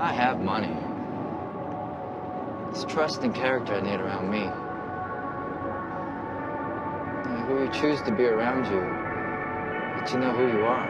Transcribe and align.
I 0.00 0.12
have 0.14 0.40
money. 0.40 0.74
It's 2.70 2.90
trust 2.90 3.20
and 3.22 3.34
character 3.34 3.74
I 3.74 3.82
need 3.82 4.00
around 4.00 4.30
me. 4.30 4.48
And 7.28 7.44
who 7.46 7.64
you 7.64 7.70
choose 7.70 8.00
to 8.06 8.10
be 8.10 8.24
around 8.24 8.64
you, 8.64 8.80
let 10.00 10.10
you 10.10 10.18
know 10.20 10.32
who 10.32 10.46
you 10.56 10.64
are. 10.64 10.88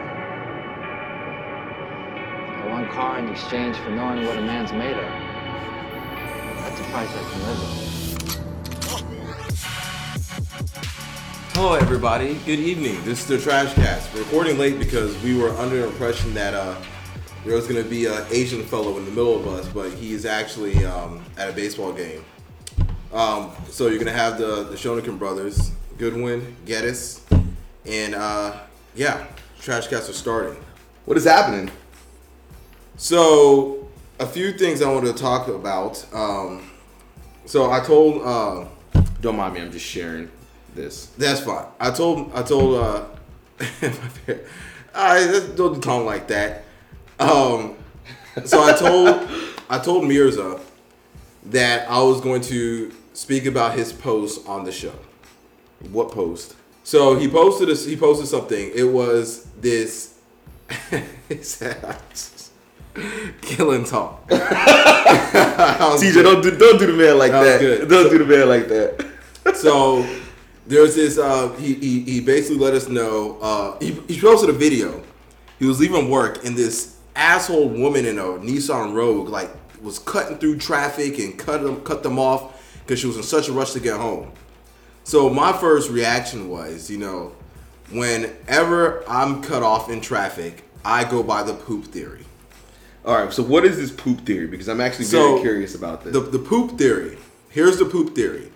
And 2.61 2.71
one 2.71 2.87
car 2.87 3.19
in 3.19 3.27
exchange 3.27 3.75
for 3.75 3.89
knowing 3.89 4.25
what 4.25 4.37
a 4.37 4.41
man's 4.41 4.71
made 4.71 4.95
of. 4.95 5.03
That's 6.63 6.79
a 6.79 6.83
price 6.85 7.09
I 7.09 7.23
can 7.31 7.41
live 7.47 7.59
with. 7.59 7.81
Hello, 11.53 11.73
everybody. 11.73 12.35
Good 12.45 12.59
evening. 12.59 13.03
This 13.03 13.19
is 13.19 13.27
the 13.27 13.37
Trash 13.37 13.73
Cast. 13.73 14.13
Recording 14.15 14.57
late 14.57 14.79
because 14.79 15.21
we 15.21 15.37
were 15.37 15.49
under 15.57 15.81
the 15.81 15.87
impression 15.87 16.33
that 16.33 16.53
uh, 16.53 16.77
there 17.45 17.55
was 17.55 17.67
going 17.67 17.81
to 17.81 17.89
be 17.89 18.05
an 18.05 18.23
Asian 18.29 18.63
fellow 18.63 18.97
in 18.97 19.05
the 19.05 19.11
middle 19.11 19.35
of 19.35 19.47
us, 19.47 19.67
but 19.67 19.91
he 19.91 20.13
is 20.13 20.25
actually 20.25 20.85
um, 20.85 21.23
at 21.37 21.49
a 21.49 21.53
baseball 21.53 21.91
game. 21.91 22.23
Um, 23.13 23.51
so 23.69 23.87
you're 23.87 23.95
going 23.95 24.05
to 24.05 24.13
have 24.13 24.37
the 24.37 24.63
the 24.63 24.75
Shonikan 24.75 25.17
brothers, 25.19 25.71
Goodwin, 25.97 26.55
Geddis, 26.65 27.21
and 27.85 28.15
uh, 28.15 28.57
yeah, 28.95 29.25
Trash 29.59 29.87
Cast 29.87 30.09
are 30.09 30.13
starting. 30.13 30.57
What 31.05 31.17
is 31.17 31.25
happening? 31.25 31.71
So 32.97 33.89
a 34.19 34.25
few 34.25 34.53
things 34.53 34.81
I 34.81 34.91
wanted 34.91 35.15
to 35.15 35.21
talk 35.21 35.47
about. 35.47 36.05
Um, 36.13 36.69
so 37.45 37.71
I 37.71 37.79
told. 37.81 38.21
Uh, 38.23 38.65
Don't 39.21 39.35
mind 39.35 39.53
me. 39.55 39.61
I'm 39.61 39.71
just 39.71 39.85
sharing 39.85 40.29
this. 40.73 41.07
That's 41.17 41.41
fine. 41.41 41.65
I 41.79 41.91
told 41.91 42.31
I 42.33 42.43
told 42.43 42.75
uh 42.75 43.05
I 44.95 45.49
don't 45.55 45.81
talk 45.81 46.05
like 46.05 46.27
that. 46.29 46.63
Um 47.21 47.75
so 48.45 48.63
I 48.63 48.73
told 48.73 49.29
I 49.69 49.79
told 49.79 50.07
Mirza 50.07 50.59
that 51.45 51.89
I 51.89 52.01
was 52.01 52.21
going 52.21 52.41
to 52.41 52.91
speak 53.13 53.45
about 53.45 53.77
his 53.77 53.93
post 53.93 54.47
on 54.47 54.63
the 54.63 54.71
show. 54.71 54.93
What 55.91 56.11
post? 56.11 56.55
So 56.83 57.15
he 57.15 57.27
posted 57.27 57.67
this 57.69 57.85
he 57.85 57.95
posted 57.95 58.27
something. 58.27 58.71
It 58.73 58.83
was 58.83 59.45
this 59.59 60.19
killing 63.41 63.83
talk. 63.85 64.27
TJ, 64.29 66.23
don't 66.23 66.41
do 66.41 66.57
don't 66.57 66.79
do 66.79 66.87
the 66.87 66.93
man 66.93 67.17
like 67.17 67.31
That 67.31 67.61
that. 67.61 67.87
Don't 67.87 68.09
do 68.09 68.17
the 68.17 68.25
man 68.25 68.49
like 68.49 68.67
that. 68.67 69.07
so 69.55 70.05
there's 70.67 70.95
this 70.95 71.17
uh 71.17 71.53
he, 71.53 71.73
he 71.75 72.01
he 72.01 72.21
basically 72.21 72.57
let 72.57 72.73
us 72.73 72.87
know 72.87 73.37
uh 73.41 73.77
he, 73.79 73.91
he 74.07 74.19
posted 74.19 74.49
a 74.49 74.53
video 74.53 75.01
he 75.59 75.65
was 75.65 75.79
leaving 75.79 76.09
work 76.09 76.45
and 76.45 76.55
this 76.55 76.97
asshole 77.15 77.67
woman 77.69 78.05
in 78.05 78.17
a 78.17 78.23
nissan 78.23 78.93
rogue 78.93 79.29
like 79.29 79.49
was 79.81 79.99
cutting 79.99 80.37
through 80.37 80.57
traffic 80.57 81.17
and 81.19 81.37
cut 81.37 81.61
them 81.61 81.81
cut 81.81 82.03
them 82.03 82.17
off 82.19 82.79
because 82.85 82.99
she 82.99 83.07
was 83.07 83.17
in 83.17 83.23
such 83.23 83.47
a 83.47 83.51
rush 83.51 83.71
to 83.73 83.79
get 83.79 83.99
home 83.99 84.31
so 85.03 85.29
my 85.29 85.51
first 85.53 85.89
reaction 85.89 86.49
was 86.49 86.89
you 86.89 86.97
know 86.97 87.33
whenever 87.91 89.03
i'm 89.09 89.41
cut 89.41 89.63
off 89.63 89.89
in 89.89 89.99
traffic 90.01 90.63
i 90.85 91.03
go 91.03 91.21
by 91.23 91.43
the 91.43 91.53
poop 91.53 91.85
theory 91.85 92.23
All 93.03 93.15
right. 93.15 93.33
So 93.33 93.41
what 93.43 93.65
is 93.65 93.77
this 93.77 93.89
poop 93.91 94.25
theory? 94.27 94.45
Because 94.47 94.69
I'm 94.69 94.79
actually 94.79 95.05
So, 95.05 95.17
very 95.31 95.41
curious 95.41 95.73
about 95.75 96.03
this. 96.03 96.13
The, 96.13 96.19
the 96.19 96.37
poop 96.39 96.77
theory. 96.77 97.17
Here's 97.49 97.77
the 97.77 97.85
poop 97.85 98.13
theory. 98.15 98.51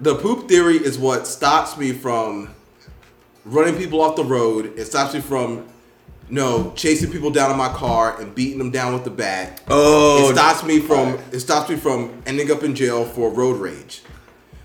The 0.00 0.14
poop 0.16 0.48
theory 0.48 0.76
is 0.76 0.98
what 0.98 1.26
stops 1.26 1.76
me 1.76 1.92
from 1.92 2.54
running 3.44 3.76
people 3.76 4.00
off 4.00 4.16
the 4.16 4.24
road. 4.24 4.72
It 4.78 4.86
stops 4.86 5.12
me 5.12 5.20
from, 5.20 5.66
know, 6.30 6.72
chasing 6.76 7.10
people 7.10 7.30
down 7.30 7.50
in 7.50 7.56
my 7.56 7.68
car 7.68 8.20
and 8.20 8.34
beating 8.34 8.58
them 8.58 8.70
down 8.70 8.94
with 8.94 9.04
the 9.04 9.10
bat. 9.10 9.62
oh, 9.68 10.30
it 10.30 10.34
stops 10.34 10.64
me 10.64 10.80
from 10.80 11.18
it 11.32 11.40
stops 11.40 11.70
me 11.70 11.76
from 11.76 12.22
ending 12.26 12.50
up 12.50 12.62
in 12.62 12.74
jail 12.74 13.04
for 13.04 13.30
road 13.30 13.60
rage. 13.60 14.02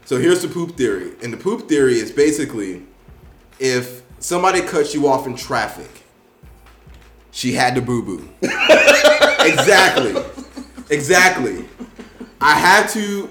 So 0.06 0.18
here's 0.18 0.42
the 0.42 0.48
poop 0.48 0.76
theory. 0.76 1.14
And 1.22 1.32
the 1.32 1.38
poop 1.38 1.70
theory 1.70 2.00
is 2.00 2.12
basically 2.12 2.84
if 3.60 4.02
somebody 4.20 4.62
cuts 4.62 4.94
you 4.94 5.08
off 5.08 5.28
in 5.28 5.36
traffic, 5.36 6.04
she 7.32 7.54
had 7.54 7.76
to 7.76 7.82
boo 7.82 8.02
boo. 8.02 8.30
exactly. 8.42 10.16
Exactly. 10.90 11.66
I 12.42 12.56
had 12.56 12.88
to 12.90 13.28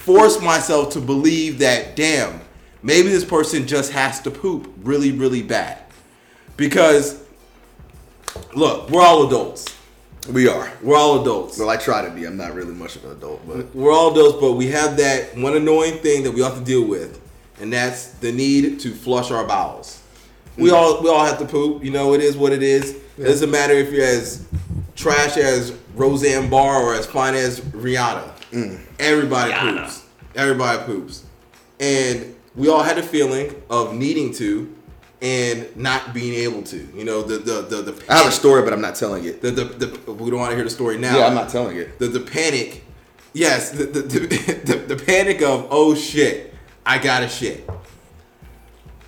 force 0.00 0.40
myself 0.40 0.92
to 0.94 1.00
believe 1.00 1.58
that 1.58 1.96
damn, 1.96 2.40
maybe 2.82 3.08
this 3.08 3.24
person 3.24 3.66
just 3.66 3.92
has 3.92 4.20
to 4.22 4.30
poop 4.30 4.72
really, 4.82 5.12
really 5.12 5.42
bad. 5.42 5.82
Because 6.56 7.22
look, 8.54 8.90
we're 8.90 9.02
all 9.02 9.26
adults. 9.26 9.66
we 10.30 10.48
are. 10.48 10.72
We're 10.82 10.96
all 10.96 11.22
adults. 11.22 11.58
Well, 11.58 11.68
I 11.68 11.76
try 11.76 12.02
to 12.06 12.10
be. 12.10 12.24
I'm 12.24 12.36
not 12.36 12.54
really 12.54 12.74
much 12.74 12.96
of 12.96 13.04
an 13.04 13.12
adult, 13.12 13.46
but 13.46 13.74
We're 13.74 13.92
all 13.92 14.12
adults, 14.12 14.38
but 14.40 14.52
we 14.52 14.68
have 14.68 14.96
that 14.96 15.36
one 15.36 15.56
annoying 15.56 15.98
thing 15.98 16.24
that 16.24 16.32
we 16.32 16.42
have 16.42 16.58
to 16.58 16.64
deal 16.64 16.86
with, 16.86 17.20
and 17.60 17.72
that's 17.72 18.08
the 18.12 18.32
need 18.32 18.80
to 18.80 18.92
flush 18.92 19.30
our 19.30 19.46
bowels. 19.46 20.02
We 20.56 20.70
mm. 20.70 20.72
all 20.72 21.02
we 21.02 21.08
all 21.08 21.24
have 21.24 21.38
to 21.38 21.44
poop. 21.44 21.84
You 21.84 21.90
know, 21.90 22.14
it 22.14 22.20
is 22.20 22.36
what 22.36 22.52
it 22.52 22.62
is. 22.62 22.96
It 23.18 23.24
doesn't 23.24 23.50
matter 23.50 23.74
if 23.74 23.92
you're 23.92 24.04
as 24.04 24.46
trash 24.94 25.36
as 25.36 25.72
Roseanne 25.94 26.50
Barr 26.50 26.82
or 26.82 26.94
as 26.94 27.06
fine 27.06 27.34
as 27.34 27.60
Rihanna. 27.60 28.30
Mm. 28.50 28.80
Everybody 28.98 29.52
poops. 29.52 30.04
Everybody 30.34 30.82
poops, 30.84 31.24
and 31.80 32.34
we 32.54 32.68
all 32.68 32.82
had 32.82 32.98
a 32.98 33.02
feeling 33.02 33.54
of 33.70 33.94
needing 33.94 34.32
to 34.34 34.75
and 35.26 35.76
not 35.76 36.14
being 36.14 36.34
able 36.34 36.62
to. 36.62 36.76
You 36.94 37.04
know, 37.04 37.22
the 37.22 37.38
the 37.38 37.62
the 37.62 37.90
the. 37.90 38.04
I 38.08 38.18
have 38.18 38.26
a 38.26 38.32
story, 38.32 38.62
but 38.62 38.72
I'm 38.72 38.80
not 38.80 38.94
telling 38.94 39.24
it. 39.24 39.42
The, 39.42 39.50
the, 39.50 39.64
the, 39.64 40.12
we 40.12 40.30
don't 40.30 40.38
want 40.38 40.50
to 40.50 40.56
hear 40.56 40.64
the 40.64 40.70
story 40.70 40.98
now 40.98 41.18
Yeah, 41.18 41.26
I'm 41.26 41.34
not 41.34 41.48
telling 41.48 41.76
it. 41.76 41.98
the 41.98 42.06
the 42.06 42.20
panic. 42.20 42.84
Yes, 43.32 43.70
the 43.70 43.86
the, 43.86 44.02
the, 44.02 44.18
the, 44.64 44.94
the 44.94 45.04
panic 45.04 45.42
of 45.42 45.66
oh 45.70 45.96
shit, 45.96 46.54
I 46.84 46.98
got 46.98 47.20
to 47.20 47.28
shit. 47.28 47.68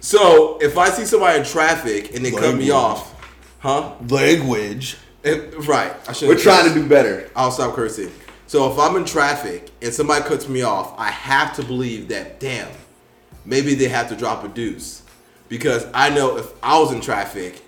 So 0.01 0.59
if 0.61 0.77
I 0.77 0.91
see 0.91 1.05
somebody 1.05 1.39
in 1.39 1.45
traffic 1.45 2.15
and 2.15 2.25
they 2.25 2.33
cut 2.33 2.57
me 2.57 2.71
off, 2.71 3.15
huh? 3.61 3.95
Language. 4.09 4.97
If- 5.23 5.69
right. 5.69 5.95
I 6.09 6.13
should. 6.13 6.29
We're 6.29 6.39
trying 6.39 6.69
to 6.69 6.75
do 6.75 6.89
better. 6.89 7.31
I'll 7.37 7.53
stop 7.53 7.75
cursing. 7.75 8.11
So 8.49 8.73
if 8.73 8.79
I'm 8.79 8.97
in 8.97 9.05
traffic 9.05 9.71
and 9.83 9.93
somebody 9.93 10.25
cuts 10.25 10.49
me 10.49 10.63
off, 10.63 10.99
I 10.99 11.11
have 11.11 11.55
to 11.57 11.63
believe 11.63 12.09
that 12.09 12.41
damn, 12.41 12.71
maybe 13.45 13.75
they 13.75 13.89
have 13.89 14.09
to 14.09 14.17
drop 14.17 14.43
a 14.43 14.49
deuce, 14.49 15.03
because 15.49 15.87
I 15.95 16.11
know 16.11 16.37
if 16.37 16.47
I 16.63 16.79
was 16.79 16.93
in 16.93 17.01
traffic, 17.01 17.63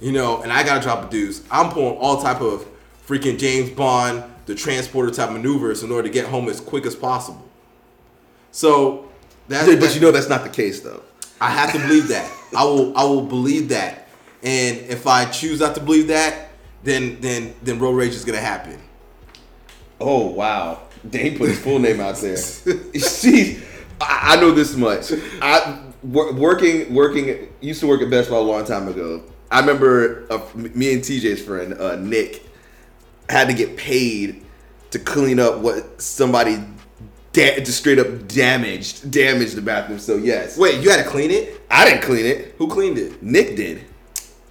you 0.00 0.12
know, 0.12 0.42
and 0.42 0.52
I 0.52 0.62
gotta 0.62 0.80
drop 0.80 1.08
a 1.08 1.10
deuce, 1.10 1.42
I'm 1.50 1.70
pulling 1.70 1.96
all 1.98 2.22
type 2.22 2.40
of 2.40 2.66
freaking 3.06 3.38
James 3.38 3.70
Bond, 3.70 4.24
the 4.46 4.54
transporter 4.54 5.10
type 5.10 5.30
maneuvers 5.30 5.82
in 5.82 5.90
order 5.90 6.08
to 6.08 6.12
get 6.12 6.26
home 6.26 6.48
as 6.48 6.60
quick 6.60 6.86
as 6.86 6.96
possible. 6.96 7.46
So 8.52 9.10
that's 9.48 9.66
but 9.76 9.94
you 9.94 10.00
know 10.00 10.10
that's 10.10 10.28
not 10.28 10.44
the 10.44 10.50
case, 10.50 10.80
though. 10.80 11.02
I 11.40 11.50
have 11.50 11.72
to 11.72 11.78
believe 11.78 12.08
that. 12.08 12.30
I 12.56 12.64
will 12.64 12.96
I 12.96 13.04
will 13.04 13.22
believe 13.22 13.68
that. 13.70 14.08
And 14.42 14.78
if 14.78 15.06
I 15.06 15.26
choose 15.26 15.60
not 15.60 15.74
to 15.74 15.80
believe 15.80 16.08
that, 16.08 16.48
then 16.82 17.20
then 17.20 17.54
then 17.62 17.78
road 17.78 17.92
rage 17.92 18.14
is 18.14 18.24
gonna 18.24 18.38
happen. 18.38 18.78
Oh 20.00 20.28
wow, 20.28 20.80
Dane 21.08 21.36
put 21.36 21.50
his 21.50 21.58
full 21.58 21.78
name 21.78 22.00
out 22.00 22.16
there. 22.16 22.36
See, 22.36 23.60
I, 24.00 24.36
I 24.36 24.40
know 24.40 24.52
this 24.52 24.76
much. 24.76 25.12
I 25.42 25.89
wor- 26.02 26.32
working 26.32 26.94
working 26.94 27.48
used 27.60 27.80
to 27.80 27.86
work 27.86 28.02
at 28.02 28.10
Best 28.10 28.30
Buy 28.30 28.36
a 28.36 28.40
long 28.40 28.64
time 28.64 28.88
ago. 28.88 29.22
I 29.50 29.60
remember 29.60 30.26
uh, 30.30 30.40
me 30.54 30.92
and 30.92 31.02
TJ's 31.02 31.42
friend 31.42 31.74
uh, 31.74 31.96
Nick 31.96 32.44
had 33.28 33.48
to 33.48 33.54
get 33.54 33.76
paid 33.76 34.44
to 34.90 34.98
clean 34.98 35.38
up 35.40 35.58
what 35.58 36.00
somebody 36.00 36.58
da- 37.32 37.58
just 37.60 37.78
straight 37.78 37.98
up 37.98 38.28
damaged 38.28 39.10
damaged 39.10 39.54
the 39.56 39.62
bathroom. 39.62 39.98
So 39.98 40.16
yes, 40.16 40.56
Wait, 40.58 40.82
you 40.82 40.90
had 40.90 41.02
to 41.04 41.08
clean 41.08 41.30
it? 41.30 41.60
I 41.70 41.84
didn't 41.84 42.02
clean 42.02 42.26
it. 42.26 42.54
Who 42.58 42.68
cleaned 42.68 42.98
it? 42.98 43.22
Nick 43.22 43.56
did. 43.56 43.84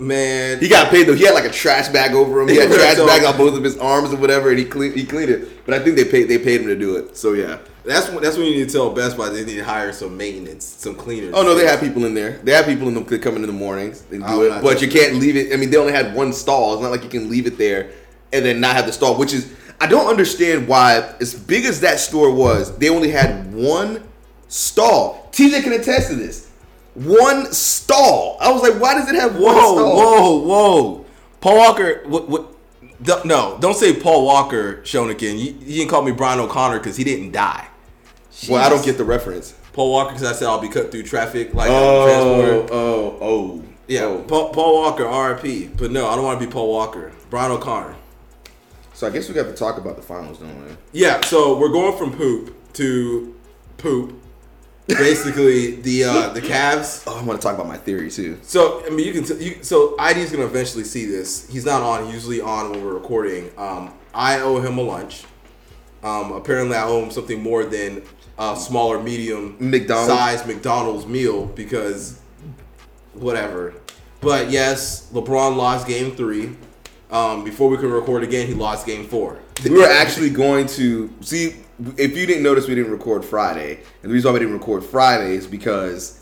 Man, 0.02 0.60
He 0.62 0.70
got 0.70 0.90
paid 0.90 1.08
though. 1.08 1.14
He 1.14 1.26
had 1.26 1.34
like 1.34 1.44
a 1.44 1.50
trash 1.52 1.90
bag 1.90 2.14
over 2.14 2.42
him. 2.42 2.48
He 2.48 2.56
had 2.56 2.72
trash 2.74 2.96
So- 2.96 3.06
bag 3.08 3.24
on 3.26 3.38
both 3.38 3.58
of 3.58 3.64
his 3.64 3.78
arms 3.78 4.14
or 4.14 4.18
whatever, 4.18 4.50
and 4.50 4.58
he 4.58 4.64
cleaned 4.66 4.96
he 4.96 5.06
cleaned 5.06 5.30
it. 5.30 5.66
But 5.66 5.74
I 5.74 5.84
think 5.84 5.98
they 5.98 6.06
paid 6.06 6.24
they 6.30 6.38
paid 6.38 6.62
him 6.62 6.68
to 6.68 6.76
do 6.78 6.96
it. 6.96 7.18
So 7.18 7.34
yeah. 7.34 7.58
That's 7.90 8.10
when 8.10 8.22
that's 8.22 8.38
when 8.38 8.46
you 8.48 8.56
need 8.58 8.68
to 8.70 8.74
tell 8.74 8.90
Best 8.92 9.18
Buy 9.18 9.30
they 9.30 9.44
need 9.46 9.56
to 9.56 9.64
hire 9.64 9.92
some 9.94 10.16
maintenance, 10.18 10.66
some 10.66 10.96
cleaners. 10.96 11.34
Oh 11.36 11.44
no, 11.44 11.56
they 11.56 11.66
have 11.66 11.80
people 11.80 12.06
in 12.06 12.14
there. 12.14 12.34
They 12.44 12.52
have 12.52 12.66
people 12.66 12.88
in 12.88 12.94
them 12.94 13.04
that 13.06 13.22
come 13.22 13.36
in 13.36 13.42
in 13.44 13.48
the 13.48 13.54
mornings 13.54 14.04
and 14.12 14.26
do 14.26 14.44
it. 14.44 14.62
But 14.62 14.82
you 14.82 14.88
can't 14.90 15.16
leave 15.16 15.36
it. 15.36 15.54
I 15.54 15.58
mean, 15.58 15.70
they 15.70 15.78
only 15.78 15.94
had 15.94 16.14
one 16.16 16.34
stall. 16.34 16.74
It's 16.74 16.82
not 16.82 16.92
like 16.92 17.04
you 17.04 17.10
can 17.10 17.30
leave 17.30 17.48
it 17.48 17.58
there 17.58 17.92
and 18.34 18.46
then 18.46 18.60
not 18.60 18.76
have 18.76 18.86
the 18.86 18.92
stall. 18.94 19.18
Which 19.18 19.34
is 19.34 19.54
I 19.82 19.88
don't 19.88 20.08
understand 20.08 20.68
why, 20.68 21.14
as 21.22 21.34
big 21.34 21.64
as 21.66 21.80
that 21.82 22.00
store 22.00 22.34
was, 22.34 22.78
they 22.78 22.90
only 22.90 23.12
had 23.12 23.54
one 23.54 24.04
stall. 24.50 25.30
TJ 25.32 25.64
can 25.64 25.74
attest 25.74 26.10
to 26.10 26.16
this. 26.16 26.50
One 26.96 27.52
stall. 27.54 28.38
I 28.42 28.52
was 28.52 28.62
like, 28.62 28.82
why 28.82 28.96
does 28.96 29.08
it 29.08 29.16
have 29.16 29.34
one 29.40 29.56
Whoa, 29.56 29.76
stall? 29.76 29.96
whoa, 29.96 30.38
whoa! 30.48 31.06
Paul 31.40 31.58
Walker, 31.58 32.02
what? 32.08 32.28
What? 32.28 32.56
don't- 33.02 33.26
No, 33.26 33.58
don't 33.62 33.76
say 33.78 33.98
Paul 33.98 34.26
Walker 34.26 34.82
Shonikin. 34.84 35.40
You, 35.40 35.56
you 35.62 35.78
didn't 35.78 35.90
call 35.90 36.02
me 36.02 36.12
Brian 36.12 36.40
O'Connor 36.42 36.80
because 36.80 36.98
he 36.98 37.06
didn't 37.06 37.32
die. 37.32 37.69
Well, 38.48 38.64
I 38.64 38.70
don't 38.70 38.84
get 38.86 38.98
the 38.98 39.04
reference. 39.04 39.54
Paul 39.74 39.92
Walker 39.92 40.14
because 40.14 40.28
I 40.28 40.34
said 40.34 40.48
I'll 40.48 40.62
be 40.62 40.70
cut 40.70 40.92
through 40.92 41.04
traffic 41.04 41.54
like 41.54 41.70
Oh, 41.72 42.06
transporter. 42.06 42.74
oh, 42.74 43.18
oh. 43.22 43.64
Yeah, 43.88 44.04
oh. 44.04 44.22
Paul, 44.28 44.50
Paul 44.54 44.76
Walker, 44.76 45.04
RIP. 45.04 45.76
But 45.78 45.92
no, 45.92 46.08
I 46.08 46.16
don't 46.16 46.24
want 46.24 46.40
to 46.40 46.46
be 46.46 46.52
Paul 46.52 46.70
Walker. 46.70 47.12
Brian 47.30 47.52
O'Connor. 47.52 47.96
So 48.94 49.08
I 49.08 49.10
guess 49.10 49.28
we 49.30 49.34
got 49.36 49.44
to 49.46 49.54
talk 49.54 49.78
about 49.78 49.96
the 49.96 50.02
finals, 50.02 50.40
don't 50.40 50.66
we? 50.66 50.72
Yeah, 50.92 51.22
so 51.22 51.58
we're 51.58 51.70
going 51.72 51.98
from 51.98 52.16
poop 52.16 52.56
to 52.74 53.36
poop. 53.78 54.16
Basically, 54.88 55.76
the 55.82 56.04
uh, 56.06 56.30
the 56.30 56.42
Cavs. 56.42 57.04
Oh, 57.08 57.20
I 57.20 57.24
want 57.24 57.40
to 57.40 57.46
talk 57.46 57.56
about 57.56 57.68
my 57.68 57.78
theory 57.78 58.10
too. 58.10 58.40
So 58.42 58.84
I 58.86 58.90
mean, 58.90 59.06
you 59.06 59.14
can. 59.14 59.24
T- 59.24 59.44
you, 59.44 59.64
so 59.64 59.96
ID's 60.00 60.32
gonna 60.32 60.46
eventually 60.46 60.84
see 60.84 61.06
this. 61.06 61.48
He's 61.50 61.66
not 61.66 61.82
on. 61.84 62.06
He's 62.06 62.16
usually 62.16 62.42
on 62.42 62.72
when 62.72 62.84
we're 62.84 62.94
recording. 62.96 63.52
Um, 63.58 63.94
I 64.14 64.40
owe 64.42 64.60
him 64.60 64.78
a 64.78 64.82
lunch. 64.82 65.24
Um, 66.04 66.32
apparently, 66.32 66.76
I 66.76 66.84
owe 66.84 67.04
him 67.04 67.12
something 67.12 67.42
more 67.42 67.66
than 67.66 68.02
a 68.40 68.56
smaller, 68.56 69.02
medium 69.02 69.58
McDonald's? 69.60 70.08
size 70.08 70.48
McDonald's 70.48 71.06
meal 71.06 71.46
because 71.46 72.20
whatever. 73.14 73.74
But 74.22 74.50
yes, 74.50 75.12
LeBron 75.12 75.56
lost 75.56 75.88
Game 75.88 76.16
Three. 76.16 76.56
Um, 77.12 77.44
before 77.44 77.70
we 77.70 77.78
could 77.78 77.92
record 77.92 78.24
again, 78.24 78.48
he 78.48 78.54
lost 78.54 78.86
Game 78.86 79.06
Four. 79.08 79.40
We 79.64 79.72
were 79.72 79.84
actually 79.86 80.30
going 80.30 80.68
to 80.68 81.14
see 81.22 81.56
if 81.98 82.16
you 82.16 82.26
didn't 82.26 82.44
notice 82.44 82.68
we 82.68 82.76
didn't 82.76 82.92
record 82.92 83.26
Friday, 83.26 83.80
and 84.02 84.10
the 84.10 84.14
reason 84.14 84.30
why 84.30 84.34
we 84.34 84.40
didn't 84.40 84.54
record 84.54 84.84
Friday 84.84 85.36
is 85.36 85.48
because 85.48 86.20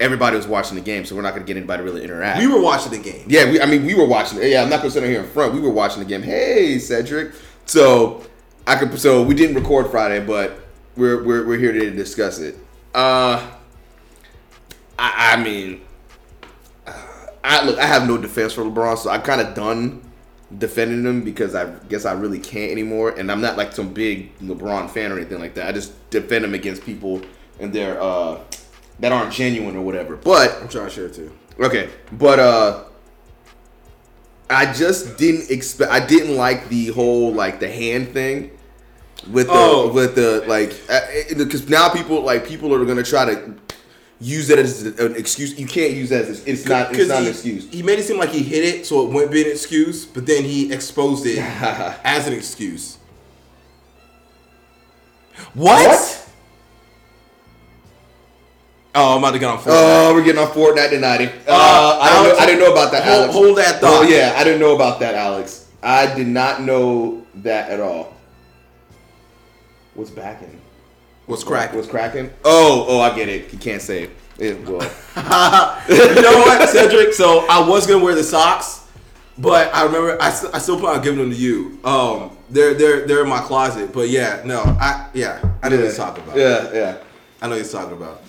everybody 0.00 0.36
was 0.36 0.46
watching 0.46 0.76
the 0.76 0.80
game, 0.80 1.04
so 1.04 1.14
we're 1.14 1.22
not 1.22 1.34
going 1.34 1.42
to 1.42 1.46
get 1.46 1.56
anybody 1.56 1.80
to 1.80 1.84
really 1.84 2.02
interact. 2.02 2.38
We 2.38 2.46
were 2.46 2.60
watching 2.60 2.90
the 2.90 2.98
game. 2.98 3.26
Yeah, 3.28 3.50
we, 3.50 3.60
I 3.60 3.66
mean, 3.66 3.84
we 3.84 3.94
were 3.94 4.06
watching. 4.06 4.40
Yeah, 4.42 4.62
I'm 4.62 4.70
not 4.70 4.78
gonna 4.78 4.90
sit 4.90 5.04
here 5.04 5.20
in 5.20 5.28
front. 5.28 5.54
We 5.54 5.60
were 5.60 5.70
watching 5.70 6.02
the 6.02 6.08
game. 6.08 6.22
Hey, 6.22 6.78
Cedric. 6.78 7.32
So 7.66 8.24
I 8.66 8.76
could. 8.76 8.98
So 8.98 9.22
we 9.22 9.34
didn't 9.34 9.56
record 9.56 9.90
Friday, 9.90 10.24
but 10.24 10.58
we're 11.00 11.22
we're, 11.24 11.46
we're 11.46 11.58
here 11.58 11.72
today 11.72 11.86
to 11.86 11.96
discuss 11.96 12.38
it. 12.38 12.56
Uh, 12.94 13.50
I, 14.98 15.34
I 15.34 15.42
mean, 15.42 15.80
uh, 16.86 16.92
I 17.42 17.64
look. 17.64 17.78
I 17.78 17.86
have 17.86 18.06
no 18.06 18.18
defense 18.18 18.52
for 18.52 18.62
LeBron, 18.62 18.98
so 18.98 19.10
I'm 19.10 19.22
kind 19.22 19.40
of 19.40 19.54
done 19.54 20.02
defending 20.58 21.04
him 21.04 21.22
because 21.22 21.54
I 21.54 21.70
guess 21.88 22.04
I 22.04 22.12
really 22.12 22.38
can't 22.38 22.70
anymore. 22.70 23.10
And 23.10 23.32
I'm 23.32 23.40
not 23.40 23.56
like 23.56 23.72
some 23.72 23.94
big 23.94 24.36
LeBron 24.40 24.90
fan 24.90 25.10
or 25.12 25.16
anything 25.16 25.38
like 25.38 25.54
that. 25.54 25.68
I 25.68 25.72
just 25.72 26.10
defend 26.10 26.44
him 26.44 26.54
against 26.54 26.84
people 26.84 27.22
and 27.60 27.72
they're 27.72 28.00
uh 28.02 28.40
that 28.98 29.12
aren't 29.12 29.32
genuine 29.32 29.76
or 29.76 29.82
whatever. 29.82 30.16
But 30.16 30.60
I'm 30.60 30.68
trying 30.68 30.86
to 30.86 30.90
share 30.90 31.08
too. 31.08 31.32
Okay, 31.60 31.88
but 32.12 32.40
uh 32.40 32.84
I 34.48 34.72
just 34.72 35.16
didn't 35.16 35.52
expect 35.52 35.92
I 35.92 36.04
didn't 36.04 36.36
like 36.36 36.68
the 36.68 36.88
whole 36.88 37.32
like 37.32 37.60
the 37.60 37.70
hand 37.70 38.08
thing 38.08 38.50
with 39.30 39.46
the 39.48 39.52
Oh. 39.52 39.92
with 39.92 40.14
the 40.14 40.44
like 40.46 40.70
because 41.36 41.68
now 41.68 41.88
people 41.90 42.22
like 42.22 42.46
people 42.46 42.74
are 42.74 42.84
gonna 42.84 43.02
try 43.02 43.24
to 43.26 43.54
use 44.20 44.48
that 44.48 44.58
as 44.58 44.82
an 44.82 45.16
excuse. 45.16 45.58
You 45.58 45.66
can't 45.66 45.92
use 45.92 46.10
that 46.10 46.24
as 46.26 46.44
it's 46.46 46.66
not 46.66 46.94
it's 46.94 47.08
not 47.08 47.22
an 47.22 47.28
excuse. 47.28 47.68
He 47.70 47.82
made 47.82 47.98
it 47.98 48.04
seem 48.04 48.18
like 48.18 48.30
he 48.30 48.42
hit 48.42 48.64
it, 48.64 48.86
so 48.86 49.06
it 49.06 49.10
wouldn't 49.12 49.32
be 49.32 49.42
an 49.44 49.50
excuse, 49.50 50.04
but 50.06 50.26
then 50.26 50.44
he 50.44 50.72
exposed 50.72 51.26
it 51.26 51.38
as 52.04 52.26
an 52.26 52.32
excuse. 52.34 52.98
What? 55.54 56.16
Oh, 58.94 59.12
I'm 59.14 59.18
about 59.18 59.30
to 59.32 59.38
get 59.38 59.48
on 59.48 59.58
Fortnite. 59.58 59.66
Oh, 59.68 60.14
we're 60.14 60.24
getting 60.24 60.42
on 60.42 60.48
Fortnite 60.48 60.90
tonight. 60.90 61.32
Uh, 61.46 61.98
I, 62.02 62.08
didn't 62.10 62.24
know, 62.28 62.38
I 62.42 62.46
didn't 62.46 62.60
know 62.60 62.72
about 62.72 62.92
that. 62.92 63.04
hold- 63.04 63.16
Alex. 63.22 63.34
hold 63.34 63.58
that 63.58 63.76
Oh 63.76 63.78
thought. 64.02 64.10
yeah, 64.10 64.34
I 64.36 64.42
didn't 64.44 64.60
know 64.60 64.74
about 64.74 64.98
that, 65.00 65.14
Alex. 65.14 65.66
I 65.82 66.12
did 66.14 66.26
not 66.26 66.62
know 66.62 67.24
that 67.36 67.70
at 67.70 67.80
all. 67.80 68.14
What's 69.94 70.10
backing? 70.10 70.60
What's 71.26 71.44
cracking? 71.44 71.76
What's 71.76 71.88
cracking? 71.88 72.30
Oh, 72.44 72.86
oh, 72.88 73.00
I 73.00 73.14
get 73.14 73.28
it. 73.28 73.52
You 73.52 73.58
can't 73.58 73.82
say 73.82 74.10
it. 74.38 74.66
Well, 74.66 74.82
you 75.88 76.22
know 76.22 76.38
what, 76.38 76.68
Cedric? 76.68 77.12
So 77.12 77.46
I 77.48 77.66
was 77.68 77.86
gonna 77.86 78.02
wear 78.02 78.14
the 78.14 78.24
socks, 78.24 78.86
but 79.38 79.72
I 79.74 79.84
remember 79.84 80.20
I, 80.20 80.28
I 80.28 80.58
still 80.58 80.80
plan 80.80 80.96
on 80.96 81.02
giving 81.02 81.18
them 81.20 81.30
to 81.30 81.36
you. 81.36 81.78
Um, 81.84 82.36
they're 82.48 82.74
they're 82.74 83.06
they're 83.06 83.22
in 83.22 83.28
my 83.28 83.40
closet, 83.40 83.92
but 83.92 84.08
yeah, 84.08 84.42
no, 84.44 84.60
I 84.62 85.10
yeah, 85.12 85.40
I 85.62 85.68
know 85.68 85.76
what 85.76 85.84
you're 85.84 85.94
talking 85.94 86.24
about. 86.24 86.36
Yeah, 86.36 86.72
yeah. 86.72 86.96
I 87.42 87.46
know 87.46 87.56
what 87.56 87.62
you're 87.62 87.72
talking 87.72 87.96
about. 87.96 88.22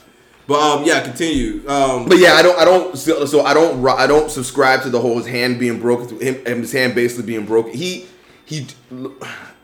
But 0.48 0.60
um, 0.60 0.84
yeah, 0.86 1.02
continue. 1.02 1.68
Um, 1.70 2.08
But 2.08 2.18
yeah, 2.18 2.34
I 2.34 2.42
don't, 2.42 2.60
I 2.60 2.66
don't, 2.66 2.98
so, 2.98 3.26
so 3.26 3.42
I 3.42 3.54
don't, 3.54 3.88
I 3.88 4.06
don't 4.06 4.30
subscribe 4.30 4.82
to 4.84 4.90
the 4.90 5.00
whole 5.00 5.18
his 5.18 5.28
hand 5.28 5.60
being 5.60 5.80
broken, 5.80 6.20
him, 6.20 6.46
him 6.46 6.60
his 6.60 6.74
hand 6.74 6.94
basically 6.94 7.26
being 7.26 7.46
broken. 7.46 7.74
He, 7.74 8.08
he, 8.46 8.68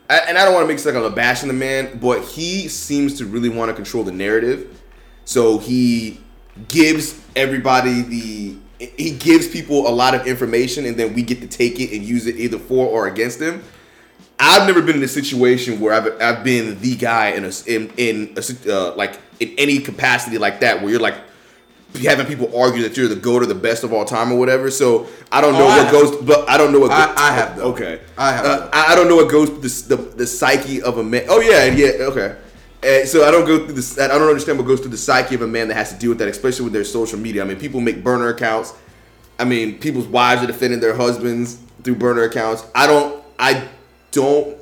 I- 0.08 0.18
and 0.28 0.38
I 0.38 0.44
don't 0.44 0.54
want 0.54 0.64
to 0.64 0.68
make 0.74 0.78
it 0.78 0.86
like 0.86 0.94
I'm 0.94 1.14
bashing 1.14 1.48
the 1.48 1.54
man, 1.54 1.98
but 2.00 2.22
he 2.22 2.68
seems 2.68 3.18
to 3.18 3.26
really 3.26 3.48
want 3.48 3.68
to 3.70 3.74
control 3.74 4.04
the 4.04 4.12
narrative. 4.12 4.80
So 5.24 5.58
he 5.58 6.20
gives 6.68 7.20
everybody 7.36 8.02
the, 8.02 8.56
he 8.96 9.10
gives 9.10 9.46
people 9.48 9.86
a 9.86 9.90
lot 9.90 10.14
of 10.14 10.26
information, 10.26 10.86
and 10.86 10.96
then 10.96 11.14
we 11.14 11.22
get 11.22 11.40
to 11.40 11.46
take 11.46 11.78
it 11.80 11.94
and 11.94 12.02
use 12.04 12.26
it 12.26 12.36
either 12.36 12.58
for 12.58 12.86
or 12.86 13.06
against 13.08 13.40
him. 13.40 13.62
I've 14.40 14.66
never 14.66 14.80
been 14.80 14.96
in 14.96 15.02
a 15.02 15.08
situation 15.08 15.80
where 15.80 15.92
I've, 15.92 16.20
I've 16.22 16.44
been 16.44 16.80
the 16.80 16.94
guy 16.96 17.30
in 17.30 17.44
a 17.44 17.50
in, 17.66 17.90
in 17.96 18.36
a, 18.36 18.72
uh, 18.72 18.94
like 18.94 19.18
in 19.40 19.52
any 19.58 19.80
capacity 19.80 20.38
like 20.38 20.60
that 20.60 20.80
where 20.80 20.90
you're 20.92 21.00
like 21.00 21.16
having 22.06 22.26
people 22.26 22.56
argue 22.58 22.82
that 22.82 22.96
you're 22.96 23.08
the 23.08 23.16
goat 23.16 23.42
or 23.42 23.46
the 23.46 23.54
best 23.54 23.84
of 23.84 23.92
all 23.92 24.04
time 24.04 24.32
or 24.32 24.38
whatever. 24.38 24.70
So 24.70 25.06
I 25.32 25.40
don't 25.40 25.54
know 25.54 25.64
Oh, 25.64 25.82
what 25.82 25.90
goes, 25.92 26.16
but 26.22 26.48
I 26.48 26.56
don't 26.56 26.72
know 26.72 26.80
what 26.80 26.90
I- 26.90 27.12
I 27.16 27.32
have, 27.32 27.56
though. 27.56 27.72
Okay, 27.72 28.00
I 28.16 28.32
have, 28.32 28.44
Uh. 28.46 28.68
I, 28.72 28.94
don't 28.94 29.08
know 29.08 29.16
what 29.16 29.28
goes 29.30 29.48
through 29.48 29.60
the, 29.60 29.96
the 29.96 30.16
the 30.16 30.26
psyche 30.26 30.82
of 30.82 30.98
a 30.98 31.02
man. 31.04 31.24
Oh 31.28 31.40
yeah, 31.40 31.64
yeah, 31.64 32.04
okay. 32.10 32.36
And 32.82 33.08
so 33.08 33.26
I 33.26 33.30
don't 33.32 33.44
go 33.46 33.64
through 33.64 33.74
this. 33.74 33.98
I 33.98 34.06
don't 34.06 34.22
understand 34.28 34.56
what 34.58 34.66
goes 34.66 34.80
through 34.80 34.90
the 34.92 34.96
psyche 34.96 35.34
of 35.34 35.42
a 35.42 35.46
man 35.48 35.66
that 35.68 35.74
has 35.74 35.92
to 35.92 35.98
deal 35.98 36.10
with 36.10 36.18
that, 36.18 36.28
especially 36.28 36.64
with 36.64 36.72
their 36.72 36.84
social 36.84 37.18
media. 37.18 37.42
I 37.42 37.44
mean, 37.44 37.58
people 37.58 37.80
make 37.80 38.04
burner 38.04 38.28
accounts. 38.28 38.72
I 39.38 39.44
mean, 39.44 39.78
people's 39.78 40.06
wives 40.06 40.42
are 40.42 40.46
defending 40.46 40.78
their 40.80 40.94
husbands 40.94 41.58
through 41.82 41.96
burner 41.96 42.22
accounts. 42.22 42.64
I 42.74 42.86
don't. 42.86 43.24
I 43.38 43.68
don't 44.12 44.56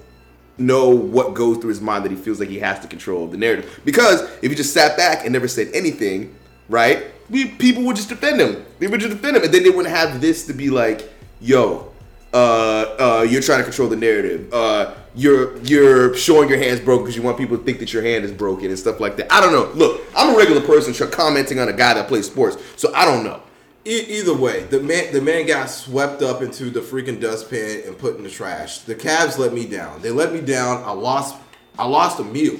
know 0.58 0.88
what 0.88 1.34
goes 1.34 1.58
through 1.58 1.68
his 1.68 1.80
mind 1.82 2.04
that 2.04 2.10
he 2.10 2.16
feels 2.16 2.40
like 2.40 2.48
he 2.48 2.58
has 2.58 2.80
to 2.80 2.88
control 2.88 3.26
the 3.26 3.36
narrative. 3.36 3.80
Because 3.84 4.22
if 4.42 4.50
he 4.50 4.54
just 4.54 4.72
sat 4.72 4.96
back 4.96 5.24
and 5.24 5.32
never 5.32 5.48
said 5.48 5.68
anything, 5.74 6.34
right? 6.70 7.04
We 7.30 7.48
people 7.48 7.82
would 7.84 7.96
just 7.96 8.08
defend 8.08 8.40
him. 8.40 8.64
They 8.78 8.86
would 8.86 9.00
just 9.00 9.12
defend 9.12 9.36
him, 9.36 9.42
and 9.42 9.52
then 9.52 9.62
they 9.62 9.70
wouldn't 9.70 9.94
have 9.94 10.20
this 10.20 10.46
to 10.46 10.52
be 10.52 10.70
like, 10.70 11.10
"Yo, 11.40 11.92
uh, 12.32 12.36
uh, 12.36 13.26
you're 13.28 13.42
trying 13.42 13.58
to 13.58 13.64
control 13.64 13.88
the 13.88 13.96
narrative. 13.96 14.52
Uh, 14.52 14.94
you're 15.14 15.56
you're 15.62 16.14
showing 16.14 16.48
your 16.48 16.58
hands 16.58 16.80
broken 16.80 17.04
because 17.04 17.16
you 17.16 17.22
want 17.22 17.38
people 17.38 17.56
to 17.56 17.64
think 17.64 17.78
that 17.80 17.92
your 17.92 18.02
hand 18.02 18.24
is 18.24 18.32
broken 18.32 18.66
and 18.66 18.78
stuff 18.78 19.00
like 19.00 19.16
that." 19.16 19.32
I 19.32 19.40
don't 19.40 19.52
know. 19.52 19.70
Look, 19.74 20.02
I'm 20.16 20.34
a 20.34 20.38
regular 20.38 20.60
person 20.60 20.94
commenting 21.10 21.58
on 21.58 21.68
a 21.68 21.72
guy 21.72 21.94
that 21.94 22.08
plays 22.08 22.26
sports, 22.26 22.56
so 22.76 22.94
I 22.94 23.04
don't 23.04 23.24
know. 23.24 23.42
E- 23.86 24.18
either 24.18 24.34
way, 24.34 24.64
the 24.64 24.80
man 24.80 25.12
the 25.12 25.20
man 25.20 25.46
got 25.46 25.70
swept 25.70 26.20
up 26.20 26.42
into 26.42 26.70
the 26.70 26.80
freaking 26.80 27.20
dustpan 27.20 27.82
and 27.86 27.96
put 27.96 28.16
in 28.16 28.24
the 28.24 28.30
trash. 28.30 28.80
The 28.80 28.94
Cavs 28.96 29.38
let 29.38 29.52
me 29.52 29.64
down. 29.64 30.02
They 30.02 30.10
let 30.10 30.32
me 30.32 30.40
down. 30.40 30.82
I 30.84 30.90
lost 30.90 31.36
I 31.78 31.86
lost 31.86 32.18
a 32.18 32.24
meal. 32.24 32.58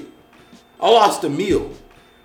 I 0.81 0.89
lost 0.89 1.25
a 1.25 1.29
meal 1.29 1.73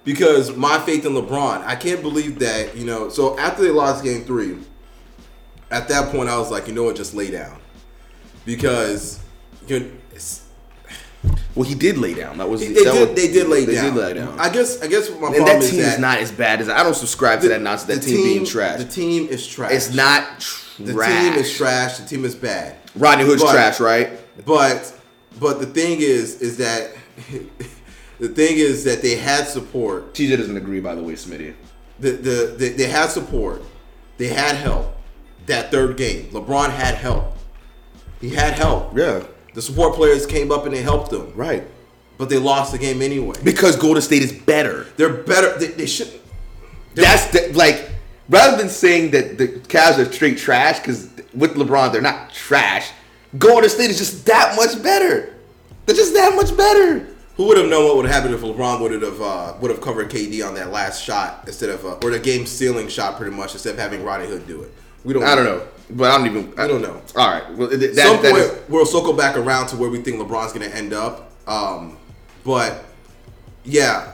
because 0.04 0.56
my 0.56 0.80
faith 0.80 1.06
in 1.06 1.14
LeBron. 1.14 1.64
I 1.66 1.76
can't 1.76 2.02
believe 2.02 2.40
that, 2.40 2.76
you 2.76 2.86
know, 2.86 3.10
so 3.10 3.38
after 3.38 3.64
they 3.64 3.70
lost 3.70 4.04
game 4.04 4.24
3, 4.24 4.58
at 5.70 5.88
that 5.90 6.12
point 6.12 6.30
I 6.30 6.38
was 6.38 6.50
like, 6.52 6.68
you 6.68 6.74
know 6.74 6.84
what, 6.84 6.96
just 6.96 7.14
lay 7.14 7.30
down. 7.32 7.60
Because 8.46 9.20
you 9.68 9.80
know, 9.80 9.92
Well, 11.56 11.68
he 11.68 11.76
did 11.76 11.98
lay 11.98 12.14
down. 12.16 12.40
That 12.40 12.50
was 12.50 12.62
they, 12.62 12.70
that 12.74 12.84
did, 12.94 13.10
was- 13.10 13.16
they 13.16 13.32
did 13.32 13.48
lay 13.48 13.66
they 13.66 13.76
down. 13.76 13.94
did 13.94 14.02
lay 14.04 14.14
down. 14.16 14.40
I 14.40 14.50
guess 14.50 14.82
I 14.82 14.88
guess 14.88 15.10
what 15.10 15.20
my 15.22 15.28
and 15.28 15.36
problem 15.38 15.60
that 15.60 15.64
is 15.64 15.70
team 15.72 15.82
that 15.82 15.94
is 15.94 16.00
not 16.00 16.18
as 16.18 16.32
bad 16.32 16.62
as 16.62 16.70
I 16.70 16.82
don't 16.82 16.96
subscribe 16.96 17.42
to 17.42 17.50
that 17.50 17.62
nonsense. 17.62 18.00
That 18.00 18.06
the 18.10 18.16
team, 18.16 18.24
being 18.26 18.46
trash. 18.46 18.80
The 18.80 18.86
team 18.86 19.28
is 19.28 19.46
trash. 19.48 19.72
It's 19.72 19.94
not 19.94 20.28
The 20.80 20.94
trash. 20.94 21.24
team 21.24 21.34
is 21.34 21.56
trash. 21.56 21.98
The 22.00 22.08
team 22.08 22.26
is 22.26 22.34
bad. 22.36 22.78
Rodney 22.96 23.26
Hood's 23.26 23.44
But- 23.44 23.52
trash, 23.54 23.80
right? 23.80 24.10
But 24.46 24.92
but 25.40 25.60
the 25.60 25.68
thing 25.68 26.02
is 26.02 26.42
is 26.42 26.58
that 26.58 26.92
the 28.22 28.30
thing 28.30 28.58
is 28.58 28.84
that 28.84 29.02
they 29.02 29.16
had 29.16 29.48
support. 29.48 30.14
TJ 30.14 30.38
doesn't 30.38 30.56
agree, 30.56 30.80
by 30.80 30.94
the 30.94 31.02
way, 31.02 31.14
Smitty. 31.14 31.56
The, 32.00 32.12
the 32.12 32.56
the 32.56 32.70
they 32.70 32.88
had 32.88 33.10
support. 33.10 33.64
They 34.18 34.28
had 34.28 34.56
help. 34.56 34.96
That 35.48 35.72
third 35.72 35.98
game, 35.98 36.28
LeBron 36.28 36.70
had 36.70 36.94
help. 36.94 37.36
He 38.22 38.30
had 38.30 38.54
help. 38.54 38.96
Yeah, 38.96 39.24
The 39.56 39.62
support 39.64 39.96
players 39.96 40.28
came 40.28 40.52
up 40.52 40.66
and 40.66 40.74
they 40.74 40.84
helped 40.84 41.10
them, 41.10 41.34
right. 41.36 41.64
but 42.20 42.30
they 42.30 42.38
lost 42.38 42.72
the 42.72 42.78
game 42.78 43.02
anyway. 43.02 43.34
Because 43.44 43.76
Golden 43.76 44.04
State 44.04 44.22
is 44.22 44.32
better. 44.32 44.86
They're 44.98 45.24
better. 45.24 45.58
They, 45.58 45.68
they 45.68 45.88
should. 45.88 46.12
That's 46.94 47.26
the, 47.32 47.52
like 47.56 47.90
rather 48.30 48.56
than 48.56 48.70
saying 48.70 49.12
that 49.12 49.40
the 49.40 49.48
Cavs 49.48 49.98
are 49.98 50.12
straight 50.12 50.38
trash 50.38 50.78
because 50.80 51.10
with 51.34 51.56
LeBron 51.56 51.92
they're 51.92 52.04
not 52.04 52.32
trash. 52.32 52.92
Golden 53.40 53.70
State 53.70 53.90
is 53.90 53.98
just 53.98 54.28
that 54.28 54.56
much 54.56 54.82
better. 54.84 55.36
They're 55.88 55.96
just 55.96 56.14
that 56.14 56.36
much 56.36 56.56
better. 56.56 57.08
Who 57.42 57.48
would 57.48 57.58
have 57.58 57.70
known 57.70 57.86
what 57.86 57.96
would 57.98 58.06
happen 58.06 58.36
if 58.36 58.42
LeBron 58.42 58.80
would 58.82 59.02
have 59.02 59.20
uh, 59.20 59.56
would 59.62 59.72
have 59.72 59.82
covered 59.82 60.12
KD 60.12 60.48
on 60.48 60.54
that 60.54 60.70
last 60.70 61.04
shot 61.04 61.46
instead 61.48 61.72
of 61.72 61.84
uh, 61.84 61.98
or 62.04 62.12
the 62.12 62.20
game 62.20 62.46
stealing 62.46 62.88
shot 62.88 63.18
pretty 63.18 63.36
much 63.36 63.54
instead 63.54 63.74
of 63.74 63.80
having 63.80 64.04
Rodney 64.04 64.28
Hood 64.28 64.46
do 64.46 64.62
it? 64.62 64.72
We 65.04 65.16
don't. 65.16 65.24
I 65.24 65.34
don't 65.34 65.46
know, 65.46 65.66
but 65.90 66.12
I 66.12 66.18
don't 66.20 66.28
even. 66.28 66.54
I 66.60 66.68
don't 66.68 66.84
know. 66.84 67.02
All 67.16 67.32
right, 67.32 67.52
well, 67.56 67.68
that, 67.68 67.96
Some 67.96 68.22
that 68.22 68.32
point 68.32 68.44
is- 68.44 68.70
we'll 68.70 68.86
circle 68.86 69.14
back 69.14 69.38
around 69.38 69.66
to 69.70 69.76
where 69.76 69.90
we 69.90 70.00
think 70.04 70.18
LeBron's 70.22 70.54
going 70.54 70.70
to 70.70 70.78
end 70.78 70.94
up. 70.94 71.32
Um, 71.48 71.98
but 72.44 72.86
yeah, 73.64 74.12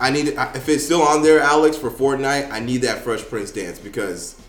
I 0.00 0.08
need 0.10 0.28
if 0.28 0.66
it's 0.66 0.82
still 0.82 1.02
on 1.02 1.22
there, 1.22 1.40
Alex, 1.40 1.76
for 1.76 1.90
Fortnite. 1.90 2.50
I 2.50 2.60
need 2.60 2.78
that 2.78 3.00
Fresh 3.04 3.24
Prince 3.24 3.50
dance 3.50 3.78
because 3.78 4.39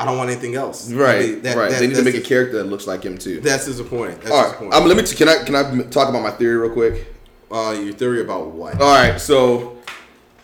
I 0.00 0.06
don't 0.06 0.16
want 0.16 0.30
anything 0.30 0.54
else. 0.54 0.90
I 0.90 0.94
Right, 0.94 1.20
mean, 1.28 1.42
that- 1.42 1.56
right. 1.56 1.70
that- 1.70 1.80
they 1.80 1.86
need 1.86 1.96
to 1.96 2.02
make 2.02 2.14
a 2.14 2.20
character 2.22 2.56
that 2.58 2.64
looks 2.64 2.86
like 2.86 3.02
him 3.04 3.18
too. 3.18 3.40
That's 3.40 3.66
disappointing. 3.66 4.16
That's 4.18 4.30
All 4.30 4.38
right, 4.38 4.46
disappointing. 4.46 4.74
um, 4.82 4.88
let 4.88 4.96
me. 4.96 5.02
T- 5.02 5.14
can 5.16 5.28
I 5.28 5.44
can 5.44 5.54
I 5.54 5.82
talk 5.90 6.08
about 6.08 6.22
my 6.22 6.30
theory 6.30 6.56
real 6.56 6.70
quick? 6.70 7.06
uh, 7.52 7.76
your 7.82 7.92
theory 7.92 8.20
about 8.20 8.46
what? 8.52 8.80
All 8.80 8.94
right, 8.94 9.20
so 9.20 9.76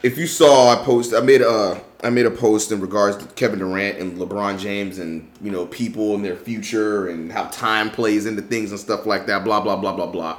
if 0.03 0.19
you 0.19 0.27
saw, 0.27 0.73
I 0.73 0.85
post, 0.85 1.15
I 1.15 1.21
made 1.21 1.41
a, 1.41 1.81
I 2.03 2.11
made 2.11 2.27
a 2.27 2.31
post 2.33 2.73
in 2.73 2.81
regards 2.81 3.17
to 3.19 3.25
Kevin 3.35 3.61
Durant 3.61 3.99
and 3.99 4.19
LeBron 4.19 4.59
James 4.59 4.99
and 4.99 5.31
you 5.41 5.51
know 5.53 5.67
people 5.67 6.15
and 6.17 6.25
their 6.25 6.35
future 6.37 7.07
and 7.09 7.31
how 7.33 7.45
time 7.45 7.91
plays 7.91 8.27
into 8.27 8.43
things 8.43 8.73
and 8.73 8.79
stuff 8.81 9.07
like 9.07 9.27
that. 9.29 9.45
Blah 9.45 9.61
blah 9.61 9.77
blah 9.77 9.95
blah 9.95 10.07
blah. 10.07 10.37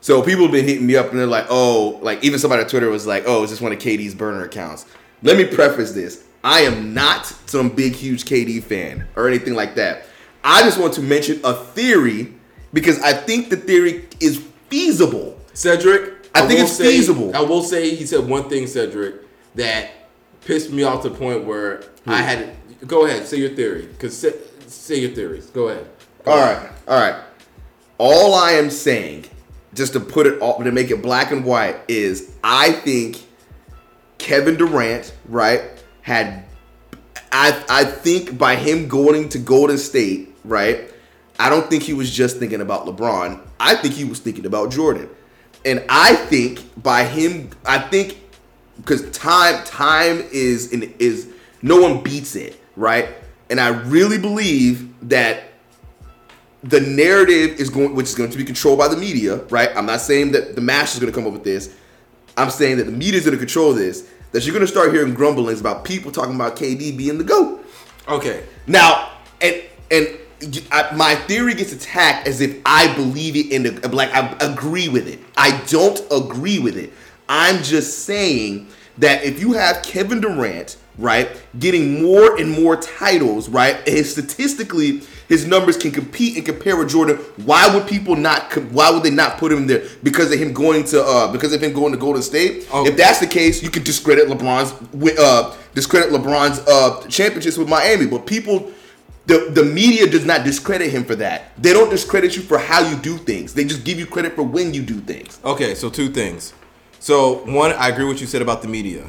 So 0.00 0.20
people 0.20 0.42
have 0.42 0.50
been 0.52 0.64
hitting 0.66 0.84
me 0.86 0.96
up 0.96 1.10
and 1.10 1.18
they're 1.20 1.26
like, 1.28 1.46
oh, 1.48 2.00
like 2.02 2.22
even 2.24 2.40
somebody 2.40 2.62
on 2.64 2.68
Twitter 2.68 2.90
was 2.90 3.06
like, 3.06 3.22
oh, 3.26 3.44
is 3.44 3.50
this 3.50 3.60
one 3.60 3.70
of 3.72 3.78
KD's 3.78 4.14
burner 4.16 4.42
accounts? 4.44 4.84
Let 5.22 5.36
me 5.36 5.44
preface 5.44 5.92
this: 5.92 6.24
I 6.44 6.60
am 6.60 6.92
not 6.92 7.26
some 7.26 7.68
big 7.68 7.94
huge 7.94 8.24
KD 8.24 8.62
fan 8.62 9.06
or 9.16 9.28
anything 9.28 9.54
like 9.54 9.74
that. 9.76 10.06
I 10.42 10.62
just 10.62 10.78
want 10.78 10.94
to 10.94 11.00
mention 11.00 11.40
a 11.44 11.54
theory 11.54 12.34
because 12.72 12.98
I 13.00 13.12
think 13.12 13.48
the 13.48 13.56
theory 13.56 14.08
is 14.20 14.38
feasible. 14.68 15.38
Cedric, 15.54 16.28
I 16.34 16.46
think 16.46 16.60
it's 16.60 16.72
say- 16.72 16.84
feasible. 16.84 17.36
I 17.36 17.42
will 17.42 17.62
say 17.62 17.94
he 17.94 18.06
said 18.06 18.28
one 18.28 18.48
thing, 18.48 18.66
Cedric, 18.66 19.16
that 19.54 19.90
pissed 20.44 20.70
me 20.70 20.82
off 20.82 21.02
to 21.02 21.10
the 21.10 21.16
point 21.16 21.44
where 21.44 21.84
I 22.06 22.18
hmm. 22.18 22.24
had 22.24 22.38
to 22.80 22.86
go 22.86 23.06
ahead, 23.06 23.26
say 23.26 23.36
your 23.36 23.50
theory. 23.50 23.88
Cause 23.98 24.16
say, 24.16 24.32
say 24.66 25.00
your 25.00 25.10
theories. 25.10 25.46
Go 25.46 25.68
ahead. 25.68 25.86
Go 26.24 26.32
All 26.32 26.38
ahead. 26.38 26.62
right, 26.62 26.72
all 26.88 27.00
right. 27.00 27.22
All 27.98 28.34
I 28.34 28.52
am 28.52 28.70
saying, 28.70 29.26
just 29.74 29.92
to 29.92 30.00
put 30.00 30.26
it 30.26 30.40
all, 30.40 30.62
to 30.62 30.72
make 30.72 30.90
it 30.90 31.02
black 31.02 31.30
and 31.30 31.44
white, 31.44 31.76
is 31.88 32.34
I 32.42 32.72
think 32.72 33.22
Kevin 34.18 34.56
Durant, 34.56 35.14
right, 35.28 35.62
had, 36.02 36.44
I 37.30 37.64
I 37.68 37.84
think 37.84 38.36
by 38.36 38.56
him 38.56 38.88
going 38.88 39.28
to 39.30 39.38
Golden 39.38 39.78
State, 39.78 40.34
right, 40.44 40.90
I 41.38 41.48
don't 41.48 41.68
think 41.68 41.82
he 41.82 41.94
was 41.94 42.10
just 42.10 42.36
thinking 42.36 42.60
about 42.60 42.86
LeBron. 42.86 43.40
I 43.58 43.76
think 43.76 43.94
he 43.94 44.04
was 44.04 44.18
thinking 44.18 44.46
about 44.46 44.70
Jordan, 44.70 45.08
and 45.64 45.84
I 45.88 46.14
think 46.14 46.60
by 46.82 47.04
him, 47.04 47.50
I 47.64 47.78
think 47.78 48.18
because 48.76 49.10
time 49.10 49.64
time 49.64 50.24
is 50.32 50.72
in, 50.72 50.94
is 50.98 51.28
no 51.62 51.80
one 51.80 52.02
beats 52.02 52.36
it, 52.36 52.60
right? 52.76 53.08
And 53.50 53.60
I 53.60 53.68
really 53.68 54.18
believe 54.18 54.92
that 55.08 55.44
the 56.62 56.80
narrative 56.80 57.58
is 57.58 57.68
going, 57.68 57.94
which 57.94 58.06
is 58.06 58.14
going 58.14 58.30
to 58.30 58.38
be 58.38 58.44
controlled 58.44 58.78
by 58.78 58.88
the 58.88 58.96
media, 58.96 59.36
right? 59.44 59.70
I'm 59.76 59.86
not 59.86 60.00
saying 60.00 60.32
that 60.32 60.54
the 60.54 60.60
mass 60.60 60.94
is 60.94 61.00
going 61.00 61.12
to 61.12 61.18
come 61.18 61.26
up 61.26 61.32
with 61.32 61.44
this. 61.44 61.74
I'm 62.36 62.50
saying 62.50 62.78
that 62.78 62.84
the 62.84 62.92
media 62.92 63.18
is 63.18 63.24
going 63.24 63.36
to 63.36 63.44
control 63.44 63.74
this. 63.74 64.08
That 64.32 64.44
you're 64.44 64.54
going 64.54 64.66
to 64.66 64.70
start 64.70 64.92
hearing 64.92 65.14
grumblings 65.14 65.60
about 65.60 65.84
people 65.84 66.10
talking 66.10 66.34
about 66.34 66.56
KD 66.56 66.96
being 66.96 67.18
the 67.18 67.24
goat. 67.24 67.64
Okay. 68.08 68.44
Now, 68.66 69.12
and 69.40 69.62
and 69.90 70.18
I, 70.70 70.94
my 70.94 71.14
theory 71.14 71.54
gets 71.54 71.72
attacked 71.72 72.26
as 72.26 72.40
if 72.40 72.60
I 72.66 72.92
believe 72.94 73.36
it 73.36 73.52
in 73.52 73.62
the 73.62 73.88
like 73.88 74.12
I 74.12 74.36
agree 74.40 74.88
with 74.88 75.06
it. 75.06 75.20
I 75.36 75.62
don't 75.66 76.00
agree 76.10 76.58
with 76.58 76.76
it. 76.76 76.92
I'm 77.28 77.62
just 77.62 78.00
saying 78.00 78.68
that 78.98 79.24
if 79.24 79.40
you 79.40 79.52
have 79.52 79.82
Kevin 79.82 80.20
Durant, 80.20 80.76
right, 80.98 81.28
getting 81.58 82.02
more 82.02 82.36
and 82.36 82.50
more 82.50 82.76
titles, 82.76 83.48
right, 83.48 83.76
and 83.88 84.04
statistically 84.04 85.02
his 85.32 85.46
numbers 85.46 85.78
can 85.78 85.90
compete 85.90 86.36
and 86.36 86.44
compare 86.44 86.76
with 86.76 86.90
Jordan. 86.90 87.16
Why 87.46 87.74
would 87.74 87.88
people 87.88 88.16
not? 88.16 88.54
Why 88.70 88.90
would 88.90 89.02
they 89.02 89.10
not 89.10 89.38
put 89.38 89.50
him 89.50 89.66
there? 89.66 89.82
Because 90.02 90.30
of 90.30 90.38
him 90.38 90.52
going 90.52 90.84
to 90.92 91.02
uh 91.02 91.32
because 91.32 91.54
of 91.54 91.62
him 91.62 91.72
going 91.72 91.90
to 91.92 91.98
Golden 91.98 92.20
State. 92.20 92.68
Oh. 92.70 92.86
If 92.86 92.98
that's 92.98 93.18
the 93.18 93.26
case, 93.26 93.62
you 93.62 93.70
could 93.70 93.82
discredit 93.82 94.28
LeBron's 94.28 94.72
uh 95.18 95.56
discredit 95.74 96.12
LeBron's 96.12 96.58
uh 96.68 97.08
championships 97.08 97.56
with 97.56 97.66
Miami. 97.66 98.06
But 98.06 98.26
people 98.26 98.70
the, 99.24 99.50
the 99.54 99.64
media 99.64 100.06
does 100.06 100.26
not 100.26 100.44
discredit 100.44 100.90
him 100.90 101.04
for 101.04 101.14
that. 101.14 101.52
They 101.56 101.72
don't 101.72 101.88
discredit 101.88 102.36
you 102.36 102.42
for 102.42 102.58
how 102.58 102.86
you 102.86 102.96
do 102.96 103.16
things. 103.16 103.54
They 103.54 103.64
just 103.64 103.84
give 103.84 103.98
you 103.98 104.04
credit 104.04 104.34
for 104.34 104.42
when 104.42 104.74
you 104.74 104.82
do 104.82 105.00
things. 105.00 105.40
Okay, 105.44 105.74
so 105.74 105.88
two 105.88 106.10
things. 106.10 106.52
So 106.98 107.46
one, 107.46 107.72
I 107.72 107.88
agree 107.88 108.04
with 108.04 108.16
what 108.16 108.20
you 108.20 108.26
said 108.26 108.42
about 108.42 108.60
the 108.60 108.68
media. 108.68 109.08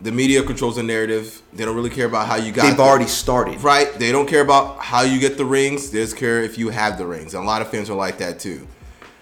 The 0.00 0.12
media 0.12 0.42
controls 0.42 0.76
the 0.76 0.82
narrative. 0.82 1.40
They 1.52 1.64
don't 1.64 1.74
really 1.76 1.90
care 1.90 2.06
about 2.06 2.26
how 2.26 2.36
you 2.36 2.52
got. 2.52 2.68
They've 2.68 2.80
already 2.80 3.06
started. 3.06 3.62
Right. 3.62 3.92
They 3.94 4.12
don't 4.12 4.26
care 4.26 4.42
about 4.42 4.78
how 4.80 5.02
you 5.02 5.18
get 5.20 5.36
the 5.38 5.44
rings. 5.44 5.90
They 5.90 6.00
just 6.02 6.16
care 6.16 6.42
if 6.42 6.58
you 6.58 6.68
have 6.70 6.98
the 6.98 7.06
rings. 7.06 7.32
And 7.34 7.42
a 7.42 7.46
lot 7.46 7.62
of 7.62 7.70
fans 7.70 7.88
are 7.88 7.96
like 7.96 8.18
that 8.18 8.38
too. 8.40 8.66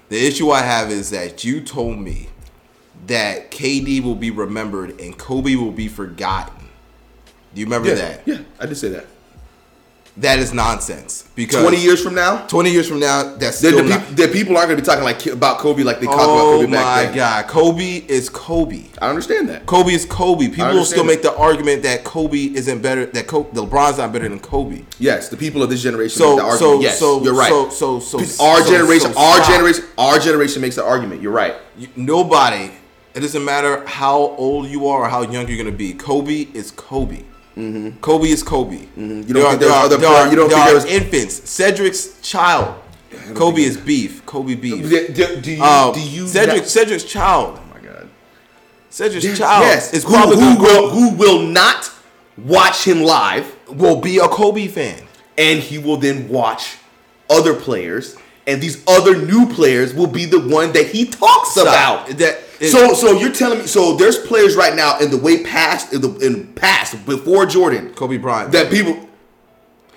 The 0.09 0.27
issue 0.27 0.51
I 0.51 0.61
have 0.63 0.91
is 0.91 1.11
that 1.11 1.45
you 1.45 1.61
told 1.61 1.99
me 1.99 2.29
that 3.07 3.51
KD 3.51 4.03
will 4.03 4.15
be 4.15 4.31
remembered 4.31 5.01
and 5.01 5.17
Kobe 5.17 5.55
will 5.57 5.73
be 5.73 5.89
forgotten. 5.89 6.69
Do 7.55 7.61
you 7.61 7.67
remember 7.67 7.91
Yeah, 7.91 7.95
that? 7.97 8.23
yeah, 8.27 8.39
I 8.59 8.67
did 8.67 8.77
say 8.77 8.89
that. 8.91 9.07
That 10.19 10.39
is 10.39 10.53
nonsense. 10.53 11.27
Because 11.35 11.63
Twenty 11.63 11.81
years 11.81 12.03
from 12.03 12.15
now, 12.15 12.47
20 12.47 12.71
years 12.71 12.87
from 12.87 13.01
now, 13.01 13.35
that's 13.37 13.61
the, 13.63 13.69
still 13.69 13.83
the, 13.83 13.89
not. 13.89 14.15
the 14.15 14.29
people 14.29 14.59
aren't 14.59 14.69
going 14.69 14.77
to 14.77 14.83
be 14.83 14.87
talking 14.87 15.05
like 15.05 15.25
about 15.25 15.57
Kobe 15.59 15.83
like 15.83 16.01
they 16.01 16.07
talked 16.07 16.17
about 16.21 16.29
oh 16.29 16.61
Kobe 16.61 16.71
back 16.71 16.85
oh 16.85 17.01
then. 17.01 17.09
Oh 17.09 17.11
my. 17.11 17.17
God. 17.17 17.47
Kobe 17.49 18.05
is 18.09 18.29
Kobe. 18.29 18.85
I 19.01 19.09
understand 19.09 19.49
that. 19.49 19.65
Kobe 19.65 19.93
is 19.93 20.05
Kobe. 20.05 20.49
People 20.49 20.67
will 20.75 20.85
still 20.85 21.01
understand 21.01 21.07
make 21.07 21.23
the 21.23 21.35
argument 21.35 21.83
that 21.85 22.05
Kobe 22.05 22.37
isn't 22.55 22.83
better. 22.83 23.07
That 23.07 23.27
Kobe, 23.27 23.51
LeBron's 23.53 23.97
not 23.97 24.13
better 24.13 24.29
than 24.29 24.39
Kobe. 24.39 24.83
Yes, 24.99 25.31
the 25.31 25.37
people 25.39 25.63
of 25.63 25.71
this 25.71 25.83
generation 25.83 26.19
So- 26.19 26.37
make 26.37 26.45
the 26.45 26.51
argument. 26.51 26.61
so- 26.61 26.81
yes, 26.83 26.99
so- 26.99 27.23
you're 27.25 27.35
right. 27.35 27.49
so- 27.49 27.71
so- 27.71 27.99
so- 28.01 28.19
our 28.45 28.61
so- 28.63 28.71
generation, 28.71 29.15
so 29.15 29.19
our 29.19 29.37
stop. 29.37 29.51
generation, 29.51 29.85
our 29.97 30.19
generation 30.19 30.61
makes 30.61 30.77
the 30.77 30.85
argument. 30.85 31.23
You're 31.23 31.33
right. 31.33 31.55
Nobody. 31.97 32.71
It 33.15 33.21
doesn't 33.21 33.45
matter 33.45 33.83
how 33.87 34.35
old 34.37 34.69
you 34.69 34.87
are 34.89 35.03
or 35.05 35.09
how 35.09 35.23
young 35.23 35.49
you're 35.49 35.59
gonna 35.59 35.71
be. 35.71 35.95
Kobe 35.95 36.49
is 36.53 36.71
Kobe. 36.71 37.23
Kobe 38.01 38.29
is 38.29 38.43
Kobe. 38.43 38.77
Mm-hmm. 38.79 39.23
You 39.29 39.35
don't 39.35 39.49
think 39.51 39.61
there's 39.61 39.73
other 39.73 39.97
there 39.99 40.09
are, 40.11 40.29
you 40.31 40.37
don't 40.37 40.49
there 40.49 40.59
think 40.65 40.77
are 40.77 40.81
there's- 40.81 41.03
infants. 41.03 41.51
Cedric's 41.51 42.21
child. 42.23 42.77
Kobe 43.35 43.63
is 43.63 43.77
beef. 43.77 44.25
Kobe 44.25 44.55
beef. 44.55 44.89
Do, 44.89 45.09
do- 45.09 45.41
do 45.41 45.53
you? 45.53 45.63
Uh, 45.63 45.93
do 45.93 46.01
you? 46.01 46.27
Cedric, 46.27 46.57
not- 46.63 46.67
Cedric's 46.67 47.05
child. 47.05 47.59
oh 47.63 47.75
my 47.75 47.81
God. 47.81 48.09
Cedric's 48.91 49.25
Yes, 49.25 49.39
child 49.39 49.65
yes. 49.65 49.93
is 49.93 50.05
who, 50.05 50.11
probably 50.15 50.37
who 50.37 50.57
gonna 50.57 50.63
will 50.63 50.91
who 50.91 51.11
will 51.11 51.41
not 51.43 51.91
watch 52.39 52.85
him 52.85 53.03
live, 53.03 53.55
will 53.69 54.01
be 54.01 54.19
a 54.19 54.29
Kobe 54.29 54.67
fan. 54.67 55.03
and 55.39 55.61
he 55.61 55.79
will 55.79 55.97
then 55.99 56.29
watch 56.29 56.77
other 57.31 57.55
players, 57.55 58.17
and 58.47 58.61
these 58.61 58.83
other 58.89 59.17
new 59.17 59.47
players 59.49 59.95
will 59.95 60.07
be 60.07 60.25
the 60.25 60.41
one 60.41 60.73
that 60.73 60.87
he 60.87 61.07
talks 61.07 61.57
about. 61.57 62.09
that. 62.09 62.41
So, 62.61 62.95
so 62.95 63.13
you're 63.13 63.33
telling 63.33 63.61
me? 63.61 63.67
So 63.67 63.95
there's 63.97 64.19
players 64.19 64.55
right 64.57 64.75
now 64.75 64.99
in 64.99 65.11
the 65.11 65.19
way 65.19 65.43
past, 65.43 65.93
in 65.93 66.01
the 66.01 66.15
in 66.19 66.53
past 66.55 67.05
before 67.07 67.45
Jordan, 67.47 67.93
Kobe 67.95 68.19
Bryant. 68.19 68.53
that 68.53 68.71
people. 68.71 69.09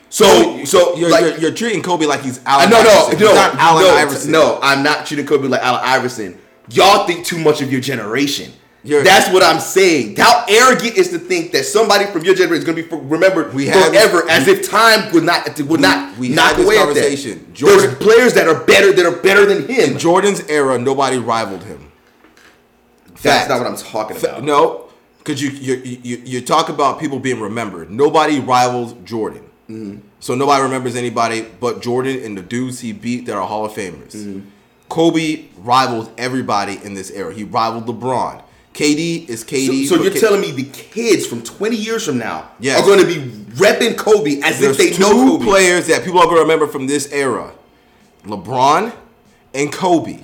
So, 0.10 0.64
so 0.64 0.96
you're, 0.96 1.10
like, 1.10 1.22
you're, 1.26 1.38
you're 1.38 1.52
treating 1.52 1.82
Kobe 1.84 2.06
like 2.06 2.22
he's 2.22 2.40
Allen. 2.46 2.70
no, 2.70 2.82
no, 2.82 2.90
Iverson. 2.90 3.20
no, 3.20 3.28
He's 3.28 3.36
not 3.36 3.56
Allen 3.56 3.84
no, 3.84 3.96
Iverson. 3.96 4.32
no. 4.32 4.60
I'm 4.62 4.82
not 4.82 5.06
treating 5.06 5.26
Kobe 5.26 5.48
like 5.48 5.62
Allen 5.62 5.82
Iverson. 5.84 6.38
Y'all 6.70 7.06
think 7.06 7.26
too 7.26 7.38
much 7.38 7.62
of 7.62 7.72
your 7.72 7.82
generation. 7.82 8.52
You're- 8.86 9.04
That's 9.04 9.34
what 9.34 9.44
I'm 9.44 9.60
saying. 9.60 10.16
How 10.16 10.46
arrogant 10.48 10.96
is 10.96 11.10
to 11.10 11.18
think 11.18 11.52
that 11.54 11.66
somebody 11.66 12.06
from 12.06 12.24
your 12.24 12.36
generation 12.36 12.60
is 12.60 12.64
going 12.64 12.78
to 12.78 12.84
be 12.84 12.96
remembered 13.08 13.54
We 13.54 13.66
had 13.66 13.92
this- 13.92 14.04
forever, 14.12 14.30
as 14.30 14.48
if 14.48 14.70
time 14.70 15.12
would 15.12 15.24
not 15.24 15.60
would 15.62 15.80
not 15.82 16.16
we 16.20 16.30
knock 16.30 16.58
away 16.60 16.78
at 16.78 16.94
that. 16.94 17.40
Jordan- 17.54 17.80
There's 17.82 17.96
players 17.96 18.34
that 18.36 18.48
are 18.48 18.64
better 18.64 18.94
that 18.94 19.06
are 19.06 19.16
better 19.24 19.46
than 19.48 19.68
him. 19.68 19.94
In 19.94 19.98
Jordan's 19.98 20.42
era, 20.48 20.78
nobody 20.78 21.18
rivaled 21.18 21.64
him. 21.64 21.92
That's 23.08 23.22
Fact. 23.22 23.50
not 23.50 23.58
what 23.60 23.68
I'm 23.68 23.78
talking 23.78 24.18
about. 24.18 24.44
No, 24.44 24.86
because 25.18 25.42
you, 25.42 25.50
you 25.50 26.00
you 26.04 26.22
you 26.24 26.42
talk 26.42 26.70
about 26.70 27.00
people 27.00 27.18
being 27.20 27.40
remembered. 27.40 27.90
Nobody 27.90 28.40
rivals 28.40 28.94
Jordan. 29.04 29.42
Mm-hmm. 29.70 30.00
So 30.20 30.36
nobody 30.36 30.62
remembers 30.62 30.96
anybody 30.96 31.48
but 31.60 31.82
Jordan 31.82 32.24
and 32.24 32.38
the 32.38 32.44
dudes 32.44 32.82
he 32.82 32.94
beat 32.94 33.26
that 33.26 33.36
are 33.36 33.48
Hall 33.48 33.66
of 33.66 33.72
Famers. 33.72 34.16
Mm-hmm. 34.16 34.42
Kobe 34.90 35.46
rivals 35.58 36.10
everybody 36.20 36.80
in 36.84 36.94
this 36.94 37.10
era. 37.10 37.34
He 37.34 37.44
rivaled 37.44 37.88
LeBron. 37.88 38.44
KD 38.76 39.28
is 39.30 39.44
KD. 39.44 39.86
So, 39.88 39.96
so 39.96 40.04
you're 40.04 40.12
K- 40.12 40.20
telling 40.20 40.42
me 40.42 40.52
the 40.52 40.66
kids 40.66 41.26
from 41.26 41.42
20 41.42 41.76
years 41.76 42.06
from 42.06 42.18
now 42.18 42.50
Yes. 42.60 42.80
are 42.82 42.86
going 42.86 43.00
to 43.00 43.06
be 43.08 43.22
repping 43.56 43.98
Kobe 43.98 44.42
as 44.42 44.60
there's 44.60 44.78
if 44.80 44.92
they 44.92 44.98
know 45.00 45.12
Kobe? 45.38 45.46
players 45.46 45.88
that 45.88 46.04
people 46.04 46.20
are 46.20 46.26
going 46.26 46.36
to 46.38 46.42
remember 46.42 46.68
from 46.68 46.86
this 46.86 47.12
era: 47.12 47.54
LeBron 48.26 48.94
and 49.54 49.72
Kobe. 49.72 50.20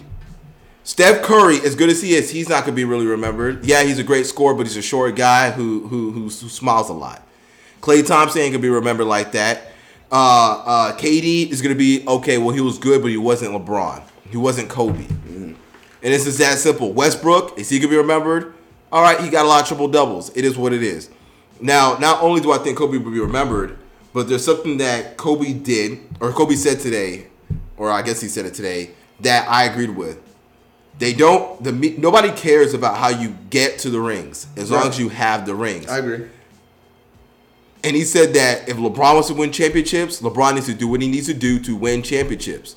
Steph 0.84 1.22
Curry, 1.22 1.58
as 1.62 1.76
good 1.76 1.90
as 1.90 2.02
he 2.02 2.14
is, 2.16 2.30
he's 2.32 2.50
not 2.50 2.66
going 2.66 2.74
to 2.74 2.76
be 2.76 2.84
really 2.86 3.06
remembered. 3.06 3.64
Yeah, 3.64 3.84
he's 3.84 4.00
a 4.00 4.04
great 4.04 4.26
scorer, 4.26 4.54
but 4.56 4.66
he's 4.68 4.78
a 4.78 4.82
short 4.82 5.16
guy 5.16 5.52
who 5.52 5.88
who 5.88 6.12
who, 6.12 6.22
who 6.24 6.30
smiles 6.30 6.90
a 6.90 6.94
lot. 6.94 7.26
Klay 7.82 8.06
Thompson 8.06 8.42
ain't 8.42 8.52
gonna 8.54 8.62
be 8.62 8.70
remembered 8.70 9.08
like 9.08 9.32
that. 9.32 9.72
Uh, 10.12 10.64
uh, 10.66 10.98
KD 10.98 11.50
is 11.50 11.62
gonna 11.62 11.74
be 11.76 12.04
okay. 12.08 12.38
Well, 12.38 12.54
he 12.54 12.62
was 12.62 12.78
good, 12.78 13.02
but 13.02 13.10
he 13.12 13.18
wasn't 13.18 13.54
LeBron. 13.54 14.04
He 14.30 14.38
wasn't 14.38 14.70
Kobe. 14.70 15.06
And 16.04 16.14
it's 16.14 16.24
just 16.26 16.40
that 16.40 16.58
simple. 16.58 16.94
Westbrook 16.94 17.58
is 17.60 17.70
he 17.70 17.80
gonna 17.80 17.92
be 17.92 17.98
remembered? 17.98 18.54
All 18.92 19.02
right, 19.02 19.20
he 19.20 19.30
got 19.30 19.46
a 19.46 19.48
lot 19.48 19.62
of 19.62 19.68
triple 19.68 19.88
doubles. 19.88 20.32
It 20.36 20.44
is 20.46 20.58
what 20.58 20.74
it 20.74 20.84
is. 20.84 21.10
Now, 21.60 21.98
not 22.00 22.22
only 22.24 22.42
do 22.42 22.52
I 22.52 22.58
think 22.58 22.78
Kobe 22.78 22.98
will 22.98 23.12
be 23.12 23.20
remembered, 23.20 23.78
but 24.14 24.28
there's 24.28 24.44
something 24.44 24.78
that 24.80 25.16
Kobe 25.18 25.54
did 25.54 26.00
or 26.20 26.32
Kobe 26.32 26.56
said 26.56 26.80
today, 26.80 27.28
or 27.78 27.92
I 27.92 28.02
guess 28.02 28.20
he 28.20 28.28
said 28.28 28.46
it 28.46 28.54
today 28.54 28.92
that 29.22 29.48
I 29.48 29.66
agreed 29.66 29.92
with. 29.92 30.20
They 30.98 31.14
don't. 31.14 31.64
The 31.64 31.72
nobody 31.98 32.32
cares 32.32 32.74
about 32.74 32.98
how 32.98 33.10
you 33.10 33.36
get 33.50 33.80
to 33.80 33.90
the 33.90 34.00
rings 34.02 34.48
as 34.58 34.70
long 34.72 34.88
as 34.88 35.00
you 35.00 35.10
have 35.10 35.46
the 35.46 35.56
rings. 35.56 35.88
I 35.88 36.00
agree. 36.00 36.28
and 37.84 37.96
he 37.96 38.04
said 38.04 38.34
that 38.34 38.68
if 38.70 38.78
LeBron 38.78 39.14
wants 39.14 39.30
to 39.30 39.34
win 39.34 39.52
championships, 39.52 40.22
LeBron 40.22 40.56
needs 40.56 40.66
to 40.68 40.74
do 40.74 40.88
what 40.88 41.02
he 41.02 41.08
needs 41.08 41.28
to 41.28 41.34
do 41.34 41.60
to 41.60 41.76
win 41.76 42.04
championships. 42.04 42.76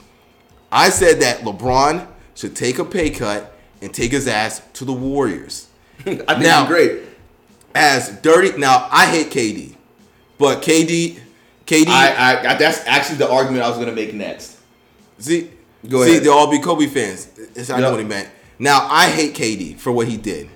I 0.73 0.89
said 0.91 1.21
that 1.21 1.41
LeBron 1.41 2.07
should 2.35 2.55
take 2.57 2.79
a 2.79 2.85
pay 2.85 3.11
cut 3.11 3.55
and 3.83 3.93
take 3.93 4.13
his 4.13 4.27
ass 4.29 4.63
to 4.75 4.85
the 4.85 4.93
Warriors. 4.93 5.69
I 6.01 6.03
think 6.15 6.27
Now- 6.41 6.67
great. 6.67 7.03
As 7.77 8.11
dirty, 8.21 8.57
now 8.57 8.89
I 8.93 9.07
hate 9.07 9.31
KD, 9.31 9.75
but 10.39 10.63
KD, 10.63 11.19
KD, 11.67 11.89
I, 11.89 12.13
I, 12.13 12.51
I 12.53 12.55
that's 12.55 12.87
actually 12.87 13.17
the 13.19 13.29
argument 13.29 13.65
I 13.65 13.69
was 13.69 13.79
gonna 13.79 13.91
make 13.91 14.15
next. 14.15 14.59
see, 15.19 15.51
Go 15.89 16.05
see, 16.05 16.13
ahead. 16.13 16.23
they'll 16.23 16.35
all 16.35 16.49
be 16.49 16.61
Kobe 16.61 16.87
fans. 16.87 17.29
It's, 17.57 17.71
I 17.71 17.81
know 17.81 17.91
what 17.91 17.99
he 17.99 18.07
meant. 18.07 18.29
Now 18.61 18.87
I 18.89 19.09
hate 19.11 19.35
KD 19.35 19.77
for 19.81 19.91
what 19.91 20.07
he 20.07 20.17
did, 20.17 20.51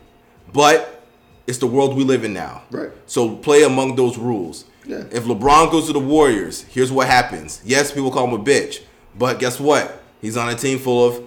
but 0.52 1.02
it's 1.49 1.58
the 1.58 1.66
world 1.66 1.97
we 1.97 2.04
live 2.04 2.23
in 2.23 2.32
now. 2.35 2.62
Right. 2.70 2.90
So 3.06 3.35
play 3.35 3.64
among 3.64 3.97
those 3.97 4.16
rules. 4.16 4.64
Yeah. 4.87 5.02
If 5.11 5.25
LeBron 5.25 5.73
goes 5.73 5.88
to 5.88 5.92
the 5.92 5.99
Warriors, 5.99 6.62
here's 6.70 6.92
what 6.92 7.08
happens. 7.08 7.61
Yes, 7.64 7.90
people 7.90 8.12
call 8.12 8.28
him 8.28 8.40
a 8.40 8.44
bitch, 8.44 8.82
but 9.18 9.40
guess 9.40 9.58
what? 9.58 10.00
He's 10.20 10.37
on 10.37 10.49
a 10.50 10.54
team 10.54 10.78
full 10.78 11.04
of. 11.08 11.25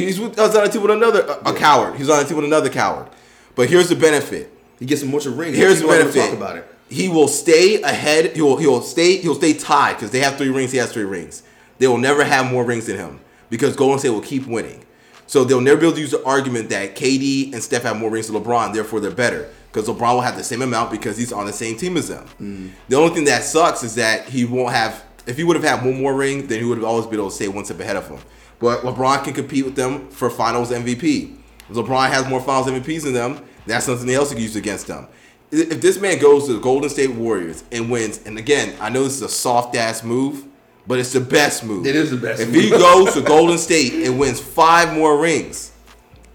He's, 0.00 0.20
with, 0.20 0.38
he's 0.38 0.54
on 0.54 0.66
a 0.66 0.68
team 0.68 0.82
with 0.82 0.90
another 0.90 1.22
a, 1.22 1.50
a 1.50 1.54
coward. 1.54 1.96
He's 1.96 2.08
on 2.08 2.24
a 2.24 2.26
team 2.26 2.36
with 2.36 2.46
another 2.46 2.70
coward. 2.70 3.08
But 3.54 3.68
here's 3.68 3.88
the 3.88 3.96
benefit. 3.96 4.52
He 4.78 4.86
gets 4.86 5.02
a 5.02 5.06
bunch 5.06 5.26
of 5.26 5.38
rings. 5.38 5.56
Here's 5.56 5.80
the 5.80 5.88
benefit. 5.88 6.20
Talk 6.20 6.36
about 6.36 6.56
it. 6.56 6.72
He 6.88 7.08
will 7.08 7.28
stay 7.28 7.82
ahead. 7.82 8.36
He 8.36 8.42
will. 8.42 8.56
He 8.56 8.66
will 8.66 8.82
stay. 8.82 9.16
He'll 9.16 9.34
stay 9.34 9.54
tied 9.54 9.94
because 9.94 10.10
they 10.10 10.20
have 10.20 10.36
three 10.36 10.50
rings. 10.50 10.72
He 10.72 10.78
has 10.78 10.92
three 10.92 11.04
rings. 11.04 11.42
They 11.78 11.86
will 11.86 11.98
never 11.98 12.24
have 12.24 12.50
more 12.50 12.64
rings 12.64 12.86
than 12.86 12.96
him 12.96 13.20
because 13.50 13.76
Golden 13.76 13.98
State 13.98 14.10
will 14.10 14.20
keep 14.20 14.46
winning. 14.46 14.84
So 15.26 15.44
they'll 15.44 15.60
never 15.60 15.80
be 15.80 15.86
able 15.86 15.96
to 15.96 16.00
use 16.00 16.12
the 16.12 16.24
argument 16.24 16.70
that 16.70 16.94
KD 16.94 17.52
and 17.52 17.62
Steph 17.62 17.82
have 17.82 17.96
more 17.98 18.10
rings 18.10 18.28
than 18.28 18.40
LeBron, 18.40 18.72
therefore 18.72 19.00
they're 19.00 19.10
better. 19.10 19.48
Because 19.72 19.88
LeBron 19.88 20.14
will 20.14 20.20
have 20.20 20.36
the 20.36 20.44
same 20.44 20.62
amount 20.62 20.90
because 20.90 21.18
he's 21.18 21.32
on 21.32 21.46
the 21.46 21.52
same 21.52 21.76
team 21.76 21.96
as 21.96 22.08
them. 22.08 22.24
Mm. 22.40 22.70
The 22.88 22.96
only 22.96 23.14
thing 23.14 23.24
that 23.24 23.42
sucks 23.42 23.82
is 23.82 23.96
that 23.96 24.28
he 24.28 24.44
won't 24.44 24.72
have. 24.72 25.04
If 25.26 25.36
he 25.36 25.44
would 25.44 25.56
have 25.56 25.64
had 25.64 25.84
one 25.84 26.00
more 26.00 26.14
ring, 26.14 26.46
then 26.46 26.60
he 26.60 26.64
would 26.64 26.78
have 26.78 26.86
always 26.86 27.06
been 27.06 27.18
able 27.18 27.30
to 27.30 27.34
stay 27.34 27.48
one 27.48 27.64
step 27.64 27.80
ahead 27.80 27.96
of 27.96 28.08
him. 28.08 28.20
But 28.58 28.80
LeBron 28.82 29.24
can 29.24 29.34
compete 29.34 29.64
with 29.64 29.76
them 29.76 30.08
for 30.08 30.30
Finals 30.30 30.70
MVP. 30.70 31.36
If 31.68 31.76
LeBron 31.76 32.08
has 32.10 32.26
more 32.28 32.40
Finals 32.40 32.66
MVPs 32.68 33.02
than 33.04 33.12
them, 33.12 33.44
that's 33.66 33.86
something 33.86 34.08
else 34.10 34.30
you 34.30 34.36
can 34.36 34.42
use 34.44 34.56
against 34.56 34.86
them. 34.86 35.08
If 35.50 35.80
this 35.80 36.00
man 36.00 36.18
goes 36.18 36.46
to 36.46 36.54
the 36.54 36.60
Golden 36.60 36.88
State 36.90 37.10
Warriors 37.12 37.64
and 37.70 37.90
wins, 37.90 38.20
and 38.26 38.38
again, 38.38 38.74
I 38.80 38.88
know 38.88 39.04
this 39.04 39.14
is 39.14 39.22
a 39.22 39.28
soft 39.28 39.76
ass 39.76 40.02
move, 40.02 40.44
but 40.86 40.98
it's 40.98 41.12
the 41.12 41.20
best 41.20 41.64
move. 41.64 41.86
It 41.86 41.94
is 41.96 42.10
the 42.10 42.16
best 42.16 42.40
If 42.42 42.48
move. 42.50 42.62
he 42.62 42.70
goes 42.70 43.14
to 43.14 43.20
Golden 43.20 43.58
State 43.58 43.92
and 44.06 44.18
wins 44.18 44.40
five 44.40 44.92
more 44.94 45.18
rings, 45.20 45.72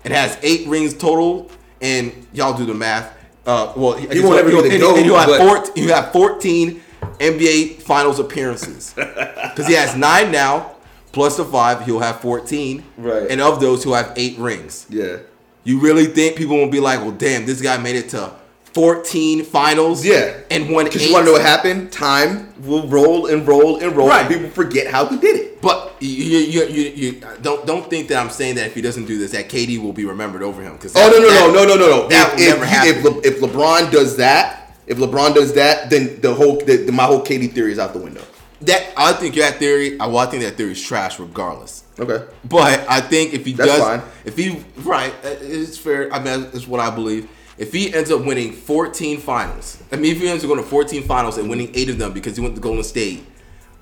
and 0.06 0.14
has 0.14 0.38
eight 0.44 0.68
rings 0.68 0.94
total, 0.94 1.50
and 1.82 2.28
y'all 2.34 2.58
do 2.58 2.66
the 2.66 2.74
math. 2.74 3.18
Uh, 3.46 3.74
well, 3.76 3.94
he 3.94 4.20
won't 4.22 4.38
ever 4.40 4.52
GOAT, 4.52 4.66
and 4.72 5.06
you 5.06 5.16
have 5.16 5.28
but- 5.28 5.40
14, 5.66 5.84
you 5.84 5.92
have 5.94 6.12
14 6.12 6.82
NBA 7.20 7.82
Finals 7.82 8.20
appearances 8.20 8.94
because 8.96 9.68
he 9.68 9.74
has 9.74 9.96
nine 9.96 10.32
now, 10.32 10.76
plus 11.12 11.38
the 11.38 11.46
five, 11.46 11.86
he'll 11.86 12.00
have 12.00 12.20
14. 12.22 12.84
Right. 12.98 13.30
And 13.30 13.42
of 13.42 13.60
those, 13.60 13.84
he'll 13.84 13.94
have 13.96 14.14
eight 14.16 14.38
rings. 14.38 14.86
Yeah. 14.90 15.18
You 15.64 15.80
really 15.80 16.06
think 16.06 16.36
people 16.38 16.58
won't 16.58 16.72
be 16.72 16.80
like, 16.80 17.00
well, 17.02 17.12
damn, 17.12 17.46
this 17.46 17.62
guy 17.62 17.78
made 17.78 17.96
it 17.96 18.10
to 18.10 18.32
14 18.74 19.44
finals? 19.44 20.06
Yeah. 20.06 20.38
And 20.50 20.70
won 20.70 20.86
Because 20.86 21.06
you 21.06 21.14
want 21.14 21.24
to 21.24 21.26
know 21.28 21.34
what 21.34 21.42
happened? 21.42 21.92
Time 21.92 22.54
will 22.64 22.88
roll 22.88 23.28
and 23.28 23.46
roll 23.48 23.78
and 23.78 23.96
roll, 23.96 24.08
Right. 24.08 24.26
and 24.26 24.34
people 24.34 24.50
forget 24.50 24.88
how 24.88 25.06
he 25.08 25.18
did 25.18 25.36
it. 25.36 25.62
But 25.62 25.94
you, 26.00 26.10
you, 26.40 26.66
you, 26.66 26.82
you 26.90 27.22
don't 27.44 27.68
don't 27.68 27.88
think 27.88 28.08
that 28.08 28.18
I'm 28.18 28.32
saying 28.32 28.56
that 28.56 28.66
if 28.68 28.74
he 28.74 28.82
doesn't 28.82 29.06
do 29.06 29.20
this, 29.20 29.32
that 29.34 29.50
KD 29.50 29.80
will 29.80 29.94
be 29.94 30.06
remembered 30.06 30.42
over 30.42 30.62
him. 30.64 30.74
Because 30.74 30.94
Oh 30.96 31.08
no 31.12 31.20
no 31.20 31.28
no 31.30 31.54
no 31.54 31.76
no 31.76 31.76
no 31.76 32.02
no! 32.04 32.08
that 32.08 32.34
If, 32.40 32.40
will 32.40 32.60
never 32.60 32.64
if, 32.66 32.82
he- 32.82 32.90
if. 32.90 33.04
Le, 33.04 33.22
if 33.24 33.42
LeBron 33.42 33.92
does 33.92 34.18
that, 34.18 34.74
if 34.88 34.98
LeBron 34.98 35.36
does 35.36 35.54
that, 35.54 35.92
then 35.92 36.20
the 36.22 36.34
whole 36.34 36.58
the, 36.58 36.78
the- 36.78 36.92
my 36.92 37.04
whole 37.04 37.24
KD 37.24 37.52
theory 37.52 37.72
is 37.74 37.78
out 37.78 37.94
the 37.94 38.00
window. 38.00 38.24
That 38.62 38.94
I 38.96 39.14
think 39.14 39.36
that 39.36 39.58
theory. 39.58 40.00
I- 40.00 40.06
Well, 40.08 40.20
I 40.20 40.26
think 40.28 40.44
that 40.44 40.56
theory 40.58 40.72
is 40.74 40.82
trash, 40.82 41.20
regardless. 41.20 41.84
Okay. 42.00 42.24
But 42.46 42.86
I 42.88 43.02
think 43.02 43.34
if 43.34 43.46
he 43.46 43.54
That's 43.54 43.70
does, 43.72 43.80
fine. 43.82 44.02
if 44.26 44.38
he 44.38 44.64
right, 44.84 45.14
uh, 45.24 45.30
it's 45.42 45.78
fair. 45.78 46.12
I 46.14 46.20
mean, 46.24 46.48
it's 46.54 46.68
what 46.68 46.80
I 46.80 46.90
believe. 46.90 47.28
If 47.58 47.74
he 47.74 47.94
ends 47.94 48.10
up 48.12 48.26
winning 48.26 48.54
14 48.54 49.20
finals, 49.20 49.78
I 49.92 49.96
mean, 49.98 50.12
if 50.16 50.22
he 50.22 50.28
ends 50.28 50.44
up 50.44 50.48
going 50.50 50.62
to 50.64 50.68
14 50.68 51.04
finals 51.04 51.38
and 51.38 51.50
winning 51.50 51.70
eight 51.76 51.90
of 51.90 51.98
them 52.00 52.12
because 52.14 52.36
he 52.36 52.42
went 52.42 52.56
to 52.56 52.62
Golden 52.62 52.84
State, 52.84 53.24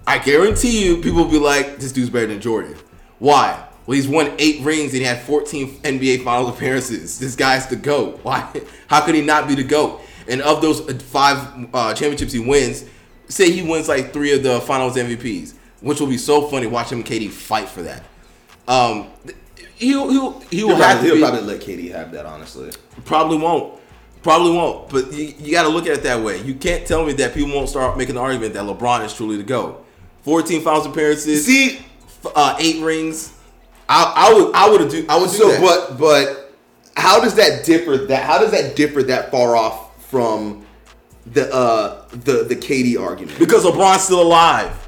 I 0.08 0.18
guarantee 0.18 0.84
you, 0.86 0.98
people 0.98 1.24
will 1.24 1.32
be 1.32 1.40
like, 1.40 1.78
"This 1.80 1.92
dude's 1.92 2.10
better 2.10 2.28
than 2.28 2.42
Jordan." 2.42 2.76
Why? 3.20 3.64
Well, 3.86 3.96
he's 3.96 4.08
won 4.08 4.32
eight 4.38 4.62
rings 4.62 4.92
and 4.94 5.00
he 5.02 5.04
had 5.04 5.22
14 5.22 5.80
NBA 5.84 6.24
Finals 6.24 6.50
appearances. 6.56 7.20
This 7.20 7.36
guy's 7.36 7.68
the 7.68 7.76
goat. 7.76 8.20
Why? 8.24 8.48
How 8.88 9.02
could 9.02 9.16
he 9.16 9.22
not 9.22 9.48
be 9.48 9.56
the 9.56 9.64
goat? 9.64 10.02
And 10.28 10.42
of 10.42 10.62
those 10.62 10.82
uh, 10.88 10.94
five 11.10 11.68
uh, 11.74 11.94
championships 11.94 12.34
he 12.34 12.40
wins, 12.40 12.86
say 13.30 13.52
he 13.52 13.62
wins 13.64 13.88
like 13.88 14.12
three 14.14 14.34
of 14.34 14.44
the 14.44 14.60
Finals 14.62 14.98
MVPs, 14.98 15.54
which 15.82 16.00
will 16.00 16.08
be 16.08 16.18
so 16.18 16.48
funny. 16.48 16.68
Watch 16.68 16.92
him 16.92 17.00
and 17.00 17.08
KD 17.08 17.30
fight 17.30 17.70
for 17.70 17.82
that. 17.84 18.04
Um, 18.68 19.08
he'll 19.76 20.10
he'll 20.10 20.40
he 20.52 20.64
will 20.64 20.76
have 20.76 21.00
probably, 21.00 21.10
to 21.10 21.16
he'll 21.16 21.16
be, 21.16 21.32
probably 21.32 21.42
let 21.54 21.62
KD 21.62 21.92
have 21.92 22.12
that. 22.12 22.26
Honestly, 22.26 22.72
Probably 23.06 23.38
won't. 23.38 23.80
Probably 24.22 24.52
won't. 24.52 24.90
But 24.90 25.14
you, 25.14 25.34
you 25.40 25.52
got 25.54 25.64
to 25.64 25.70
look 25.70 25.86
at 25.88 25.94
it 25.94 26.04
that 26.04 26.22
way. 26.22 26.42
You 26.42 26.54
can't 26.56 26.86
tell 26.86 27.06
me 27.06 27.14
that 27.14 27.34
people 27.34 27.54
won't 27.56 27.70
start 27.70 27.98
making 27.98 28.16
the 28.16 28.22
argument 28.22 28.54
that 28.54 28.64
LeBron 28.66 29.06
is 29.06 29.14
truly 29.14 29.38
the 29.38 29.44
GOAT. 29.44 29.86
14 30.24 30.62
finals 30.62 30.86
appearances, 30.86 31.46
see. 31.46 31.80
uh, 32.36 32.58
eight 32.60 32.84
rings. 32.84 33.34
I, 33.88 34.14
I 34.16 34.34
would 34.34 34.54
I 34.56 34.70
would 34.70 34.92
do 34.92 35.06
I 35.10 35.18
would 35.18 35.32
do 35.32 35.38
So, 35.38 35.48
that. 35.50 35.62
but 35.62 35.98
but 35.98 36.54
how 36.98 37.22
does 37.22 37.36
that 37.36 37.66
differ? 37.66 37.98
That 38.08 38.24
how 38.24 38.38
does 38.40 38.52
that 38.52 38.76
differ 38.76 39.02
that 39.04 39.32
far 39.32 39.56
off 39.56 40.06
from 40.10 40.66
the 41.34 41.54
uh 41.54 42.06
the 42.12 42.44
the 42.44 42.56
KD 42.56 43.00
argument? 43.00 43.38
because 43.40 43.64
LeBron's 43.66 44.04
still 44.04 44.22
alive. 44.22 44.88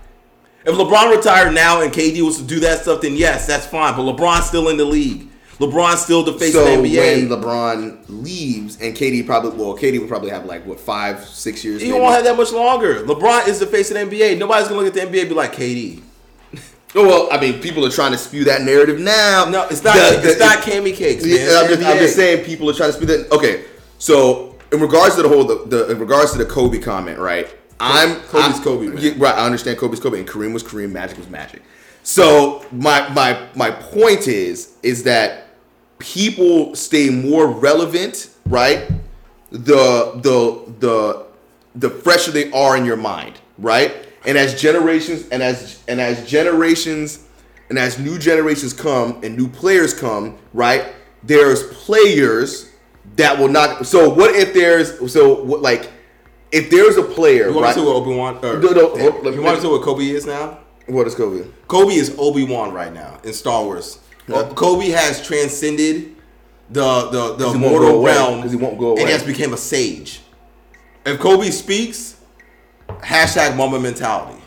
If 0.64 0.76
LeBron 0.76 1.16
retired 1.16 1.54
now 1.54 1.82
and 1.82 1.92
KD 1.92 2.22
was 2.22 2.38
to 2.38 2.44
do 2.44 2.60
that 2.62 2.82
stuff, 2.84 3.02
then 3.02 3.16
yes, 3.16 3.48
that's 3.48 3.66
fine. 3.66 3.96
But 3.96 4.04
LeBron's 4.04 4.46
still 4.46 4.70
in 4.70 4.78
the 4.78 4.86
league. 4.86 5.28
LeBron's 5.58 6.02
still 6.02 6.24
the 6.24 6.34
face 6.34 6.54
so 6.54 6.62
of 6.62 6.84
the 6.84 6.96
NBA. 6.96 7.30
when 7.30 7.42
LeBron 7.42 8.06
leaves 8.10 8.80
and 8.82 8.96
KD 8.96 9.26
probably 9.26 9.52
well 9.52 9.76
KD 9.78 10.00
would 10.00 10.10
probably 10.10 10.30
have 10.32 10.46
like 10.46 10.66
what 10.66 10.80
five 10.80 11.24
six 11.26 11.64
years. 11.64 11.82
he 11.82 11.90
maybe? 11.92 12.00
won't 12.02 12.16
have 12.16 12.24
that 12.24 12.38
much 12.38 12.52
longer. 12.52 13.04
LeBron 13.04 13.48
is 13.48 13.60
the 13.60 13.68
face 13.68 13.92
of 13.92 13.98
the 13.98 14.18
NBA. 14.18 14.38
Nobody's 14.38 14.68
gonna 14.68 14.82
look 14.82 14.88
at 14.88 14.94
the 14.94 15.02
NBA 15.02 15.22
and 15.22 15.30
be 15.30 15.36
like 15.36 15.54
KD. 15.54 16.02
Oh, 16.94 17.08
well, 17.08 17.30
I 17.32 17.40
mean, 17.40 17.62
people 17.62 17.86
are 17.86 17.90
trying 17.90 18.12
to 18.12 18.18
spew 18.18 18.44
that 18.44 18.64
narrative 18.64 19.00
now. 19.00 19.46
No, 19.50 19.66
it's 19.72 19.82
not. 19.82 19.94
The- 19.96 20.18
the- 20.22 20.32
it's 20.32 20.40
not 20.42 20.58
Cammy 20.58 20.94
cakes. 20.94 21.26
Yeah, 21.26 21.62
I'm, 21.62 21.68
just, 21.70 21.82
I'm 21.88 21.98
just 21.98 22.16
saying 22.18 22.44
people 22.44 22.70
are 22.70 22.74
trying 22.74 22.90
to 22.90 22.94
spew 22.98 23.06
that. 23.08 23.32
Okay, 23.32 23.64
so 23.98 24.51
in 24.72 24.80
regards 24.80 25.16
to 25.16 25.22
the 25.24 25.30
whole 25.30 25.44
the, 25.44 25.66
the 25.66 25.92
in 25.92 26.00
regards 26.00 26.32
to 26.34 26.38
the 26.38 26.46
Kobe 26.46 26.80
comment, 26.80 27.20
right? 27.20 27.48
I'm 27.80 28.16
Kobe's 28.22 28.44
I'm- 28.56 28.64
Kobe, 28.64 28.88
man. 28.88 28.98
yeah, 29.00 29.12
right, 29.18 29.36
I 29.36 29.46
understand 29.46 29.78
Kobe's 29.78 30.00
Kobe, 30.00 30.20
and 30.20 30.28
Kareem 30.28 30.54
was 30.54 30.64
Kareem. 30.64 30.92
Magic 30.92 31.18
was 31.18 31.30
Magic. 31.30 31.62
So 32.04 32.66
my 32.72 33.10
my 33.10 33.48
my 33.56 33.72
point 33.72 34.28
is 34.28 34.74
is 34.84 35.04
that 35.04 35.48
people 36.00 36.76
stay 36.76 37.10
more 37.10 37.48
relevant, 37.48 38.30
right? 38.48 38.90
The 39.52 40.12
the 40.22 40.74
the 40.80 41.26
the 41.76 41.90
fresher 41.90 42.32
they 42.32 42.52
are 42.52 42.78
in 42.78 42.86
your 42.86 42.98
mind, 42.98 43.40
right? 43.58 43.94
And 44.26 44.38
as 44.38 44.60
generations 44.60 45.28
and 45.30 45.42
as 45.44 45.82
and 45.88 46.00
as 46.00 46.28
generations 46.30 47.26
and 47.70 47.80
as 47.80 47.98
new 48.00 48.18
generations 48.20 48.74
come 48.74 49.20
and 49.24 49.36
new 49.38 49.48
players 49.48 49.94
come, 49.94 50.38
right? 50.54 50.94
There's 51.24 51.64
players 51.64 52.71
that 53.16 53.38
will 53.38 53.48
not. 53.50 53.86
So 53.86 54.10
what 54.10 54.36
if 54.36 54.54
there's 54.54 55.12
so 55.12 55.42
what 55.44 55.62
like 55.62 55.90
if 56.52 56.70
there's 56.70 56.98
a 56.98 57.04
player, 57.04 57.48
You 57.48 57.54
want 57.54 57.64
right? 57.66 57.74
to 57.76 57.80
see 57.80 57.86
what 57.86 57.96
Obi 57.96 58.16
Wan? 58.16 58.40
No, 58.42 58.60
no, 58.60 58.88
let 58.94 59.24
you 59.34 59.40
me- 59.40 59.40
want 59.40 59.56
to 59.58 59.62
see 59.62 59.68
what 59.70 59.82
Kobe 59.84 60.06
is 60.10 60.26
now? 60.26 60.60
What 60.88 61.08
is 61.08 61.16
Kobe? 61.16 61.46
Kobe 61.68 61.94
is 61.94 62.16
Obi 62.18 62.44
Wan 62.44 62.74
right 62.74 62.94
now 62.94 63.20
in 63.24 63.34
Star 63.34 63.64
Wars. 63.64 64.00
Yeah. 64.28 64.38
Uh, 64.38 64.54
Kobe 64.54 64.90
has 64.90 65.26
transcended 65.26 66.16
the 66.70 67.08
the 67.10 67.36
the 67.36 67.44
'Cause 67.46 67.54
he 67.56 67.60
won't 67.60 67.62
go 67.62 67.70
mortal 67.70 68.04
realm 68.04 68.04
realm 68.04 68.42
'Cause 68.42 68.52
he 68.52 68.58
won't 68.58 68.78
go 68.78 68.92
and 68.92 69.00
away. 69.00 69.08
he 69.08 69.12
has 69.14 69.24
become 69.24 69.54
a 69.54 69.58
sage. 69.58 70.22
If 71.06 71.20
Kobe 71.20 71.50
speaks, 71.52 72.16
hashtag 73.02 73.56
Mamba 73.56 73.80
mentality. 73.80 74.40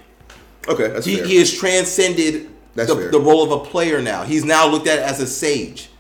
Okay, 0.69 0.88
that's 0.88 1.05
He, 1.07 1.17
fair. 1.17 1.27
he 1.27 1.37
has 1.38 1.53
transcended 1.53 2.49
That's 2.75 2.88
the, 2.93 3.09
the 3.11 3.21
role 3.21 3.43
of 3.43 3.51
a 3.51 3.64
player 3.71 4.01
now. 4.01 4.23
He's 4.25 4.45
now 4.45 4.67
looked 4.67 4.87
at 4.87 4.99
as 4.99 5.21
a 5.21 5.27
sage. 5.27 5.90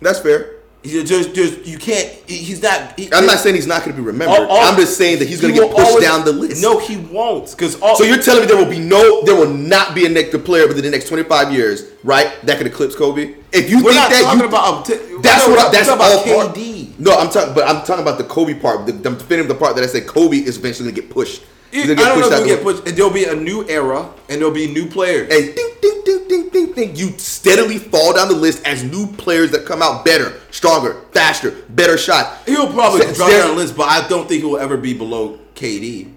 that's 0.00 0.18
fair. 0.20 0.56
He 0.88 1.04
just, 1.04 1.34
just 1.34 1.66
you 1.66 1.78
can't. 1.78 2.08
He's 2.26 2.62
not. 2.62 2.98
he- 2.98 3.12
I'm 3.12 3.26
not 3.26 3.38
saying 3.38 3.54
he's 3.56 3.66
not 3.66 3.82
going 3.84 3.94
to 3.96 4.00
be 4.02 4.06
remembered. 4.06 4.38
all- 4.38 4.46
all- 4.46 4.66
I'm 4.68 4.76
just 4.76 4.96
saying 4.96 5.18
that 5.18 5.28
he's 5.28 5.40
going 5.40 5.54
to 5.54 5.60
get 5.60 5.70
pushed 5.70 5.86
always- 5.88 6.04
down 6.04 6.24
the 6.24 6.32
list. 6.32 6.62
No, 6.62 6.78
he 6.78 6.96
won't. 6.96 7.50
Because 7.50 7.74
So 7.78 8.04
you're 8.04 8.22
telling 8.22 8.42
me 8.42 8.46
there 8.46 8.56
will 8.56 8.70
be 8.70 8.78
no, 8.78 9.22
there 9.24 9.34
will 9.36 9.50
not 9.50 9.94
be 9.94 10.06
a 10.06 10.08
negative 10.08 10.44
player 10.44 10.66
within 10.66 10.84
the 10.84 10.90
next 10.90 11.08
25 11.08 11.52
years, 11.52 11.84
right? 12.04 12.30
That 12.46 12.58
could 12.58 12.66
eclipse 12.66 12.94
Kobe. 12.96 13.34
If 13.52 13.70
you 13.70 13.80
think 13.80 13.94
that, 13.94 14.22
talking 14.22 14.40
you, 14.40 14.46
about. 14.46 14.84
t- 14.86 14.94
that's 15.22 15.46
what. 15.48 15.58
I, 15.58 15.70
that's 15.70 15.88
we're 15.88 15.92
all 15.94 15.98
talking 15.98 16.32
about 16.32 16.44
part. 16.46 16.56
KD. 16.56 16.98
No, 16.98 17.12
I'm 17.16 17.30
talking, 17.30 17.54
but 17.54 17.68
I'm 17.68 17.84
talking 17.84 18.02
about 18.02 18.18
the 18.18 18.24
Kobe 18.24 18.54
part. 18.54 18.86
The, 18.86 18.92
the 18.92 19.10
definitive 19.10 19.48
the 19.48 19.54
part 19.54 19.74
that 19.76 19.84
I 19.84 19.86
said 19.86 20.06
Kobe 20.06 20.36
is 20.38 20.58
eventually 20.58 20.90
going 20.90 20.96
to 20.96 21.00
get 21.02 21.10
pushed. 21.10 21.42
He's 21.70 21.90
I 21.90 21.94
don't 21.94 22.20
know 22.20 22.30
if 22.30 22.40
the 22.40 22.46
get 22.46 22.62
pushed. 22.62 22.86
and 22.86 22.96
There'll 22.96 23.12
be 23.12 23.24
a 23.24 23.34
new 23.34 23.66
era, 23.68 24.08
and 24.28 24.40
there'll 24.40 24.54
be 24.54 24.66
new 24.72 24.88
players. 24.88 25.30
And 25.32 25.54
ding, 25.54 25.70
ding, 25.82 26.02
ding, 26.04 26.28
ding, 26.28 26.48
ding, 26.50 26.72
ding. 26.72 26.96
You 26.96 27.10
steadily 27.18 27.78
fall 27.78 28.14
down 28.14 28.28
the 28.28 28.34
list 28.34 28.66
as 28.66 28.82
new 28.84 29.06
players 29.06 29.50
that 29.50 29.66
come 29.66 29.82
out 29.82 30.04
better, 30.04 30.40
stronger, 30.50 31.02
faster, 31.12 31.50
better 31.70 31.98
shot. 31.98 32.38
He'll 32.46 32.72
probably 32.72 33.02
St- 33.02 33.16
drop 33.16 33.30
down 33.30 33.48
the 33.50 33.54
list, 33.56 33.76
but 33.76 33.88
I 33.88 34.06
don't 34.08 34.26
think 34.28 34.42
he 34.42 34.46
will 34.48 34.58
ever 34.58 34.76
be 34.76 34.94
below 34.94 35.38
KD. 35.54 36.14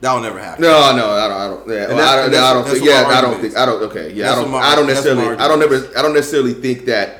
That'll 0.00 0.22
never 0.22 0.38
happen. 0.38 0.62
No, 0.62 0.96
no, 0.96 1.10
I 1.10 1.28
don't. 1.28 1.36
I 1.36 1.46
don't. 1.48 1.68
Yeah, 1.68 1.88
well, 1.88 1.98
I 2.00 2.16
don't. 2.30 2.34
I 2.34 2.52
don't 2.54 2.66
think. 2.66 2.84
Yeah, 2.84 3.04
I 3.06 3.20
don't 3.20 3.40
think. 3.40 3.56
I 3.56 3.66
don't. 3.66 3.82
Okay. 3.82 4.12
Yeah, 4.14 4.32
I 4.32 4.34
don't. 4.36 4.50
my- 4.50 4.58
I 4.58 4.74
don't 4.74 4.86
that's 4.86 5.04
what 5.04 5.16
my 5.16 5.22
necessarily. 5.22 5.36
I 5.44 5.48
don't 5.48 5.58
never. 5.60 5.98
I 5.98 6.02
don't 6.02 6.14
necessarily 6.14 6.54
think 6.54 6.86
that. 6.86 7.18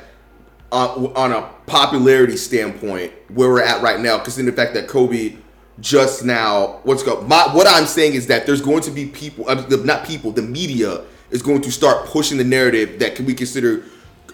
Uh, 0.73 1.11
on 1.17 1.33
a 1.33 1.41
popularity 1.65 2.37
standpoint, 2.37 3.11
where 3.27 3.49
we're 3.49 3.61
at 3.61 3.81
right 3.81 3.99
now, 3.99 4.17
because 4.17 4.39
in 4.39 4.45
the 4.45 4.53
fact 4.53 4.73
that 4.73 4.87
Kobe 4.87 5.35
just 5.81 6.23
now, 6.23 6.79
what's 6.83 7.03
go? 7.03 7.21
My 7.21 7.43
what 7.53 7.67
I'm 7.67 7.85
saying 7.85 8.13
is 8.13 8.27
that 8.27 8.45
there's 8.45 8.61
going 8.61 8.81
to 8.83 8.91
be 8.91 9.05
people, 9.07 9.49
uh, 9.49 9.55
not 9.83 10.05
people, 10.05 10.31
the 10.31 10.41
media 10.41 11.03
is 11.31 11.41
going 11.41 11.61
to 11.61 11.71
start 11.71 12.07
pushing 12.07 12.37
the 12.37 12.43
narrative 12.43 12.99
that 12.99 13.15
can 13.15 13.25
we 13.25 13.33
consider 13.33 13.83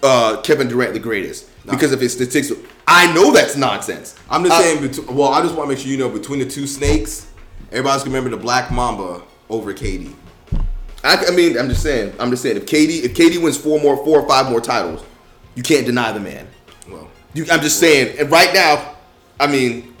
uh, 0.02 0.40
Kevin 0.42 0.68
Durant 0.68 0.92
the 0.92 1.00
greatest 1.00 1.48
because 1.66 1.92
of 1.92 2.00
his 2.00 2.12
statistics. 2.12 2.58
I 2.86 3.12
know 3.14 3.32
that's 3.32 3.56
nonsense. 3.56 4.14
I'm 4.30 4.44
just 4.44 4.54
I- 4.54 4.62
saying. 4.62 5.16
Well, 5.16 5.28
I 5.28 5.42
just 5.42 5.54
want 5.54 5.68
to 5.68 5.74
make 5.74 5.82
sure 5.82 5.90
you 5.90 5.98
know 5.98 6.08
between 6.08 6.38
the 6.38 6.46
two 6.46 6.66
snakes, 6.66 7.30
everybody's 7.70 8.04
gonna 8.04 8.16
remember 8.16 8.36
the 8.36 8.42
Black 8.42 8.70
Mamba 8.70 9.22
over 9.50 9.72
KD 9.72 10.14
I, 11.04 11.26
I 11.28 11.30
mean, 11.30 11.56
I'm 11.58 11.68
just 11.68 11.82
saying. 11.82 12.12
I'm 12.18 12.30
just 12.30 12.42
saying. 12.42 12.56
If 12.56 12.66
KD 12.66 13.04
if 13.04 13.14
KD 13.14 13.42
wins 13.42 13.56
four 13.56 13.80
more, 13.80 13.96
four 14.04 14.20
or 14.20 14.28
five 14.28 14.50
more 14.50 14.60
titles, 14.60 15.04
you 15.54 15.62
can't 15.62 15.86
deny 15.86 16.12
the 16.12 16.20
man. 16.20 16.46
Well, 16.88 17.08
You, 17.34 17.46
I'm 17.50 17.60
just 17.60 17.78
saying. 17.78 18.18
And 18.18 18.30
right 18.30 18.52
now, 18.52 18.96
I 19.38 19.46
mean, 19.46 19.94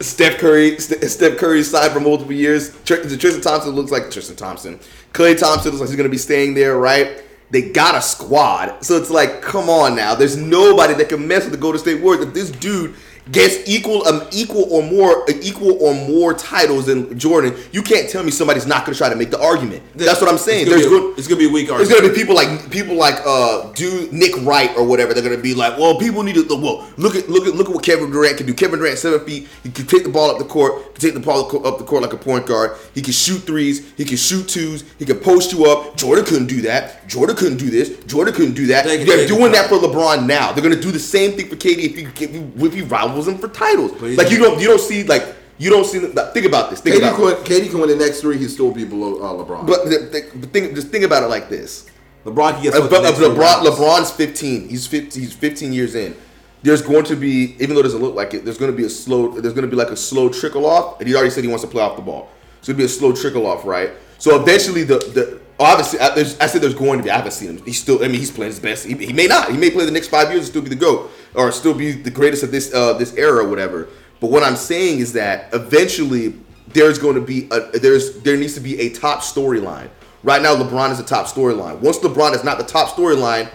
Steph 0.00 0.38
Curry, 0.38 0.78
St- 0.78 1.02
Steph 1.04 1.38
Curry 1.38 1.62
signed 1.62 1.92
for 1.92 2.00
multiple 2.00 2.32
years. 2.32 2.70
Tr- 2.84 2.96
Tristan 2.96 3.40
Thompson 3.40 3.72
looks 3.72 3.90
like 3.90 4.10
Tristan 4.10 4.36
Thompson. 4.36 4.78
Klay 5.12 5.38
Thompson 5.38 5.70
looks 5.70 5.80
like 5.80 5.88
he's 5.90 5.96
gonna 5.96 6.08
be 6.08 6.16
staying 6.18 6.54
there, 6.54 6.78
right? 6.78 7.22
They 7.50 7.62
got 7.70 7.96
a 7.96 8.00
squad, 8.02 8.84
so 8.84 8.96
it's 8.96 9.10
like, 9.10 9.42
come 9.42 9.68
on 9.68 9.96
now. 9.96 10.14
There's 10.14 10.36
nobody 10.36 10.94
that 10.94 11.08
can 11.08 11.26
mess 11.26 11.42
with 11.42 11.52
the 11.52 11.58
Golden 11.58 11.80
State 11.80 12.00
Warriors. 12.00 12.26
If 12.26 12.34
this 12.34 12.50
dude 12.50 12.94
gets 13.30 13.68
equal, 13.68 14.06
um, 14.06 14.26
equal 14.32 14.64
or 14.72 14.82
more, 14.82 15.28
uh, 15.30 15.32
equal 15.42 15.82
or 15.82 15.94
more 15.94 16.34
titles 16.34 16.86
than 16.86 17.18
Jordan, 17.18 17.54
you 17.72 17.82
can't 17.82 18.08
tell 18.08 18.22
me 18.22 18.30
somebody's 18.30 18.66
not 18.66 18.84
gonna 18.84 18.96
try 18.96 19.08
to 19.08 19.16
make 19.16 19.30
the 19.30 19.40
argument. 19.40 19.82
That's 19.94 20.20
what 20.20 20.30
I'm 20.30 20.38
saying. 20.38 20.66
It's 20.66 20.70
gonna, 20.70 20.80
There's 20.82 20.90
be, 20.90 20.96
a, 20.96 21.00
good. 21.00 21.18
it's 21.18 21.28
gonna 21.28 21.38
be 21.38 21.46
a 21.46 21.52
weak 21.52 21.68
There's 21.68 21.90
argument. 21.90 22.02
gonna 22.02 22.14
be 22.14 22.18
people 22.20 22.34
like 22.34 22.70
people 22.70 22.94
like 22.96 23.20
uh 23.24 23.72
dude 23.72 24.12
Nick 24.12 24.36
Wright 24.44 24.70
or 24.76 24.84
whatever. 24.84 25.14
They're 25.14 25.22
gonna 25.22 25.42
be 25.42 25.54
like, 25.54 25.78
well, 25.78 25.98
people 25.98 26.22
need 26.22 26.34
to 26.34 26.46
well 26.54 26.88
look 26.96 27.14
at 27.14 27.28
look 27.28 27.46
at 27.46 27.54
look 27.54 27.68
at 27.68 27.74
what 27.74 27.84
Kevin 27.84 28.10
Durant 28.10 28.36
can 28.36 28.46
do. 28.46 28.54
Kevin 28.54 28.78
Durant 28.78 28.98
seven 28.98 29.24
feet. 29.26 29.48
He 29.62 29.70
can 29.70 29.86
take 29.86 30.04
the 30.04 30.10
ball 30.10 30.30
up 30.30 30.38
the 30.38 30.44
court. 30.44 30.94
Can 30.94 31.00
take 31.00 31.14
the 31.14 31.20
ball 31.20 31.44
up 31.66 31.78
the 31.78 31.84
court 31.84 32.02
like 32.02 32.12
a 32.12 32.16
point 32.16 32.46
guard. 32.46 32.76
He 32.94 33.02
can 33.02 33.12
shoot 33.12 33.38
threes. 33.38 33.92
He 33.96 34.04
can 34.04 34.16
shoot 34.16 34.48
twos. 34.48 34.84
He 34.98 35.04
can 35.04 35.18
post 35.18 35.52
you 35.52 35.66
up. 35.66 35.96
Jordan 35.96 36.24
couldn't 36.24 36.46
do 36.46 36.62
that. 36.62 37.06
Jordan 37.06 37.36
couldn't 37.36 37.58
do 37.58 37.70
this. 37.70 37.96
Jordan 38.04 38.34
couldn't 38.34 38.54
do 38.54 38.66
that. 38.68 38.84
They're 38.84 39.26
doing 39.26 39.52
that 39.52 39.68
for 39.68 39.76
LeBron 39.76 40.26
now. 40.26 40.52
They're 40.52 40.62
gonna 40.62 40.80
do 40.80 40.90
the 40.90 40.98
same 40.98 41.32
thing 41.32 41.48
for 41.48 41.56
KD 41.56 41.78
if 41.78 41.96
he 41.96 42.02
if 42.24 42.30
he, 42.30 42.66
if 42.66 42.74
he 42.74 42.82
rivals 43.10 43.28
him 43.28 43.38
for 43.38 43.48
titles. 43.48 43.92
He- 44.00 44.16
Like 44.16 44.30
you 44.30 44.38
don't 44.38 44.60
you 44.60 44.66
don't 44.68 44.80
see 44.80 45.04
like 45.04 45.34
you 45.58 45.68
don't 45.70 45.84
see. 45.84 45.98
Think 45.98 46.46
about 46.46 46.70
this. 46.70 46.80
Think 46.80 46.96
KD 46.96 46.98
about 46.98 47.20
it. 47.40 47.44
can, 47.44 47.56
KD 47.62 47.70
can 47.70 47.80
win 47.80 47.90
the 47.90 47.96
next 47.96 48.20
three. 48.22 48.38
He'd 48.38 48.48
still 48.50 48.72
be 48.72 48.84
below 48.84 49.16
uh, 49.16 49.44
LeBron. 49.44 49.66
But 49.66 49.84
the, 49.84 49.98
the, 49.98 50.30
but 50.38 50.50
think 50.50 50.74
just 50.74 50.88
think 50.88 51.04
about 51.04 51.22
it 51.22 51.26
like 51.26 51.48
this. 51.50 51.86
LeBron 52.24 52.62
get 52.62 52.74
Uh, 52.74 52.88
but, 52.88 53.02
the 53.02 53.26
uh, 53.26 53.34
LeBron. 53.34 53.64
LeBron's 53.66 54.10
15. 54.10 54.68
He's 54.68 54.86
15. 54.86 55.22
He's 55.22 55.32
15 55.34 55.72
years 55.72 55.94
in. 55.94 56.14
There's 56.62 56.82
going 56.82 57.04
to 57.04 57.16
be, 57.16 57.56
even 57.58 57.70
though 57.74 57.80
it 57.80 57.84
doesn't 57.84 58.02
look 58.02 58.14
like 58.14 58.34
it, 58.34 58.44
there's 58.44 58.58
going 58.58 58.70
to 58.70 58.76
be 58.76 58.84
a 58.84 58.90
slow. 58.90 59.28
There's 59.40 59.54
going 59.54 59.64
to 59.64 59.70
be 59.70 59.76
like 59.76 59.88
a 59.90 59.96
slow 59.96 60.28
trickle 60.28 60.66
off, 60.66 60.98
and 61.00 61.08
he 61.08 61.14
already 61.14 61.30
said 61.30 61.42
he 61.44 61.48
wants 61.48 61.64
to 61.64 61.70
play 61.70 61.82
off 61.82 61.96
the 61.96 62.02
ball. 62.02 62.28
So 62.60 62.72
it'll 62.72 62.78
be 62.78 62.84
a 62.84 62.88
slow 62.88 63.14
trickle 63.14 63.46
off, 63.46 63.64
right? 63.64 63.90
So 64.18 64.38
eventually, 64.40 64.84
the 64.84 64.98
the 64.98 65.40
obviously, 65.66 66.00
I, 66.00 66.14
there's, 66.14 66.38
I 66.40 66.46
said 66.46 66.62
there's 66.62 66.74
going 66.74 66.98
to 66.98 67.04
be. 67.04 67.10
I 67.10 67.16
haven't 67.16 67.32
seen 67.32 67.50
him. 67.50 67.64
He's 67.64 67.80
still. 67.80 68.02
I 68.02 68.08
mean, 68.08 68.18
he's 68.18 68.30
playing 68.30 68.52
his 68.52 68.60
best. 68.60 68.86
He, 68.86 68.94
he 68.94 69.12
may 69.12 69.26
not. 69.26 69.50
He 69.50 69.56
may 69.56 69.70
play 69.70 69.84
the 69.84 69.90
next 69.90 70.08
five 70.08 70.28
years 70.30 70.40
and 70.40 70.48
still 70.48 70.62
be 70.62 70.68
the 70.68 70.74
goat, 70.74 71.10
or 71.34 71.52
still 71.52 71.74
be 71.74 71.92
the 71.92 72.10
greatest 72.10 72.42
of 72.42 72.50
this 72.50 72.72
uh, 72.72 72.94
this 72.94 73.14
era, 73.16 73.44
or 73.44 73.48
whatever. 73.48 73.88
But 74.20 74.30
what 74.30 74.42
I'm 74.42 74.56
saying 74.56 74.98
is 74.98 75.12
that 75.14 75.52
eventually 75.52 76.34
there's 76.68 76.98
going 76.98 77.14
to 77.14 77.20
be 77.20 77.48
a 77.50 77.78
there's 77.78 78.20
there 78.20 78.36
needs 78.36 78.54
to 78.54 78.60
be 78.60 78.80
a 78.80 78.90
top 78.90 79.20
storyline. 79.20 79.90
Right 80.22 80.42
now, 80.42 80.54
LeBron 80.54 80.90
is 80.90 80.98
the 80.98 81.04
top 81.04 81.26
storyline. 81.26 81.80
Once 81.80 81.98
LeBron 81.98 82.34
is 82.34 82.44
not 82.44 82.58
the 82.58 82.64
top 82.64 82.88
storyline, 82.88 83.50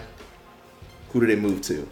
who 1.10 1.20
do 1.20 1.26
they 1.26 1.36
move 1.36 1.62
to? 1.62 1.88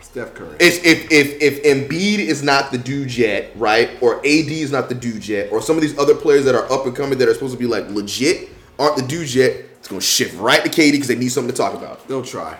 Steph 0.00 0.34
Curry. 0.34 0.56
It's 0.60 0.76
if 0.84 1.10
if 1.10 1.40
if 1.40 1.62
Embiid 1.62 2.18
is 2.18 2.42
not 2.42 2.70
the 2.70 2.78
dude 2.78 3.16
yet, 3.16 3.52
right? 3.56 3.90
Or 4.00 4.18
AD 4.18 4.24
is 4.26 4.70
not 4.70 4.88
the 4.88 4.94
dude 4.94 5.26
yet, 5.26 5.50
or 5.50 5.62
some 5.62 5.76
of 5.76 5.82
these 5.82 5.98
other 5.98 6.14
players 6.14 6.44
that 6.44 6.54
are 6.54 6.70
up 6.70 6.86
and 6.86 6.94
coming 6.94 7.18
that 7.18 7.28
are 7.28 7.34
supposed 7.34 7.54
to 7.54 7.58
be 7.58 7.66
like 7.66 7.88
legit 7.88 8.51
aren't 8.78 8.96
the 8.96 9.02
dudes 9.02 9.34
yet. 9.34 9.52
It's 9.78 9.88
gonna 9.88 10.00
shift 10.00 10.38
right 10.38 10.62
to 10.62 10.70
KD 10.70 10.92
because 10.92 11.08
they 11.08 11.16
need 11.16 11.30
something 11.30 11.50
to 11.50 11.56
talk 11.56 11.74
about. 11.74 12.06
They'll 12.08 12.22
try. 12.22 12.58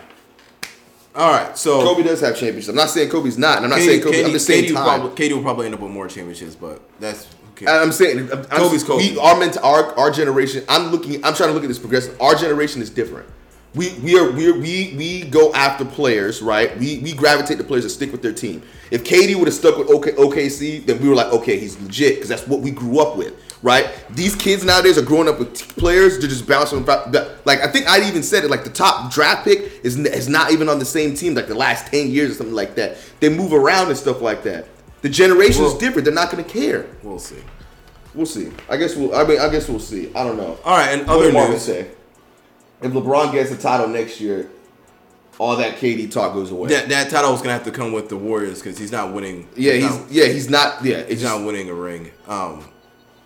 All 1.15 1.31
right, 1.31 1.55
so 1.55 1.81
Kobe 1.83 2.01
does 2.03 2.21
have 2.21 2.35
championships. 2.35 2.69
I'm 2.69 2.75
not 2.75 2.89
saying 2.89 3.09
Kobe's 3.09 3.37
not, 3.37 3.57
and 3.57 3.65
I'm 3.65 3.69
not 3.69 3.79
saying 3.79 4.01
Kobe. 4.01 4.25
I'm 4.25 4.31
just 4.31 4.47
saying 4.47 4.65
KD 4.65 4.73
will 4.73 4.81
probably, 4.81 5.09
KD 5.11 5.33
will 5.33 5.43
probably 5.43 5.65
end 5.67 5.75
up 5.75 5.81
with 5.81 5.91
more 5.91 6.07
championships, 6.07 6.55
but 6.55 6.81
that's 6.99 7.27
okay. 7.51 7.67
I'm 7.67 7.91
saying 7.91 8.31
I'm, 8.31 8.45
Kobe's 8.45 8.83
Kobe. 8.83 9.11
We, 9.11 9.19
our, 9.19 9.37
ment- 9.37 9.57
our 9.57 9.95
our 9.97 10.09
generation. 10.09 10.63
I'm 10.67 10.87
looking. 10.87 11.23
I'm 11.23 11.35
trying 11.35 11.49
to 11.49 11.53
look 11.53 11.63
at 11.63 11.67
this 11.67 11.77
progression. 11.77 12.15
Our 12.19 12.33
generation 12.33 12.81
is 12.81 12.89
different. 12.89 13.29
We 13.75 13.93
we 13.99 14.17
are 14.17 14.31
we 14.31 14.49
are, 14.49 14.53
we 14.53 14.95
we 14.97 15.23
go 15.25 15.53
after 15.53 15.85
players, 15.85 16.41
right? 16.41 16.75
We 16.79 16.97
we 16.99 17.13
gravitate 17.13 17.59
to 17.59 17.63
players 17.63 17.83
that 17.83 17.91
stick 17.91 18.11
with 18.11 18.23
their 18.23 18.33
team. 18.33 18.63
If 18.89 19.03
KD 19.03 19.35
would 19.35 19.47
have 19.47 19.55
stuck 19.55 19.77
with 19.77 19.89
OK, 19.91 20.13
OKC, 20.13 20.83
then 20.83 20.99
we 20.99 21.09
were 21.09 21.15
like, 21.15 21.31
okay, 21.31 21.59
he's 21.59 21.79
legit 21.79 22.15
because 22.15 22.29
that's 22.29 22.47
what 22.47 22.61
we 22.61 22.71
grew 22.71 22.99
up 22.99 23.17
with, 23.17 23.33
right? 23.63 23.89
These 24.11 24.35
kids 24.35 24.63
nowadays 24.63 24.97
are 24.99 25.01
growing 25.01 25.27
up 25.27 25.39
with 25.39 25.55
t- 25.55 25.65
players. 25.79 26.19
They're 26.19 26.29
just 26.29 26.45
bouncing. 26.47 26.79
about- 26.79 27.11
that- 27.13 27.43
Like 27.45 27.61
I 27.61 27.67
think 27.71 27.89
I 27.89 28.07
even 28.07 28.21
said 28.21 28.43
it. 28.43 28.51
Like 28.51 28.63
the 28.63 28.69
top 28.69 29.11
draft 29.11 29.43
pick 29.45 29.79
is 29.83 29.97
is 29.97 30.29
not 30.29 30.51
even 30.51 30.69
on 30.69 30.77
the 30.77 30.85
same 30.85 31.15
team 31.15 31.33
like 31.33 31.47
the 31.47 31.55
last 31.55 31.87
ten 31.87 32.11
years 32.11 32.31
or 32.31 32.33
something 32.35 32.55
like 32.55 32.75
that. 32.75 32.97
They 33.19 33.29
move 33.29 33.51
around 33.53 33.87
and 33.87 33.97
stuff 33.97 34.21
like 34.21 34.43
that. 34.43 34.67
The 35.01 35.09
generation 35.09 35.63
is 35.65 35.73
different. 35.73 36.05
They're 36.05 36.13
not 36.13 36.31
going 36.31 36.43
to 36.43 36.49
care. 36.49 36.85
we'll 37.01 37.19
see. 37.19 37.43
We'll 38.13 38.25
see. 38.27 38.51
I 38.69 38.77
guess 38.77 38.95
we'll. 38.95 39.15
I 39.15 39.23
mean, 39.25 39.39
I 39.39 39.49
guess 39.49 39.67
we'll 39.67 39.79
see. 39.79 40.09
I 40.15 40.23
don't 40.23 40.37
know. 40.37 40.57
All 40.63 40.77
right, 40.77 40.89
and 40.97 41.07
What 41.07 41.15
other 41.15 41.25
did 41.25 41.33
Marvin 41.33 41.53
news. 41.53 41.63
say? 41.63 41.87
If 42.81 42.91
LeBron 42.91 43.31
gets 43.31 43.49
the 43.49 43.57
title 43.57 43.87
next 43.87 44.21
year, 44.21 44.49
all 45.39 45.55
that 45.57 45.77
KD 45.77 46.11
talk 46.11 46.33
goes 46.33 46.51
away. 46.51 46.69
That 46.69 46.89
that 46.89 47.09
title 47.09 47.33
is 47.33 47.41
gonna 47.41 47.53
have 47.53 47.63
to 47.63 47.71
come 47.71 47.91
with 47.91 48.09
the 48.09 48.17
Warriors 48.17 48.59
because 48.61 48.77
he's 48.77 48.91
not 48.91 49.13
winning. 49.13 49.47
yeah, 49.55 49.73
he's 49.73 49.83
not, 49.89 50.11
yeah, 50.11 50.25
he's 50.25 50.49
not. 50.49 50.85
Yeah, 50.85 51.03
he's 51.03 51.21
just 51.21 51.33
not 51.37 51.45
winning 51.45 51.69
a 51.69 51.73
ring. 51.73 52.11
Um, 52.27 52.63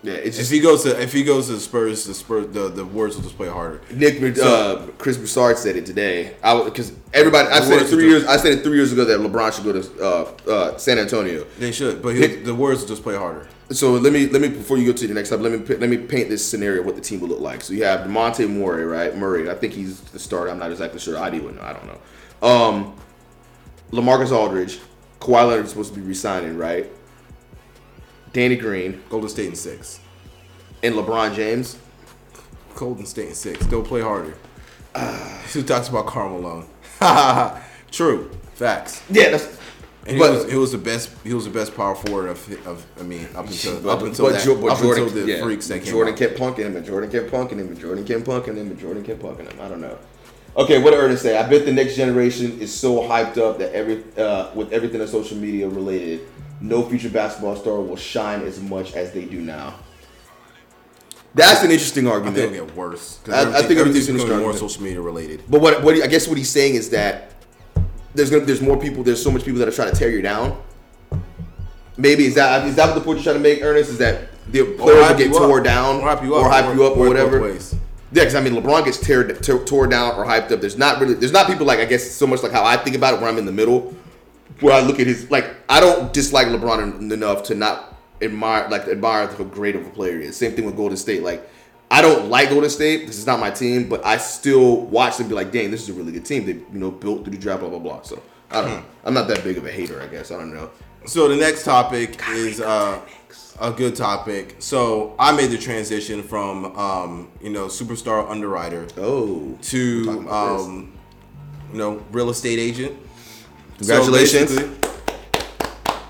yeah, 0.03 0.13
it's 0.13 0.37
if 0.39 0.49
he 0.49 0.59
goes 0.59 0.83
to 0.83 1.01
if 1.01 1.11
he 1.11 1.23
goes 1.23 1.47
to 1.47 1.53
the 1.53 1.59
Spurs, 1.59 2.05
the 2.05 2.13
Spurs 2.13 2.47
the 2.53 2.69
the 2.69 2.85
Warriors 2.85 3.15
will 3.15 3.23
just 3.23 3.35
play 3.35 3.49
harder. 3.49 3.81
Nick. 3.91 4.37
uh, 4.39 4.87
Chris 4.97 5.17
Broussard 5.17 5.57
said 5.57 5.75
it 5.75 5.85
today. 5.85 6.35
I 6.43 6.63
because 6.63 6.93
everybody. 7.13 7.49
I 7.49 7.61
said 7.61 7.81
it 7.81 7.87
three 7.87 8.07
years. 8.07 8.25
I 8.25 8.37
said 8.37 8.53
it 8.53 8.63
three 8.63 8.77
years 8.77 8.93
ago 8.93 9.05
that 9.05 9.19
LeBron 9.19 9.53
should 9.53 9.63
go 9.63 9.73
to 9.81 10.03
uh, 10.03 10.51
uh, 10.51 10.77
San 10.77 10.99
Antonio. 10.99 11.45
They 11.57 11.71
should, 11.71 12.01
but 12.01 12.15
Nick- 12.15 12.45
the 12.45 12.53
Warriors 12.53 12.81
will 12.81 12.87
just 12.89 13.03
play 13.03 13.15
harder. 13.15 13.47
So 13.71 13.93
let 13.93 14.13
me 14.13 14.27
let 14.27 14.41
me 14.41 14.47
before 14.49 14.77
you 14.77 14.85
go 14.85 14.93
to 14.97 15.07
the 15.07 15.13
next 15.13 15.29
step, 15.29 15.41
let 15.41 15.51
me 15.51 15.75
let 15.75 15.89
me 15.89 15.97
paint 15.97 16.29
this 16.29 16.47
scenario 16.47 16.83
what 16.83 16.95
the 16.95 17.01
team 17.01 17.19
would 17.21 17.29
look 17.31 17.41
like. 17.41 17.61
So 17.61 17.73
you 17.73 17.83
have 17.83 18.01
Demonte 18.07 18.49
Murray, 18.49 18.85
right? 18.85 19.17
Murray, 19.17 19.49
I 19.49 19.55
think 19.55 19.73
he's 19.73 19.99
the 19.99 20.19
starter. 20.19 20.51
I'm 20.51 20.59
not 20.59 20.71
exactly 20.71 20.99
sure. 20.99 21.17
I 21.17 21.29
would 21.29 21.55
know. 21.55 21.61
I 21.61 21.73
don't 21.73 21.85
know. 21.87 22.47
Um, 22.47 22.95
LaMarcus 23.91 24.31
Aldridge, 24.31 24.79
Kawhi 25.19 25.47
Leonard 25.47 25.65
is 25.65 25.71
supposed 25.71 25.93
to 25.93 25.99
be 25.99 26.05
resigning, 26.05 26.57
right? 26.57 26.89
Danny 28.37 28.55
Green 28.55 29.01
Golden 29.09 29.29
State 29.29 29.47
in 29.47 29.55
six. 29.55 29.99
and 30.83 30.93
LeBron 30.93 31.33
James. 31.33 31.79
Golden 32.75 33.07
State 33.07 33.29
in 33.29 33.33
six. 33.33 33.65
They'll 33.65 33.81
play 33.81 34.01
harder. 34.01 34.35
Who 35.53 35.63
talks 35.63 35.89
about 35.89 36.05
Karl 36.05 36.39
Malone? 36.39 36.67
True. 37.91 38.29
Facts. 38.53 39.01
Yeah, 39.09 39.31
that's. 39.31 39.57
And 40.05 40.19
But- 40.19 40.29
he 40.29 40.35
was 40.37 40.51
he 40.51 40.55
was 40.57 40.71
the 40.71 40.77
best 40.77 41.09
he 41.23 41.33
was 41.33 41.45
the 41.45 41.49
best 41.49 41.75
power 41.75 41.95
forward 41.95 42.27
of 42.29 42.67
of 42.67 42.85
I 42.99 43.03
mean 43.03 43.27
up 43.35 43.47
until 43.47 43.81
But, 43.81 43.89
up 43.97 44.03
until 44.03 44.25
but 44.25 44.33
that, 44.35 44.45
Jo- 44.45 44.61
but 44.61 44.67
up 44.73 44.77
Jordan, 44.81 45.03
until 45.05 45.25
the 45.25 45.31
yeah, 45.31 45.41
freaks 45.41 45.67
that 45.69 45.79
came 45.81 45.91
Jordan 45.93 46.13
out. 46.13 46.19
kept 46.19 46.35
punking 46.39 46.59
him, 46.59 46.75
and 46.75 46.85
Jordan 46.85 47.09
kept 47.09 47.31
punking 47.31 47.53
him, 47.57 47.67
and 47.69 47.79
Jordan 47.79 48.05
kept 48.05 48.23
punking 48.23 48.55
him, 48.55 48.67
and 48.69 48.79
Jordan 48.79 49.03
kept 49.03 49.19
punking 49.23 49.51
him. 49.51 49.59
I 49.59 49.67
don't 49.67 49.81
know. 49.81 49.97
Okay, 50.55 50.79
what 50.81 50.91
did 50.91 50.99
Ernest 50.99 51.23
say? 51.23 51.37
I 51.37 51.49
bet 51.49 51.65
the 51.65 51.73
next 51.73 51.95
generation 51.95 52.59
is 52.61 52.71
so 52.73 53.01
hyped 53.01 53.37
up 53.39 53.57
that 53.57 53.73
every 53.73 54.03
uh, 54.15 54.51
with 54.53 54.71
everything 54.73 54.99
that's 54.99 55.11
social 55.11 55.37
media 55.37 55.67
related, 55.67 56.21
no 56.61 56.83
future 56.83 57.09
basketball 57.09 57.55
star 57.55 57.79
will 57.81 57.95
shine 57.95 58.41
as 58.41 58.59
much 58.61 58.93
as 58.93 59.11
they 59.11 59.25
do 59.25 59.41
now. 59.41 59.75
That's 61.35 61.63
an 61.63 61.71
interesting 61.71 62.07
I 62.07 62.11
argument. 62.11 62.35
think 62.37 62.53
it'll 62.53 62.65
get 62.67 62.75
worse. 62.75 63.19
I- 63.27 63.31
I 63.31 63.43
think 63.43 63.79
everything's 63.79 63.79
everything's 63.79 64.07
gonna 64.07 64.17
becoming 64.19 64.27
start 64.39 64.41
more 64.41 64.53
social 64.69 64.83
media 64.83 65.01
related. 65.01 65.43
But 65.47 65.61
what 65.61 65.83
what 65.83 65.95
he, 65.95 66.01
I 66.03 66.07
guess 66.07 66.27
what 66.27 66.37
he's 66.37 66.49
saying 66.49 66.75
is 66.75 66.89
that 66.89 67.31
there's 68.15 68.29
gonna 68.31 68.45
there's 68.45 68.61
more 68.61 68.77
people. 68.77 69.03
There's 69.03 69.21
so 69.21 69.29
much 69.29 69.43
people 69.43 69.59
that 69.59 69.67
are 69.67 69.71
trying 69.71 69.91
to 69.91 69.95
tear 69.95 70.09
you 70.09 70.21
down. 70.21 70.57
Maybe 71.95 72.25
is 72.25 72.35
that 72.35 72.65
is 72.67 72.75
that 72.75 72.87
what 72.87 72.95
the 72.95 73.01
point 73.01 73.17
you're 73.19 73.23
trying 73.23 73.35
to 73.35 73.41
make, 73.41 73.61
Ernest? 73.63 73.91
Is 73.91 73.97
that 73.99 74.29
the 74.51 74.63
players 74.63 74.79
will 74.99 75.03
hype 75.05 75.17
get 75.17 75.27
you 75.29 75.35
up. 75.37 75.43
tore 75.43 75.61
down, 75.61 75.97
Or 75.97 76.09
hype 76.09 76.23
you 76.23 76.35
up. 76.35 76.45
or 76.45 76.49
hype 76.49 76.73
you 76.75 76.85
up, 76.85 76.93
or 76.93 76.97
Work 76.97 76.97
both 76.97 77.07
whatever? 77.09 77.41
ways. 77.41 77.75
Yeah, 78.13 78.21
because 78.23 78.35
I 78.35 78.41
mean, 78.41 78.53
LeBron 78.53 78.85
gets 78.85 78.97
tear, 78.99 79.27
tear, 79.27 79.57
tore 79.59 79.85
down 79.87 80.15
or 80.15 80.25
hyped 80.25 80.51
up. 80.51 80.61
There's 80.61 80.77
not 80.77 81.01
really, 81.01 81.15
there's 81.15 81.33
not 81.33 81.45
people 81.47 81.65
like 81.65 81.79
I 81.79 81.85
guess 81.85 82.09
so 82.09 82.25
much 82.25 82.41
like 82.41 82.53
how 82.53 82.63
I 82.63 82.77
think 82.77 82.95
about 82.95 83.15
it, 83.15 83.19
where 83.19 83.29
I'm 83.29 83.37
in 83.37 83.45
the 83.45 83.51
middle, 83.51 83.93
where 84.61 84.73
I 84.73 84.81
look 84.81 84.99
at 84.99 85.07
his 85.07 85.29
like 85.31 85.45
I 85.69 85.79
don't 85.79 86.11
dislike 86.13 86.47
LeBron 86.47 87.11
enough 87.11 87.43
to 87.43 87.55
not 87.55 87.95
admire 88.21 88.67
like 88.69 88.87
admire 88.87 89.27
how 89.27 89.43
great 89.43 89.75
of 89.75 89.85
a 89.85 89.89
player 89.91 90.19
he 90.19 90.25
is. 90.27 90.37
Same 90.37 90.53
thing 90.53 90.65
with 90.65 90.75
Golden 90.75 90.97
State. 90.97 91.23
Like 91.23 91.47
I 91.89 92.01
don't 92.01 92.29
like 92.29 92.49
Golden 92.49 92.69
State. 92.69 93.07
This 93.07 93.17
is 93.17 93.25
not 93.25 93.39
my 93.39 93.49
team, 93.51 93.87
but 93.87 94.05
I 94.05 94.17
still 94.17 94.81
watch 94.87 95.17
them 95.17 95.25
and 95.25 95.29
be 95.29 95.35
like, 95.35 95.51
dang, 95.51 95.71
this 95.71 95.83
is 95.83 95.89
a 95.89 95.93
really 95.93 96.11
good 96.11 96.25
team. 96.25 96.45
They 96.45 96.53
you 96.53 96.65
know 96.79 96.91
built 96.91 97.23
through 97.23 97.31
the 97.33 97.37
draft, 97.39 97.61
blah 97.61 97.69
blah 97.69 97.79
blah. 97.79 98.01
So 98.01 98.21
I 98.51 98.61
don't 98.61 98.69
know. 98.71 98.83
I'm 99.05 99.13
not 99.13 99.27
that 99.29 99.43
big 99.43 99.57
of 99.57 99.65
a 99.65 99.71
hater, 99.71 100.01
I 100.01 100.07
guess. 100.07 100.31
I 100.31 100.37
don't 100.37 100.53
know. 100.53 100.69
So 101.05 101.27
the 101.29 101.35
next 101.37 101.63
topic 101.63 102.19
is 102.31 102.59
uh, 102.59 102.99
a 103.61 103.71
good 103.71 103.95
topic. 103.95 104.55
So 104.59 105.15
I 105.17 105.31
made 105.31 105.51
the 105.51 105.57
transition 105.57 106.21
from 106.23 106.75
um, 106.77 107.29
you 107.41 107.49
know 107.51 107.67
superstar 107.67 108.29
underwriter 108.29 108.87
Oh, 108.97 109.57
to 109.61 110.03
this. 110.03 110.31
um, 110.31 110.97
you 111.71 111.77
know 111.77 112.03
real 112.11 112.29
estate 112.29 112.59
agent. 112.59 112.97
Congratulations. 113.77 114.51
So 114.53 114.69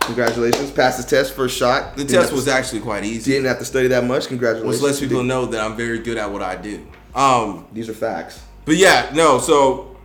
congratulations! 0.02 0.72
Passed 0.72 0.98
the 0.98 1.16
test, 1.16 1.34
first 1.34 1.58
shot. 1.58 1.96
the 1.96 2.04
Didn't 2.04 2.10
test 2.12 2.22
have 2.22 2.30
to- 2.30 2.36
was 2.36 2.48
actually 2.48 2.80
quite 2.82 3.04
easy. 3.04 3.32
didn't 3.34 3.48
have 3.48 3.60
to 3.60 3.66
study 3.66 3.88
that 3.90 4.04
much. 4.06 4.28
Congratulations! 4.28 4.76
Which 4.76 4.82
lets 4.82 5.00
people 5.00 5.24
know 5.24 5.46
that 5.48 5.62
I'm 5.64 5.76
very 5.76 6.00
good 6.00 6.18
at 6.18 6.32
what 6.32 6.42
I 6.42 6.56
do. 6.56 6.86
Um, 7.14 7.66
These 7.74 7.90
are 7.90 7.94
facts. 7.94 8.40
But 8.66 8.76
yeah, 8.78 9.10
no. 9.14 9.40
So 9.40 9.96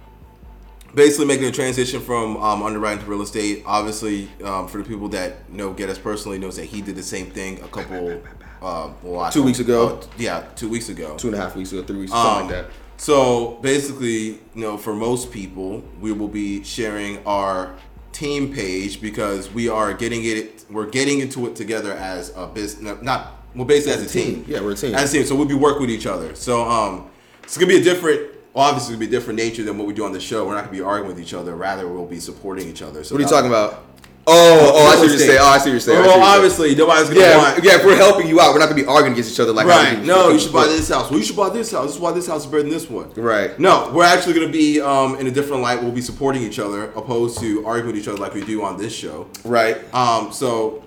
basically, 0.95 1.27
making 1.27 1.47
a 1.47 1.53
transition 1.53 2.01
from 2.01 2.37
um, 2.39 2.63
underwriting 2.63 3.05
to 3.05 3.11
real 3.11 3.23
estate. 3.23 3.63
Obviously, 3.67 4.29
um, 4.45 4.67
for 4.69 4.79
the 4.79 4.85
people 4.85 5.09
that 5.11 5.49
know 5.53 5.73
get 5.73 5.89
us 5.89 5.99
personally, 5.99 6.39
knows 6.39 6.57
that 6.57 6.65
he 6.67 6.81
did 6.83 6.97
the 6.97 7.03
same 7.03 7.27
thing 7.31 7.61
a 7.63 7.69
couple. 7.69 8.21
Uh, 8.63 8.93
well, 9.03 9.29
Two 9.29 9.43
weeks 9.43 9.59
ago. 9.59 9.99
uh, 9.99 10.07
yeah, 10.19 10.45
two 10.55 10.69
weeks 10.69 10.89
ago. 10.89 11.17
Two 11.17 11.27
and 11.27 11.37
a 11.37 11.41
half 11.41 11.57
weeks 11.57 11.73
ago, 11.73 11.83
three 11.83 11.97
weeks, 11.99 12.13
Um, 12.13 12.23
something 12.23 12.57
like 12.57 12.67
that. 12.69 12.71
So 13.03 13.59
basically, 13.63 14.27
you 14.27 14.39
know, 14.55 14.79
for 14.79 14.95
most 14.95 15.33
people, 15.33 15.83
we 16.01 16.13
will 16.13 16.29
be 16.29 16.63
sharing 16.63 17.19
our 17.27 17.75
team 18.13 18.55
page 18.55 19.01
because 19.01 19.51
we 19.51 19.69
are 19.69 19.93
getting 19.93 20.25
it. 20.25 20.65
We're 20.71 20.87
getting 20.87 21.19
into 21.19 21.49
it 21.49 21.57
together 21.57 21.95
as 21.95 22.33
a 22.37 22.47
business. 22.47 23.03
Not 23.03 23.33
well, 23.57 23.65
basically 23.65 23.95
as, 23.95 24.03
a 24.05 24.09
team. 24.09 24.45
Yeah, 24.47 24.61
we're 24.61 24.75
a 24.75 24.77
team. 24.77 24.95
As 24.95 25.13
a 25.13 25.17
team. 25.17 25.27
So 25.27 25.35
we'll 25.35 25.49
be 25.49 25.55
working 25.57 25.81
with 25.81 25.91
each 25.91 26.07
other. 26.07 26.37
So 26.37 26.63
um, 26.63 27.11
it's 27.43 27.57
gonna 27.57 27.67
be 27.67 27.81
a 27.81 27.83
different. 27.83 28.21
Obviously, 28.55 28.95
it'll 28.95 29.01
be 29.01 29.07
a 29.07 29.11
different 29.11 29.37
nature 29.37 29.65
than 29.65 29.79
what 29.79 29.89
we 29.89 29.95
do 29.95 30.05
on 30.05 30.13
the 30.13 30.21
show. 30.21 30.47
We're 30.47 30.55
not 30.55 30.67
gonna 30.67 30.77
be 30.77 30.81
arguing 30.81 31.13
with 31.13 31.21
each 31.21 31.35
other. 31.35 31.57
Rather, 31.57 31.89
we'll 31.89 32.07
be 32.07 32.21
supporting 32.21 32.69
each 32.69 32.83
other. 32.83 33.03
So 33.03 33.17
What 33.17 33.21
are 33.21 33.25
you 33.25 33.29
talking 33.29 33.51
about? 33.51 33.83
Oh, 34.25 34.73
oh, 34.75 34.87
I 34.87 34.95
see 34.95 35.01
what 35.01 35.09
you're 35.11 35.19
saying. 35.19 35.39
Oh, 35.43 35.47
I 35.47 35.59
see 35.59 35.63
what 35.65 35.71
you're 35.73 35.81
saying. 35.81 35.99
Well, 36.01 36.11
saying. 36.11 36.23
obviously, 36.23 36.75
nobody's 36.77 37.09
gonna 37.09 37.21
Yeah, 37.21 37.39
want. 37.39 37.65
yeah. 37.65 37.75
If 37.77 37.85
we're 37.85 37.97
helping 37.97 38.29
you 38.29 38.41
out, 38.41 38.53
we're 38.53 38.61
not 38.61 38.69
gonna 38.69 38.81
be 38.81 38.87
arguing 38.87 39.15
against 39.15 39.33
each 39.33 39.41
other 39.41 39.53
like 39.53 39.67
Right. 39.67 40.01
No, 40.05 40.29
you 40.29 40.39
should 40.39 40.53
buy 40.53 40.67
this 40.69 40.89
house. 40.89 41.11
Well, 41.11 41.19
you 41.19 41.25
should 41.25 41.37
buy 41.37 41.49
this 41.49 41.73
house. 41.73 41.87
This 41.87 41.95
is 41.97 42.01
why 42.01 42.13
this 42.13 42.29
house 42.29 42.43
is 42.45 42.47
better 42.47 42.63
than 42.63 42.71
this 42.71 42.89
one. 42.89 43.11
Right. 43.17 43.59
No, 43.59 43.91
we're 43.93 44.05
actually 44.05 44.35
going 44.35 44.47
to 44.47 44.53
be 44.53 44.81
um, 44.81 45.17
in 45.17 45.27
a 45.27 45.31
different 45.33 45.63
light. 45.63 45.83
We'll 45.83 45.91
be 45.91 46.01
supporting 46.03 46.43
each 46.45 46.61
other, 46.61 46.93
opposed 46.93 47.41
to 47.41 47.67
arguing 47.67 47.95
with 47.95 48.01
each 48.01 48.07
other 48.09 48.19
like 48.19 48.33
we 48.35 48.45
do 48.45 48.63
on 48.63 48.77
this 48.77 48.95
show. 48.95 49.27
Right. 49.45 49.79
Um, 49.93 50.31
so 50.33 50.85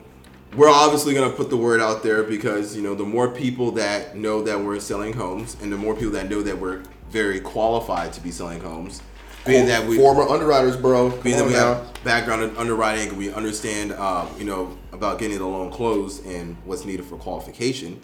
we're 0.55 0.69
obviously 0.69 1.13
going 1.13 1.29
to 1.29 1.35
put 1.35 1.49
the 1.49 1.57
word 1.57 1.81
out 1.81 2.03
there 2.03 2.23
because 2.23 2.73
you 2.73 2.81
know 2.83 2.95
the 2.95 3.03
more 3.03 3.27
people 3.27 3.71
that 3.71 4.15
know 4.15 4.43
that 4.43 4.57
we're 4.61 4.79
selling 4.79 5.11
homes, 5.11 5.57
and 5.61 5.73
the 5.73 5.77
more 5.77 5.93
people 5.93 6.11
that 6.11 6.29
know 6.29 6.41
that 6.41 6.57
we're 6.57 6.83
very 7.11 7.41
qualified 7.41 8.13
to 8.13 8.21
be 8.21 8.31
selling 8.31 8.61
homes, 8.61 9.01
being 9.45 9.67
that 9.67 9.87
we 9.87 9.97
former 9.97 10.23
underwriters, 10.23 10.75
bro. 10.75 11.09
being 11.21 11.37
that 11.37 11.45
we 11.45 11.53
now. 11.53 11.75
have 11.75 12.03
background 12.03 12.43
in 12.43 12.55
underwriting 12.57 13.15
we 13.17 13.33
understand, 13.33 13.91
um, 13.93 14.29
you 14.37 14.45
know, 14.45 14.77
about 14.91 15.19
getting 15.19 15.37
the 15.37 15.45
loan 15.45 15.71
closed 15.71 16.25
and 16.25 16.55
what's 16.65 16.85
needed 16.85 17.05
for 17.05 17.17
qualification. 17.17 17.99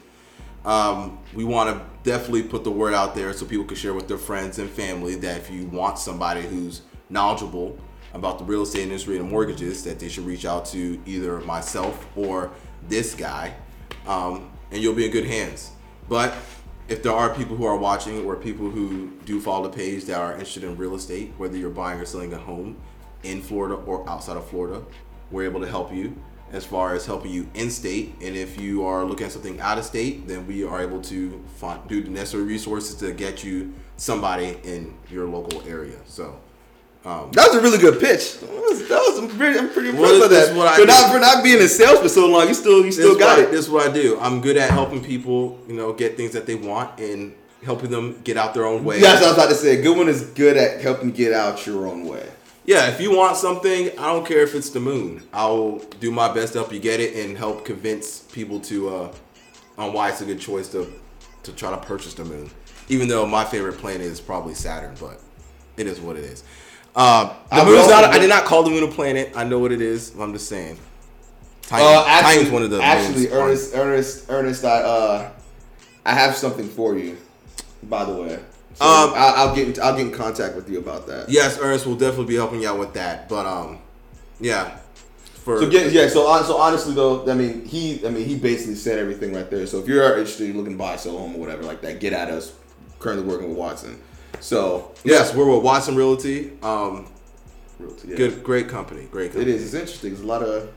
Um, 0.65 1.19
we 1.33 1.43
want 1.43 1.69
to 1.69 2.09
definitely 2.09 2.43
put 2.43 2.63
the 2.63 2.71
word 2.71 2.93
out 2.93 3.15
there 3.15 3.33
so 3.33 3.45
people 3.45 3.65
can 3.65 3.77
share 3.77 3.93
with 3.93 4.07
their 4.07 4.17
friends 4.17 4.59
and 4.59 4.69
family 4.69 5.15
that 5.15 5.37
if 5.37 5.49
you 5.49 5.65
want 5.67 5.97
somebody 5.97 6.41
who's 6.41 6.83
knowledgeable 7.09 7.77
about 8.13 8.37
the 8.37 8.43
real 8.43 8.61
estate 8.61 8.83
industry 8.83 9.17
and 9.17 9.29
mortgages, 9.29 9.83
that 9.83 9.99
they 9.99 10.09
should 10.09 10.25
reach 10.25 10.45
out 10.45 10.65
to 10.65 11.01
either 11.05 11.39
myself 11.41 12.05
or 12.15 12.51
this 12.87 13.15
guy, 13.15 13.53
um, 14.05 14.51
and 14.71 14.81
you'll 14.81 14.93
be 14.93 15.05
in 15.05 15.11
good 15.11 15.25
hands. 15.25 15.71
But 16.09 16.35
if 16.91 17.01
there 17.01 17.13
are 17.13 17.33
people 17.33 17.55
who 17.55 17.63
are 17.63 17.77
watching 17.77 18.25
or 18.25 18.35
people 18.35 18.69
who 18.69 19.11
do 19.23 19.39
follow 19.39 19.69
the 19.69 19.73
page 19.73 20.03
that 20.03 20.19
are 20.19 20.33
interested 20.33 20.65
in 20.65 20.75
real 20.75 20.93
estate, 20.93 21.31
whether 21.37 21.55
you're 21.55 21.69
buying 21.69 21.97
or 21.97 22.05
selling 22.05 22.33
a 22.33 22.37
home 22.37 22.75
in 23.23 23.41
Florida 23.41 23.75
or 23.75 24.07
outside 24.09 24.35
of 24.35 24.45
Florida, 24.49 24.83
we're 25.31 25.45
able 25.45 25.61
to 25.61 25.69
help 25.69 25.93
you 25.93 26.13
as 26.51 26.65
far 26.65 26.93
as 26.93 27.05
helping 27.05 27.31
you 27.31 27.47
in 27.53 27.71
state. 27.71 28.13
And 28.21 28.35
if 28.35 28.59
you 28.59 28.85
are 28.85 29.05
looking 29.05 29.25
at 29.25 29.31
something 29.31 29.57
out 29.61 29.77
of 29.77 29.85
state, 29.85 30.27
then 30.27 30.45
we 30.45 30.65
are 30.65 30.81
able 30.81 31.01
to 31.03 31.41
find, 31.55 31.87
do 31.87 32.03
the 32.03 32.09
necessary 32.09 32.43
resources 32.43 32.95
to 32.95 33.13
get 33.13 33.41
you 33.41 33.73
somebody 33.95 34.57
in 34.65 34.93
your 35.09 35.29
local 35.29 35.65
area. 35.65 35.97
So, 36.07 36.41
um, 37.05 37.31
That 37.31 37.47
was 37.49 37.55
a 37.55 37.61
really 37.61 37.77
good 37.77 37.99
pitch. 37.99 38.39
That 38.39 38.49
was, 38.49 38.87
that 38.87 38.99
was 38.99 39.19
I'm 39.19 39.37
pretty, 39.37 39.59
I'm 39.59 39.69
pretty 39.69 39.89
impressed 39.89 40.21
by 40.21 40.27
that. 40.27 40.55
what 40.55 40.67
I 40.67 40.75
for 40.75 40.81
do. 40.81 40.87
not 40.87 41.11
for 41.11 41.19
not 41.19 41.43
being 41.43 41.61
in 41.61 41.67
sales 41.67 41.99
for 41.99 42.09
so 42.09 42.27
long, 42.27 42.47
you 42.47 42.53
still 42.53 42.85
you 42.85 42.91
still 42.91 43.09
this 43.09 43.17
got 43.17 43.37
what, 43.37 43.47
it. 43.47 43.51
This 43.51 43.65
is 43.65 43.69
what 43.69 43.89
I 43.89 43.93
do. 43.93 44.19
I'm 44.19 44.41
good 44.41 44.57
at 44.57 44.69
helping 44.69 45.03
people, 45.03 45.59
you 45.67 45.73
know, 45.73 45.93
get 45.93 46.17
things 46.17 46.33
that 46.33 46.45
they 46.45 46.55
want 46.55 46.99
and 46.99 47.33
helping 47.63 47.91
them 47.91 48.19
get 48.23 48.37
out 48.37 48.53
their 48.53 48.65
own 48.65 48.83
way. 48.83 48.99
That's 48.99 49.21
what 49.21 49.27
I 49.27 49.29
was 49.29 49.37
about 49.37 49.49
to 49.49 49.55
say. 49.55 49.79
A 49.79 49.81
good 49.81 49.97
one 49.97 50.07
is 50.07 50.23
good 50.31 50.57
at 50.57 50.81
helping 50.81 51.11
get 51.11 51.33
out 51.33 51.65
your 51.65 51.87
own 51.87 52.05
way. 52.05 52.27
Yeah, 52.65 52.89
if 52.89 53.01
you 53.01 53.15
want 53.15 53.37
something, 53.37 53.89
I 53.97 54.13
don't 54.13 54.25
care 54.25 54.41
if 54.41 54.53
it's 54.53 54.69
the 54.69 54.79
moon. 54.79 55.23
I'll 55.33 55.79
do 55.99 56.11
my 56.11 56.31
best 56.31 56.53
to 56.53 56.59
help 56.59 56.71
you 56.71 56.79
get 56.79 56.99
it 56.99 57.15
and 57.15 57.35
help 57.35 57.65
convince 57.65 58.19
people 58.19 58.59
to 58.61 58.89
uh, 58.89 59.13
on 59.77 59.93
why 59.93 60.09
it's 60.09 60.21
a 60.21 60.25
good 60.25 60.39
choice 60.39 60.67
to 60.69 60.91
to 61.43 61.51
try 61.53 61.71
to 61.71 61.77
purchase 61.77 62.13
the 62.13 62.23
moon. 62.23 62.51
Even 62.87 63.07
though 63.07 63.25
my 63.25 63.43
favorite 63.43 63.77
planet 63.79 64.01
is 64.01 64.21
probably 64.21 64.53
Saturn, 64.53 64.95
but 64.99 65.19
it 65.77 65.87
is 65.87 65.99
what 65.99 66.17
it 66.17 66.23
is. 66.23 66.43
Um, 66.95 67.29
the 67.49 67.55
I 67.55 67.65
moon's 67.65 67.87
not. 67.87 68.03
I 68.05 68.19
did 68.19 68.29
not 68.29 68.45
call 68.45 68.63
the 68.63 68.69
moon 68.69 68.83
a 68.83 68.87
planet. 68.87 69.31
I 69.35 69.43
know 69.45 69.59
what 69.59 69.71
it 69.71 69.81
is. 69.81 70.13
I'm 70.19 70.33
just 70.33 70.47
saying. 70.49 70.77
Titan, 71.63 71.87
Uh, 71.87 72.03
actually, 72.05 72.33
Titan's 72.33 72.51
one 72.51 72.63
of 72.63 72.69
the 72.69 72.81
actually. 72.81 73.29
Ernest, 73.31 73.73
Ernest, 73.75 74.25
Ernest, 74.29 74.65
I 74.65 74.81
uh, 74.81 75.31
I 76.05 76.13
have 76.13 76.35
something 76.35 76.67
for 76.67 76.97
you. 76.97 77.17
By 77.83 78.03
the 78.05 78.13
way, 78.13 78.39
so 78.75 78.85
Um, 78.85 79.13
I'll, 79.15 79.47
I'll 79.49 79.55
get 79.55 79.77
in, 79.77 79.83
I'll 79.83 79.95
get 79.95 80.05
in 80.07 80.11
contact 80.11 80.55
with 80.55 80.69
you 80.69 80.79
about 80.79 81.07
that. 81.07 81.29
Yes, 81.29 81.57
Ernest 81.59 81.85
will 81.85 81.95
definitely 81.95 82.25
be 82.25 82.35
helping 82.35 82.61
you 82.61 82.67
out 82.69 82.77
with 82.77 82.93
that. 82.93 83.29
But 83.29 83.45
um, 83.45 83.79
yeah. 84.39 84.77
For 85.45 85.59
So 85.59 85.69
get, 85.69 85.91
yeah, 85.91 86.07
so 86.09 86.27
hon- 86.27 86.43
so 86.43 86.57
honestly 86.57 86.93
though, 86.93 87.27
I 87.31 87.33
mean 87.33 87.65
he 87.65 88.05
I 88.05 88.09
mean 88.11 88.25
he 88.27 88.35
basically 88.35 88.75
said 88.75 88.99
everything 88.99 89.33
right 89.33 89.49
there. 89.49 89.65
So 89.65 89.79
if 89.79 89.87
you're 89.87 90.03
interested, 90.03 90.45
you're 90.45 90.55
looking 90.57 90.73
to 90.73 90.77
buy, 90.77 90.97
sell 90.97 91.17
home 91.17 91.35
or 91.35 91.39
whatever 91.39 91.63
like 91.63 91.81
that, 91.81 91.99
get 91.99 92.13
at 92.13 92.29
us. 92.29 92.53
Currently 92.99 93.25
working 93.25 93.49
with 93.49 93.57
Watson. 93.57 93.99
So 94.39 94.91
yes, 95.03 95.33
we're 95.33 95.49
with 95.53 95.63
Watson 95.63 95.95
Realty. 95.95 96.51
Um, 96.63 97.07
yeah. 98.05 98.15
good, 98.15 98.43
great 98.43 98.67
company. 98.69 99.07
Great 99.11 99.27
It 99.27 99.33
company. 99.33 99.51
is. 99.51 99.63
It's 99.65 99.73
interesting. 99.73 100.11
There's 100.11 100.23
a 100.23 100.27
lot 100.27 100.41
of 100.43 100.69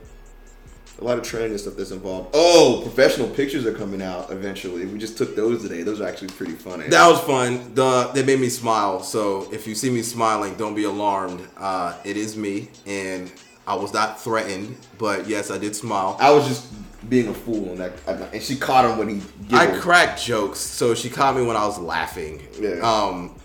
a 0.99 1.03
lot 1.03 1.17
of 1.17 1.25
training 1.25 1.51
and 1.51 1.59
stuff 1.59 1.75
that's 1.75 1.91
involved. 1.91 2.29
Oh, 2.33 2.79
professional 2.83 3.27
pictures 3.27 3.65
are 3.65 3.73
coming 3.73 4.01
out 4.01 4.31
eventually. 4.31 4.85
We 4.85 4.97
just 4.97 5.17
took 5.17 5.35
those 5.35 5.61
today. 5.61 5.83
Those 5.83 5.99
are 5.99 6.07
actually 6.07 6.29
pretty 6.29 6.53
funny. 6.53 6.87
That 6.87 7.07
was 7.07 7.19
fun. 7.21 7.73
The 7.75 8.11
they 8.13 8.23
made 8.23 8.39
me 8.39 8.49
smile. 8.49 9.03
So 9.03 9.51
if 9.51 9.67
you 9.67 9.75
see 9.75 9.89
me 9.89 10.01
smiling, 10.03 10.55
don't 10.55 10.75
be 10.75 10.85
alarmed. 10.85 11.45
Uh, 11.57 11.97
it 12.05 12.17
is 12.17 12.37
me, 12.37 12.69
and 12.85 13.31
I 13.67 13.75
was 13.75 13.93
not 13.93 14.21
threatened. 14.21 14.77
But 14.97 15.27
yes, 15.27 15.51
I 15.51 15.57
did 15.57 15.75
smile. 15.75 16.17
I 16.19 16.31
was 16.31 16.47
just 16.47 16.71
being 17.09 17.27
a 17.27 17.33
fool, 17.33 17.69
and 17.71 17.77
that 17.79 17.93
and 18.33 18.41
she 18.41 18.55
caught 18.55 18.85
him 18.89 18.97
when 18.97 19.09
he. 19.19 19.21
I 19.55 19.67
cracked 19.77 20.23
jokes, 20.23 20.59
so 20.59 20.95
she 20.95 21.09
caught 21.09 21.35
me 21.35 21.43
when 21.45 21.57
I 21.57 21.65
was 21.65 21.77
laughing. 21.77 22.47
Yeah. 22.59 22.79
Um, 22.79 23.35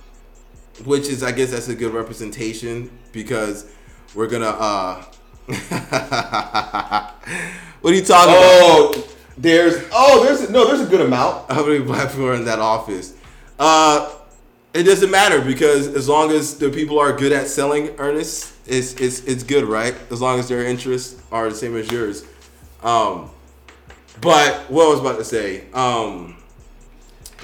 which 0.85 1.09
is, 1.09 1.23
I 1.23 1.33
guess, 1.33 1.51
that's 1.51 1.69
a 1.69 1.75
good 1.75 1.93
representation 1.93 2.91
because 3.13 3.71
we're 4.15 4.29
gonna. 4.29 4.47
uh 4.47 5.05
What 7.81 7.95
are 7.95 7.97
you 7.97 8.05
talking 8.05 8.35
about? 8.35 8.45
Oh, 8.45 9.09
there's 9.39 9.89
oh 9.93 10.23
there's 10.23 10.51
no 10.51 10.67
there's 10.67 10.83
a 10.83 10.91
good 10.91 11.01
amount. 11.01 11.51
How 11.51 11.65
many 11.65 11.79
black 11.79 12.11
people 12.11 12.27
are 12.27 12.35
in 12.35 12.45
that 12.45 12.59
office? 12.59 13.15
Uh, 13.59 14.13
it 14.75 14.83
doesn't 14.85 15.11
matter 15.11 15.41
because 15.41 15.89
as 15.89 16.09
long 16.09 16.31
as 16.31 16.59
the 16.59 16.69
people 16.71 16.99
are 16.99 17.13
good 17.17 17.33
at 17.33 17.47
selling, 17.47 17.89
Ernest, 17.99 18.55
it's 18.67 18.95
it's 18.95 19.25
it's 19.25 19.43
good, 19.43 19.65
right? 19.65 19.95
As 20.11 20.21
long 20.21 20.39
as 20.39 20.49
their 20.49 20.65
interests 20.65 21.23
are 21.33 21.49
the 21.49 21.55
same 21.55 21.75
as 21.77 21.91
yours. 21.91 22.25
Um, 22.83 23.31
but 24.21 24.71
what 24.71 24.87
I 24.87 24.91
was 24.91 25.01
about 25.01 25.19
to 25.19 25.25
say, 25.25 25.71
um, 25.73 26.37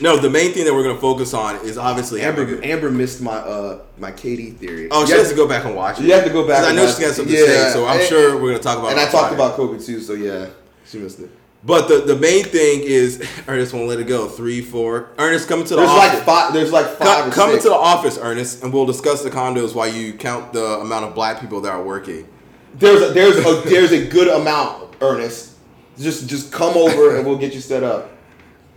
no, 0.00 0.16
the 0.18 0.28
main 0.30 0.52
thing 0.52 0.64
that 0.64 0.74
we're 0.74 0.82
gonna 0.82 1.00
focus 1.00 1.32
on 1.34 1.56
is 1.64 1.78
obviously 1.78 2.20
Amber 2.22 2.42
Amber. 2.42 2.64
Amber 2.64 2.90
missed 2.90 3.20
my 3.22 3.36
uh 3.36 3.80
my 3.98 4.12
KD 4.12 4.56
theory. 4.56 4.88
Oh, 4.90 5.06
she 5.06 5.12
has 5.12 5.22
have 5.22 5.30
to 5.30 5.36
go 5.36 5.48
back 5.48 5.64
and 5.64 5.74
watch 5.74 5.98
it. 5.98 6.04
You 6.04 6.12
have 6.12 6.24
to 6.24 6.30
go 6.30 6.46
back 6.46 6.64
I 6.64 6.72
know 6.74 6.84
watch 6.84 6.96
she's 6.96 7.04
got 7.06 7.14
something 7.14 7.34
to 7.34 7.46
say, 7.46 7.72
so 7.72 7.86
I'm 7.86 7.98
and- 8.00 8.08
sure 8.08 8.40
we're 8.40 8.50
gonna 8.52 8.62
talk 8.62 8.78
about. 8.78 8.90
And 8.92 9.00
I 9.00 9.10
talked 9.10 9.32
about 9.34 9.54
Kobe 9.56 9.78
too, 9.82 10.00
so 10.00 10.12
yeah, 10.14 10.48
she 10.86 10.98
missed 10.98 11.20
it. 11.20 11.30
But 11.64 11.88
the, 11.88 11.98
the 12.02 12.14
main 12.14 12.44
thing 12.44 12.82
is 12.84 13.26
Ernest 13.48 13.72
won't 13.74 13.88
let 13.88 13.98
it 13.98 14.06
go. 14.06 14.28
Three, 14.28 14.60
four. 14.60 15.08
Ernest, 15.18 15.48
come 15.48 15.64
to 15.64 15.70
the 15.70 15.76
There's 15.76 15.88
office. 15.90 16.14
like 16.18 16.24
five. 16.24 16.52
There's 16.52 16.72
like 16.72 16.86
five. 16.86 16.98
Come, 17.06 17.28
or 17.28 17.32
come 17.32 17.50
six. 17.50 17.64
into 17.64 17.68
the 17.70 17.80
office, 17.80 18.18
Ernest, 18.20 18.62
and 18.62 18.72
we'll 18.72 18.86
discuss 18.86 19.22
the 19.24 19.30
condos 19.30 19.74
while 19.74 19.88
you 19.88 20.12
count 20.12 20.52
the 20.52 20.78
amount 20.80 21.06
of 21.06 21.14
black 21.14 21.40
people 21.40 21.60
that 21.62 21.72
are 21.72 21.82
working. 21.82 22.28
There's 22.74 23.02
a, 23.02 23.12
there's 23.14 23.38
a 23.38 23.62
there's 23.68 23.90
a 23.90 24.06
good 24.06 24.28
amount, 24.28 24.94
Ernest. 25.00 25.54
Just 25.98 26.28
just 26.28 26.52
come 26.52 26.76
over 26.76 27.16
and 27.16 27.26
we'll 27.26 27.38
get 27.38 27.52
you 27.54 27.60
set 27.60 27.82
up. 27.82 28.10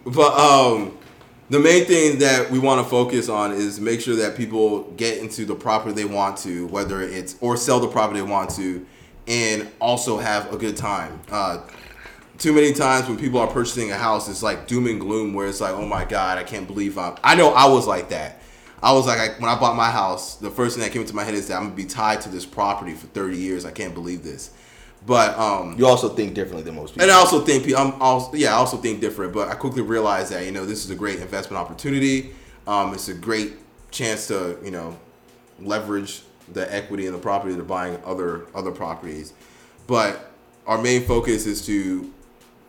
But 0.05 0.33
um, 0.39 0.97
the 1.49 1.59
main 1.59 1.85
thing 1.85 2.19
that 2.19 2.51
we 2.51 2.59
want 2.59 2.83
to 2.83 2.89
focus 2.89 3.27
on 3.27 3.51
is 3.51 3.79
make 3.79 4.01
sure 4.01 4.15
that 4.15 4.37
people 4.37 4.83
get 4.91 5.17
into 5.17 5.45
the 5.45 5.55
property 5.55 5.93
they 5.93 6.05
want 6.05 6.37
to, 6.39 6.67
whether 6.67 7.01
it's 7.01 7.35
or 7.41 7.57
sell 7.57 7.79
the 7.79 7.87
property 7.87 8.19
they 8.19 8.25
want 8.25 8.51
to, 8.51 8.85
and 9.27 9.67
also 9.79 10.17
have 10.19 10.53
a 10.53 10.57
good 10.57 10.77
time. 10.77 11.19
Uh, 11.31 11.61
too 12.37 12.53
many 12.53 12.71
times 12.71 13.07
when 13.07 13.17
people 13.17 13.39
are 13.39 13.47
purchasing 13.47 13.91
a 13.91 13.95
house, 13.95 14.29
it's 14.29 14.43
like 14.43 14.67
doom 14.67 14.87
and 14.87 14.99
gloom, 15.01 15.33
where 15.33 15.47
it's 15.47 15.59
like, 15.59 15.73
oh 15.73 15.85
my 15.85 16.05
god, 16.05 16.37
I 16.37 16.43
can't 16.43 16.67
believe 16.67 16.97
I'm. 16.97 17.15
I 17.23 17.35
know 17.35 17.49
I 17.49 17.67
was 17.67 17.87
like 17.87 18.09
that. 18.09 18.41
I 18.81 18.93
was 18.93 19.07
like, 19.07 19.19
I, 19.19 19.27
when 19.39 19.49
I 19.49 19.59
bought 19.59 19.75
my 19.75 19.89
house, 19.89 20.35
the 20.35 20.49
first 20.49 20.75
thing 20.75 20.83
that 20.85 20.93
came 20.93 21.01
into 21.01 21.15
my 21.15 21.23
head 21.23 21.33
is 21.33 21.47
that 21.47 21.55
I'm 21.55 21.63
gonna 21.63 21.75
be 21.75 21.85
tied 21.85 22.21
to 22.21 22.29
this 22.29 22.45
property 22.45 22.93
for 22.93 23.07
30 23.07 23.37
years. 23.37 23.65
I 23.65 23.71
can't 23.71 23.93
believe 23.93 24.23
this. 24.23 24.51
But 25.05 25.37
um, 25.39 25.75
You 25.77 25.87
also 25.87 26.09
think 26.09 26.33
differently 26.33 26.63
than 26.63 26.75
most 26.75 26.91
people. 26.91 27.03
and 27.03 27.11
I 27.11 27.15
also 27.15 27.39
think 27.41 27.65
I'm 27.75 27.93
also 28.01 28.35
yeah 28.35 28.49
I 28.53 28.57
also 28.57 28.77
think 28.77 28.99
different, 29.01 29.33
but 29.33 29.47
I 29.47 29.55
quickly 29.55 29.81
realized 29.81 30.31
that 30.33 30.45
you 30.45 30.51
know 30.51 30.65
this 30.65 30.83
is 30.85 30.91
a 30.91 30.95
great 30.95 31.19
investment 31.19 31.57
opportunity. 31.59 32.31
Um, 32.67 32.93
it's 32.93 33.07
a 33.07 33.13
great 33.13 33.53
chance 33.91 34.27
to 34.27 34.57
you 34.63 34.71
know 34.71 34.97
leverage 35.59 36.21
the 36.53 36.71
equity 36.73 37.05
in 37.05 37.13
the 37.13 37.19
property 37.19 37.55
to 37.55 37.63
buying 37.63 37.97
other 38.05 38.45
other 38.53 38.71
properties. 38.71 39.33
But 39.87 40.31
our 40.67 40.77
main 40.81 41.05
focus 41.05 41.45
is 41.45 41.65
to 41.65 42.11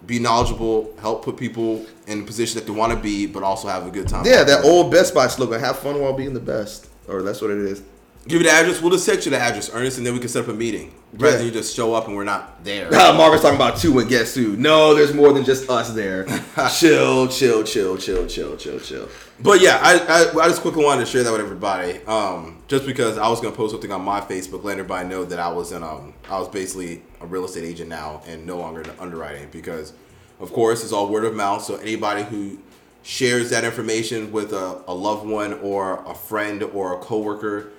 be 0.06 0.18
knowledgeable, 0.18 0.94
help 1.00 1.24
put 1.24 1.36
people 1.36 1.84
in 2.06 2.22
a 2.22 2.24
position 2.24 2.58
that 2.58 2.66
they 2.66 2.72
want 2.72 2.92
to 2.92 2.98
be, 2.98 3.26
but 3.26 3.42
also 3.42 3.68
have 3.68 3.86
a 3.86 3.90
good 3.90 4.08
time. 4.08 4.24
yeah, 4.24 4.44
that 4.44 4.64
old 4.64 4.90
Best 4.90 5.14
Buy 5.14 5.26
slogan: 5.26 5.60
"Have 5.60 5.78
fun 5.80 6.00
while 6.00 6.14
being 6.14 6.32
the 6.32 6.40
best," 6.40 6.88
or 7.08 7.22
that's 7.22 7.42
what 7.42 7.50
it 7.50 7.58
is. 7.58 7.82
Give 8.28 8.42
you 8.42 8.46
the 8.48 8.52
address. 8.52 8.80
We'll 8.82 8.90
just 8.90 9.06
text 9.06 9.24
you 9.26 9.30
the 9.30 9.38
address, 9.38 9.70
Ernest, 9.72 9.96
and 9.98 10.06
then 10.06 10.12
we 10.12 10.20
can 10.20 10.28
set 10.28 10.42
up 10.44 10.48
a 10.50 10.52
meeting. 10.54 10.92
Rather 11.14 11.30
Yeah. 11.32 11.36
than 11.38 11.46
you 11.46 11.52
just 11.52 11.74
show 11.74 11.94
up 11.94 12.06
and 12.06 12.14
we're 12.14 12.22
not 12.24 12.62
there. 12.62 12.90
Marvin's 12.90 13.42
talking 13.42 13.56
about 13.56 13.78
two 13.78 13.98
and 13.98 14.08
guess 14.08 14.34
who? 14.34 14.56
No, 14.56 14.94
there's 14.94 15.12
more 15.14 15.32
than 15.32 15.44
just 15.44 15.68
us 15.70 15.90
there. 15.94 16.24
chill, 16.78 17.26
chill, 17.28 17.64
chill, 17.64 17.96
chill, 17.96 18.26
chill, 18.26 18.56
chill, 18.56 18.78
chill. 18.78 19.08
But 19.42 19.60
yeah, 19.62 19.78
I, 19.82 19.98
I 19.98 20.44
I 20.44 20.48
just 20.48 20.60
quickly 20.60 20.84
wanted 20.84 21.06
to 21.06 21.10
share 21.10 21.24
that 21.24 21.32
with 21.32 21.40
everybody. 21.40 21.98
Um, 22.06 22.58
just 22.68 22.84
because 22.86 23.16
I 23.18 23.28
was 23.28 23.40
gonna 23.40 23.56
post 23.56 23.72
something 23.72 23.90
on 23.90 24.02
my 24.02 24.20
Facebook, 24.20 24.62
letting 24.62 24.80
everybody 24.80 25.08
know 25.08 25.24
that 25.24 25.38
I 25.40 25.48
was 25.50 25.72
in 25.72 25.82
um 25.82 26.12
I 26.28 26.38
was 26.38 26.48
basically 26.48 27.02
a 27.20 27.26
real 27.26 27.44
estate 27.46 27.64
agent 27.64 27.88
now 27.88 28.22
and 28.28 28.46
no 28.46 28.58
longer 28.58 28.82
in 28.82 28.90
underwriting 29.00 29.48
because, 29.50 29.94
of 30.38 30.52
course, 30.52 30.84
it's 30.84 30.92
all 30.92 31.08
word 31.08 31.24
of 31.24 31.34
mouth. 31.34 31.64
So 31.64 31.76
anybody 31.76 32.22
who 32.22 32.58
shares 33.02 33.48
that 33.50 33.64
information 33.64 34.30
with 34.30 34.52
a, 34.52 34.82
a 34.86 34.94
loved 34.94 35.26
one 35.26 35.54
or 35.54 36.04
a 36.06 36.14
friend 36.14 36.62
or 36.62 36.94
a 36.94 36.98
coworker 36.98 37.70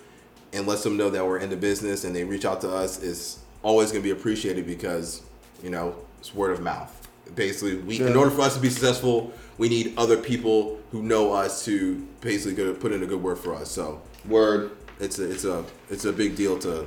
and 0.53 0.67
lets 0.67 0.83
them 0.83 0.97
know 0.97 1.09
that 1.09 1.25
we're 1.25 1.37
in 1.39 1.49
the 1.49 1.57
business 1.57 2.03
and 2.03 2.15
they 2.15 2.23
reach 2.23 2.45
out 2.45 2.61
to 2.61 2.69
us 2.69 3.01
is 3.01 3.39
always 3.63 3.91
going 3.91 4.01
to 4.01 4.07
be 4.07 4.11
appreciated 4.11 4.65
because 4.65 5.21
you 5.63 5.69
know 5.69 5.95
it's 6.19 6.33
word 6.33 6.51
of 6.51 6.61
mouth 6.61 6.97
basically 7.35 7.77
we 7.77 8.01
in 8.01 8.15
order 8.15 8.31
for 8.31 8.41
us 8.41 8.55
to 8.55 8.59
be 8.59 8.69
successful 8.69 9.31
we 9.57 9.69
need 9.69 9.93
other 9.97 10.17
people 10.17 10.79
who 10.91 11.01
know 11.01 11.31
us 11.31 11.63
to 11.63 11.95
basically 12.19 12.53
go 12.53 12.73
put 12.73 12.91
in 12.91 13.03
a 13.03 13.05
good 13.05 13.21
word 13.21 13.37
for 13.37 13.53
us 13.55 13.69
so 13.69 14.01
Word. 14.27 14.71
it's 14.99 15.19
a 15.19 15.31
it's 15.31 15.45
a 15.45 15.63
it's 15.89 16.05
a 16.05 16.11
big 16.11 16.35
deal 16.35 16.57
to 16.59 16.85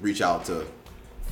reach 0.00 0.20
out 0.20 0.44
to 0.46 0.66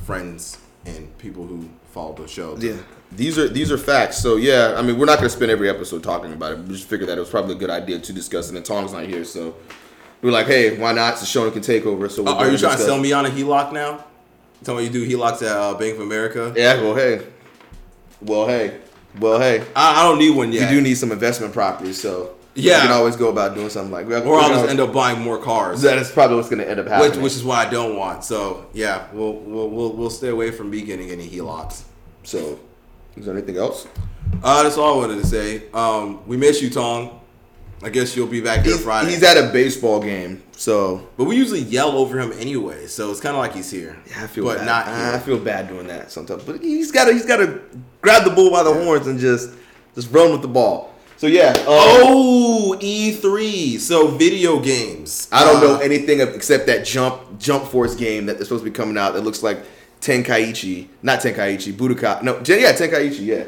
friends 0.05 0.57
and 0.85 1.15
people 1.17 1.45
who 1.45 1.69
follow 1.91 2.13
the 2.13 2.27
show 2.27 2.57
Yeah, 2.57 2.77
these 3.11 3.37
are 3.37 3.47
these 3.47 3.71
are 3.71 3.77
facts. 3.77 4.17
So 4.17 4.35
yeah, 4.35 4.75
I 4.77 4.81
mean, 4.81 4.97
we're 4.97 5.05
not 5.05 5.17
gonna 5.17 5.29
spend 5.29 5.51
every 5.51 5.69
episode 5.69 6.03
talking 6.03 6.31
about 6.33 6.53
it. 6.53 6.59
We 6.59 6.75
just 6.75 6.87
figured 6.87 7.09
that 7.09 7.17
it 7.17 7.21
was 7.21 7.29
probably 7.29 7.55
a 7.55 7.57
good 7.57 7.69
idea 7.69 7.99
to 7.99 8.13
discuss. 8.13 8.49
And 8.49 8.63
Tom's 8.63 8.93
not 8.93 9.05
here, 9.05 9.25
so 9.25 9.55
we 10.21 10.29
are 10.29 10.31
like, 10.33 10.47
hey, 10.47 10.77
why 10.77 10.91
not? 10.91 11.17
So 11.17 11.25
Shona 11.25 11.51
can 11.53 11.61
take 11.61 11.85
over. 11.85 12.09
So 12.09 12.21
Uh, 12.25 12.35
we're 12.37 12.47
are 12.47 12.51
you 12.51 12.57
trying 12.57 12.77
to 12.77 12.83
sell 12.83 12.97
me 12.99 13.11
on 13.13 13.25
a 13.25 13.29
HELOC 13.29 13.71
now 13.73 14.03
tell 14.63 14.75
me 14.75 14.83
you 14.83 14.89
do 14.89 15.07
HELOCs 15.07 15.41
at 15.41 15.55
uh, 15.55 15.73
Bank 15.75 15.95
of 15.95 16.01
America 16.01 16.53
Yeah. 16.55 16.81
Well, 16.81 16.95
hey. 16.95 17.25
Well, 18.21 18.47
hey. 18.47 18.79
Well, 19.19 19.39
hey. 19.39 19.63
I, 19.75 20.01
I 20.01 20.03
don't 20.03 20.19
need 20.19 20.35
one 20.35 20.51
yet 20.51 20.69
You 20.69 20.77
do 20.77 20.81
need 20.81 20.95
some 20.95 21.11
investment 21.13 21.53
properties, 21.53 22.01
so 22.01 22.35
Yeah. 22.55 22.75
you 22.77 22.81
can 22.83 22.91
always 22.91 23.15
go 23.15 23.29
about 23.29 23.55
doing 23.55 23.69
something 23.69 23.91
like. 23.91 24.07
or 24.25 24.39
I'll 24.39 24.49
just 24.49 24.67
end 24.69 24.79
up 24.81 24.91
buying 24.91 25.21
more 25.21 25.37
cars 25.37 25.81
That 25.81 25.97
is 25.97 26.11
probably 26.11 26.35
what's 26.35 26.49
gonna 26.49 26.63
end 26.63 26.79
up 26.79 26.87
happening. 26.87 27.21
which 27.23 27.33
is 27.35 27.43
why 27.43 27.65
I 27.65 27.69
don't 27.69 27.95
want. 27.95 28.23
So 28.25 28.65
yeah, 28.73 29.07
we'll 29.13 29.33
we'll 29.33 29.69
we'll, 29.69 29.93
we'll 29.93 30.09
stay 30.09 30.29
away 30.29 30.51
from 30.51 30.69
me 30.69 30.81
getting 30.81 31.09
any 31.09 31.27
HELOCs. 31.29 31.83
so. 32.23 32.59
Is 33.17 33.25
there 33.25 33.35
anything 33.35 33.57
else? 33.57 33.85
Uh, 34.43 34.63
that's 34.63 34.77
all 34.77 34.93
I 34.93 34.97
wanted 35.07 35.21
to 35.21 35.27
say. 35.27 35.63
Um, 35.73 36.25
we 36.25 36.37
miss 36.37 36.61
you, 36.61 36.69
Tong. 36.69 37.18
I 37.81 37.89
guess 37.89 38.15
you'll 38.15 38.27
be 38.27 38.41
back 38.41 38.63
here 38.65 38.73
He's, 38.73 38.83
Friday. 38.83 39.09
he's 39.11 39.23
at 39.23 39.37
a 39.37 39.51
baseball 39.53 40.01
game, 40.01 40.43
so 40.51 41.07
but 41.15 41.23
we 41.25 41.35
usually 41.37 41.61
yell 41.61 41.91
over 41.91 42.19
him 42.19 42.33
anyway, 42.33 42.87
so 42.87 43.09
it's 43.09 43.21
kind 43.21 43.35
of 43.35 43.39
like 43.41 43.53
he's 43.53 43.71
here. 43.71 43.95
yeah, 44.09 44.23
I 44.23 44.27
feel 44.27 44.43
but 44.43 44.57
bad. 44.57 44.65
not 44.65 44.87
I 44.87 45.19
feel 45.19 45.39
bad 45.39 45.69
doing 45.69 45.87
that 45.87 46.11
sometimes. 46.11 46.43
But 46.43 46.61
he's 46.61 46.91
got 46.91 47.05
to 47.05 47.13
he's 47.13 47.25
got 47.25 47.37
to 47.37 47.61
grab 48.01 48.25
the 48.25 48.31
bull 48.31 48.51
by 48.51 48.63
the 48.63 48.73
horns 48.73 49.07
and 49.07 49.17
just 49.19 49.51
just 49.95 50.11
run 50.11 50.31
with 50.31 50.41
the 50.41 50.47
ball. 50.49 50.93
So 51.17 51.27
yeah. 51.27 51.49
um, 51.59 51.63
Oh, 51.67 52.77
E3. 52.79 53.77
So 53.79 54.07
video 54.07 54.59
games. 54.59 55.27
I 55.31 55.43
don't 55.43 55.61
know 55.61 55.75
Uh, 55.75 55.79
anything 55.79 56.21
except 56.21 56.65
that 56.67 56.85
jump 56.85 57.39
jump 57.39 57.65
force 57.65 57.95
game 57.95 58.25
that 58.27 58.37
they're 58.37 58.45
supposed 58.45 58.63
to 58.63 58.69
be 58.69 58.75
coming 58.75 58.97
out 58.97 59.13
that 59.15 59.23
looks 59.23 59.43
like 59.43 59.59
Tenkaichi, 60.01 60.87
not 61.03 61.19
Tenkaichi, 61.19 61.73
Budokai. 61.73 62.23
No, 62.23 62.35
yeah, 62.45 62.71
Tenkaichi. 62.73 63.25
Yeah. 63.25 63.43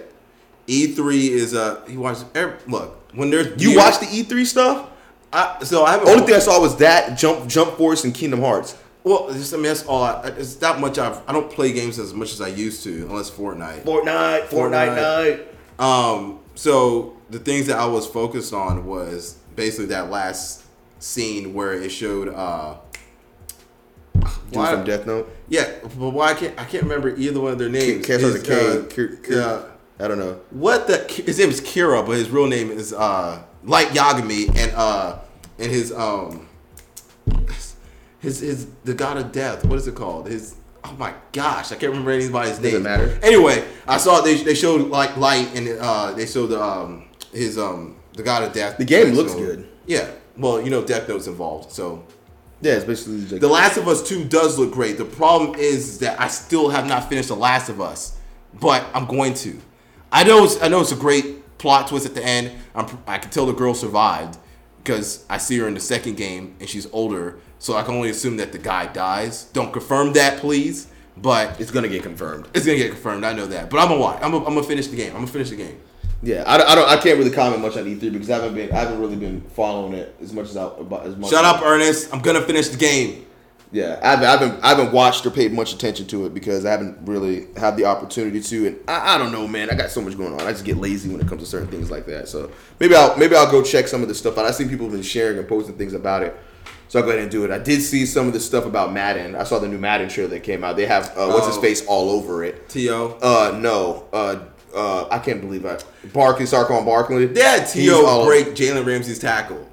E3 0.68 1.30
is 1.30 1.54
a. 1.54 1.82
He 1.90 1.98
watches. 1.98 2.26
every- 2.36 2.56
Look, 2.68 3.01
when 3.14 3.30
there's 3.30 3.62
You 3.62 3.70
years- 3.72 3.78
watched 3.82 4.00
the 4.02 4.08
E3 4.08 4.46
stuff? 4.46 4.88
I, 5.34 5.64
so 5.64 5.84
I 5.86 5.92
haven't. 5.92 6.10
Only 6.10 6.26
thing 6.26 6.36
I 6.36 6.40
saw 6.40 6.60
was 6.60 6.76
that 6.78 7.18
jump 7.18 7.48
jump 7.48 7.78
force 7.78 8.04
and 8.04 8.14
Kingdom 8.14 8.42
Hearts. 8.42 8.76
Well, 9.04 9.30
it's 9.30 9.38
just, 9.40 9.54
I 9.54 9.58
mean 9.58 9.64
that's 9.66 9.86
all. 9.86 10.04
I, 10.04 10.28
it's 10.38 10.56
that 10.56 10.80
much. 10.80 10.98
I've, 11.00 11.22
I 11.28 11.32
don't 11.32 11.50
play 11.50 11.72
games 11.72 11.98
as 12.00 12.14
much 12.14 12.34
as 12.34 12.42
I 12.42 12.50
used 12.50 12.84
to, 12.84 13.06
unless 13.08 13.32
Fortnite. 13.32 13.84
Fortnite, 13.84 14.48
Fortnite, 14.48 14.96
Fortnite. 14.96 15.38
night. 15.80 15.80
Um, 15.80 16.40
so 16.56 17.18
the 17.30 17.40
things 17.40 17.68
that 17.68 17.78
I 17.80 17.86
was 17.86 18.06
focused 18.06 18.54
on 18.54 18.86
was 18.86 19.38
basically 19.56 19.86
that 19.88 20.10
last 20.12 20.64
scene 21.00 21.54
where 21.54 21.74
it 21.74 21.90
showed 21.90 22.28
uh 22.30 22.76
Dude 24.14 24.26
why- 24.52 24.74
from 24.76 24.84
Death 24.84 25.08
Note. 25.08 25.34
yeah, 25.48 25.68
but 25.98 26.10
why 26.10 26.32
I 26.32 26.34
can't 26.34 26.60
I 26.60 26.66
can't 26.66 26.84
remember 26.84 27.16
either 27.16 27.40
one 27.40 27.54
of 27.54 27.58
their 27.58 27.70
names. 27.70 28.06
Can't 28.06 28.20
start 28.20 28.34
with 28.34 28.48
a 28.50 28.84
It's, 28.84 28.94
K. 28.96 29.04
uh, 29.06 29.08
Ki- 29.08 29.18
Ki- 29.30 29.40
uh, 29.40 29.62
I 30.02 30.08
don't 30.08 30.20
know. 30.20 30.40
what 30.50 30.88
the 30.88 30.98
his 31.26 31.38
name 31.40 31.50
is 31.50 31.62
Kira, 31.62 32.06
but 32.06 32.18
his 32.18 32.30
real 32.30 32.48
name 32.48 32.72
is 32.72 32.94
uh 32.94 33.44
Light 33.64 33.90
Yagami 33.90 34.50
and 34.58 34.72
uh 34.76 35.20
and 35.60 35.72
his 35.72 35.92
um 35.92 36.48
his 38.20 38.40
his 38.40 38.68
the 38.84 38.94
god 38.94 39.18
of 39.18 39.32
death. 39.32 39.66
What 39.66 39.78
is 39.78 39.88
it 39.88 39.96
called? 39.96 40.28
His 40.28 40.56
oh 40.84 40.94
my 40.98 41.14
gosh, 41.32 41.72
I 41.72 41.76
can't 41.76 41.92
remember 41.92 42.12
anybody's 42.12 42.60
name. 42.60 42.84
Doesn't 42.84 42.84
matter. 42.84 43.20
Anyway, 43.24 43.64
I 43.88 43.98
saw 43.98 44.22
they 44.22 44.36
they 44.36 44.56
showed 44.56 44.90
like 44.90 45.18
light 45.18 45.50
and 45.56 45.68
uh 45.80 46.12
they 46.14 46.26
showed 46.26 46.48
the 46.48 46.62
um 46.62 47.06
his 47.34 47.58
um 47.58 47.96
the 48.14 48.24
god 48.24 48.44
of 48.44 48.54
death. 48.54 48.78
The 48.78 48.86
game 48.86 49.14
looks 49.14 49.32
So, 49.34 49.40
good. 49.40 49.68
Yeah. 49.86 50.10
Well, 50.38 50.62
you 50.62 50.70
know, 50.70 50.84
Death 50.84 51.10
Note's 51.10 51.28
involved, 51.28 51.72
so 51.72 52.04
Yeah, 52.62 52.74
it's 52.76 52.86
basically 52.86 53.26
like, 53.28 53.42
the 53.42 53.48
Last 53.50 53.78
of 53.78 53.88
Us 53.88 54.02
2 54.08 54.26
does 54.26 54.58
look 54.58 54.72
great. 54.74 54.98
The 54.98 55.06
problem 55.06 55.56
is 55.60 56.00
that 56.00 56.20
I 56.22 56.30
still 56.30 56.70
have 56.70 56.88
not 56.88 57.10
finished 57.10 57.28
The 57.28 57.36
Last 57.36 57.68
of 57.70 57.82
Us, 57.82 58.18
but 58.54 58.86
I'm 58.94 59.06
going 59.08 59.34
to. 59.36 59.60
I 60.12 60.24
know 60.24 60.44
it's, 60.44 60.62
I 60.62 60.68
know 60.68 60.82
it's 60.82 60.92
a 60.92 60.96
great 60.96 61.58
plot 61.58 61.88
twist 61.88 62.06
at 62.06 62.16
the 62.16 62.24
end. 62.24 62.52
I'm, 62.76 62.86
I 63.08 63.18
can 63.18 63.30
tell 63.32 63.46
the 63.46 63.54
girl 63.54 63.74
survived 63.74 64.38
because 64.84 65.26
I 65.30 65.38
see 65.38 65.58
her 65.60 65.68
in 65.68 65.74
the 65.74 65.80
second 65.80 66.18
game 66.18 66.56
and 66.60 66.68
she's 66.68 66.88
older, 66.92 67.40
so 67.60 67.76
I 67.76 67.84
can 67.84 67.96
only 67.96 68.10
assume 68.10 68.38
that 68.38 68.52
the 68.52 68.58
guy 68.58 68.88
dies. 68.88 69.46
Don't 69.46 69.72
confirm 69.72 70.14
that, 70.14 70.40
please, 70.40 70.88
but 71.18 71.60
it's 71.62 71.72
gonna 71.72 71.88
get 71.88 72.04
confirmed. 72.04 72.48
it's 72.54 72.66
gonna 72.66 72.78
get 72.78 72.92
confirmed. 72.92 73.24
I 73.24 73.34
know 73.34 73.46
that, 73.48 73.70
but 73.70 73.80
I'm 73.80 73.90
gonna 73.90 74.00
watch. 74.02 74.18
I'm 74.24 74.32
gonna, 74.32 74.46
I'm 74.46 74.54
gonna 74.56 74.66
finish 74.68 74.88
the 74.88 74.96
game. 74.98 75.10
I'm 75.10 75.18
gonna 75.22 75.28
finish 75.28 75.50
the 75.50 75.56
game. 75.58 75.80
Yeah, 76.24 76.44
I, 76.46 76.58
don't- 76.58 76.70
I 76.70 76.76
don't. 76.76 76.90
I 76.90 76.98
can't 76.98 77.18
really 77.18 77.32
comment 77.32 77.62
much 77.62 77.78
on 77.78 77.86
E3 77.86 78.12
because 78.12 78.30
I 78.30 78.36
haven't 78.36 78.54
been. 78.56 78.72
I 78.72 78.76
haven't 78.80 79.00
really 79.00 79.16
been 79.16 79.42
following 79.56 79.94
it 79.94 80.16
as 80.22 80.34
much 80.34 80.50
as 80.50 80.58
I 80.58 80.66
about 80.66 81.06
as 81.06 81.16
much. 81.16 81.30
Shut 81.32 81.44
up, 81.46 81.64
Ernest. 81.64 82.14
I'm 82.14 82.22
gonna 82.22 82.42
finish 82.42 82.68
the 82.70 82.78
game. 82.78 83.26
Yeah, 83.74 84.00
I 84.04 84.10
haven't, 84.12 84.26
I 84.26 84.32
haven't. 84.32 84.64
I 84.66 84.70
haven't 84.70 84.92
watched 84.92 85.26
or 85.26 85.32
paid 85.32 85.54
much 85.54 85.74
attention 85.74 86.06
to 86.08 86.26
it 86.26 86.34
because 86.34 86.66
I 86.66 86.72
haven't 86.72 87.08
really 87.08 87.48
had 87.56 87.78
the 87.78 87.86
opportunity 87.86 88.42
to. 88.42 88.68
And 88.68 88.80
I, 88.88 89.16
I 89.16 89.18
don't 89.18 89.32
know, 89.32 89.48
man. 89.48 89.70
I 89.70 89.76
got 89.76 89.90
so 89.92 90.02
much 90.02 90.18
going 90.18 90.34
on. 90.34 90.42
I 90.42 90.52
just 90.52 90.66
get 90.66 90.76
lazy 90.78 91.10
when 91.10 91.22
it 91.22 91.28
comes 91.28 91.42
to 91.42 91.48
certain 91.48 91.70
things 91.70 91.90
like 91.90 92.06
that. 92.08 92.28
So 92.28 92.52
maybe 92.82 92.96
I'll 92.96 93.16
maybe 93.18 93.34
I'll 93.36 93.50
go 93.50 93.64
check 93.64 93.88
some 93.88 94.02
of 94.02 94.10
the 94.10 94.16
stuff 94.16 94.38
out. 94.38 94.46
I 94.46 94.52
see 94.52 94.68
people 94.68 94.88
have 94.88 94.94
been 94.94 95.02
sharing 95.02 95.38
and 95.38 95.48
posting 95.48 95.76
things 95.78 95.94
about 95.94 96.24
it. 96.24 96.36
So 96.90 97.00
I'll 97.00 97.06
go 97.06 97.12
ahead 97.12 97.22
and 97.24 97.32
do 97.32 97.46
it. 97.46 97.52
I 97.52 97.60
did 97.60 97.82
see 97.82 98.06
some 98.06 98.28
of 98.28 98.34
the 98.34 98.42
stuff 98.42 98.66
about 98.66 98.92
Madden. 98.92 99.36
I 99.36 99.46
saw 99.46 99.58
the 99.60 99.70
new 99.70 99.78
Madden 99.78 100.10
trailer 100.10 100.30
that 100.32 100.42
came 100.44 100.66
out. 100.66 100.76
They 100.76 100.86
have 100.88 101.08
uh, 101.18 101.28
what's 101.30 101.48
his 101.48 101.56
Oh. 101.58 101.62
face 101.62 101.86
all 101.88 102.10
over 102.10 102.44
it. 102.44 102.68
To 102.70 103.18
Uh, 103.22 103.58
no. 103.58 104.08
Uh, 104.12 104.40
uh, 104.76 105.08
I 105.10 105.20
can't 105.20 105.40
believe 105.40 105.66
I 105.66 105.78
Barkley, 106.12 106.44
Saquon 106.46 106.86
Barkley. 106.86 107.26
they 107.28 107.42
had 107.42 107.70
He's 107.70 107.90
all- 107.94 108.22
To 108.24 108.26
break 108.26 108.48
Jalen 108.48 108.86
Ramsey's 108.86 109.20
tackle. 109.20 109.66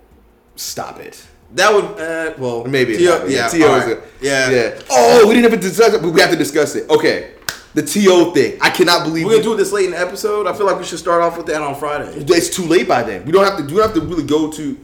Stop 0.54 1.00
it. 1.00 1.24
That 1.52 1.72
would 1.74 1.84
uh, 1.98 2.34
well 2.38 2.64
Maybe 2.64 2.96
T.O. 2.98 3.12
happened. 3.12 3.32
yeah 3.32 3.48
T.O. 3.48 3.68
right. 3.78 3.88
a- 3.96 4.02
yeah 4.20 4.50
yeah. 4.50 4.80
Oh, 4.90 5.26
we 5.26 5.34
didn't 5.34 5.50
have 5.50 5.60
to 5.60 5.66
discuss 5.68 5.94
it, 5.94 6.02
but 6.02 6.10
we 6.12 6.20
have 6.20 6.30
to 6.30 6.36
discuss 6.36 6.74
it. 6.76 6.88
Okay, 6.90 7.32
the 7.74 7.82
T.O. 7.82 8.32
thing. 8.32 8.58
I 8.60 8.68
cannot 8.70 9.04
believe 9.04 9.24
We're 9.24 9.32
gonna 9.32 9.42
do 9.44 9.54
it 9.54 9.56
this 9.56 9.72
late 9.72 9.86
in 9.86 9.92
the 9.92 9.98
episode. 10.00 10.46
I 10.46 10.52
feel 10.52 10.66
like 10.66 10.78
we 10.78 10.84
should 10.84 10.98
start 10.98 11.22
off 11.22 11.36
with 11.38 11.46
that 11.46 11.62
on 11.62 11.74
Friday. 11.74 12.12
It's 12.16 12.54
too 12.54 12.64
late 12.66 12.86
by 12.86 13.02
then. 13.02 13.24
We 13.24 13.32
don't 13.32 13.44
have 13.44 13.56
to. 13.56 13.62
We 13.64 13.70
don't 13.80 13.82
have 13.82 13.94
to 13.94 14.00
really 14.02 14.24
go 14.26 14.50
to. 14.52 14.78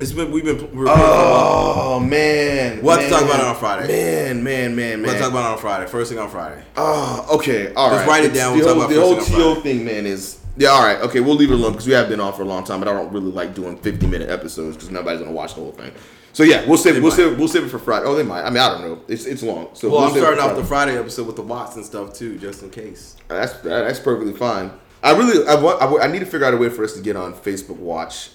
It's 0.00 0.10
been 0.12 0.32
we've 0.32 0.44
been 0.44 0.74
we're, 0.76 0.86
Oh 0.88 2.00
man, 2.00 2.82
We'll 2.82 2.96
have 2.98 3.04
to 3.04 3.10
talk 3.10 3.22
about 3.22 3.38
it 3.40 3.46
on 3.46 3.54
Friday. 3.56 3.86
Man, 3.86 4.42
man, 4.42 4.74
man, 4.74 5.00
man. 5.00 5.10
we'll 5.12 5.18
talk 5.20 5.30
about 5.30 5.50
it 5.50 5.52
on 5.54 5.58
Friday. 5.58 5.86
First 5.86 6.10
thing 6.10 6.18
on 6.18 6.28
Friday. 6.28 6.60
Oh, 6.76 7.28
okay, 7.36 7.72
all 7.74 7.88
right. 7.88 7.96
Just 7.98 8.08
write 8.08 8.24
it 8.24 8.34
down, 8.34 8.58
The 8.58 8.64
we'll 8.64 8.74
whole, 8.74 8.82
talk 8.82 8.90
the 8.90 8.96
about 8.96 9.06
whole 9.06 9.14
first 9.16 9.28
thing 9.28 9.36
T.O. 9.38 9.54
thing, 9.60 9.84
man, 9.84 10.04
is 10.06 10.38
yeah. 10.56 10.68
All 10.68 10.82
right, 10.82 11.00
okay. 11.02 11.20
We'll 11.20 11.34
leave 11.36 11.50
it 11.50 11.54
alone 11.54 11.72
because 11.72 11.86
we 11.86 11.92
have 11.92 12.08
been 12.08 12.20
on 12.20 12.32
for 12.32 12.42
a 12.42 12.46
long 12.46 12.64
time, 12.64 12.80
but 12.80 12.88
I 12.88 12.92
don't 12.92 13.12
really 13.12 13.30
like 13.30 13.54
doing 13.54 13.76
fifty 13.76 14.06
minute 14.06 14.30
episodes 14.30 14.76
because 14.76 14.90
nobody's 14.90 15.20
gonna 15.20 15.32
watch 15.32 15.54
the 15.54 15.60
whole 15.60 15.72
thing. 15.72 15.92
So 16.34 16.44
yeah, 16.44 16.64
we'll 16.66 16.78
save 16.78 16.96
it. 16.96 17.02
We'll 17.02 17.10
might. 17.10 17.16
save 17.16 17.32
it. 17.32 17.38
We'll 17.38 17.48
save 17.48 17.64
it 17.64 17.68
for 17.68 17.78
Friday. 17.78 18.06
Oh, 18.06 18.14
they 18.14 18.22
might. 18.22 18.42
I 18.42 18.48
mean, 18.50 18.58
I 18.58 18.68
don't 18.70 18.80
know. 18.82 19.02
It's 19.08 19.26
it's 19.26 19.42
long. 19.42 19.68
So 19.74 19.90
Well, 19.90 20.00
we'll 20.00 20.10
I'm 20.10 20.16
starting 20.16 20.40
off 20.40 20.56
the 20.56 20.64
Friday. 20.64 20.98
Episode 20.98 21.26
with 21.26 21.36
the 21.36 21.42
Watson 21.42 21.84
stuff 21.84 22.14
too, 22.14 22.38
just 22.38 22.62
in 22.62 22.70
case. 22.70 23.16
Uh, 23.28 23.34
that's 23.34 23.52
that's 23.58 24.00
perfectly 24.00 24.32
fine. 24.32 24.72
I 25.02 25.12
really 25.12 25.46
I 25.46 25.56
want 25.56 25.82
I, 25.82 26.04
I 26.04 26.10
need 26.10 26.20
to 26.20 26.26
figure 26.26 26.46
out 26.46 26.54
a 26.54 26.56
way 26.56 26.68
for 26.70 26.84
us 26.84 26.94
to 26.94 27.02
get 27.02 27.16
on 27.16 27.34
Facebook 27.34 27.76
Watch 27.76 28.30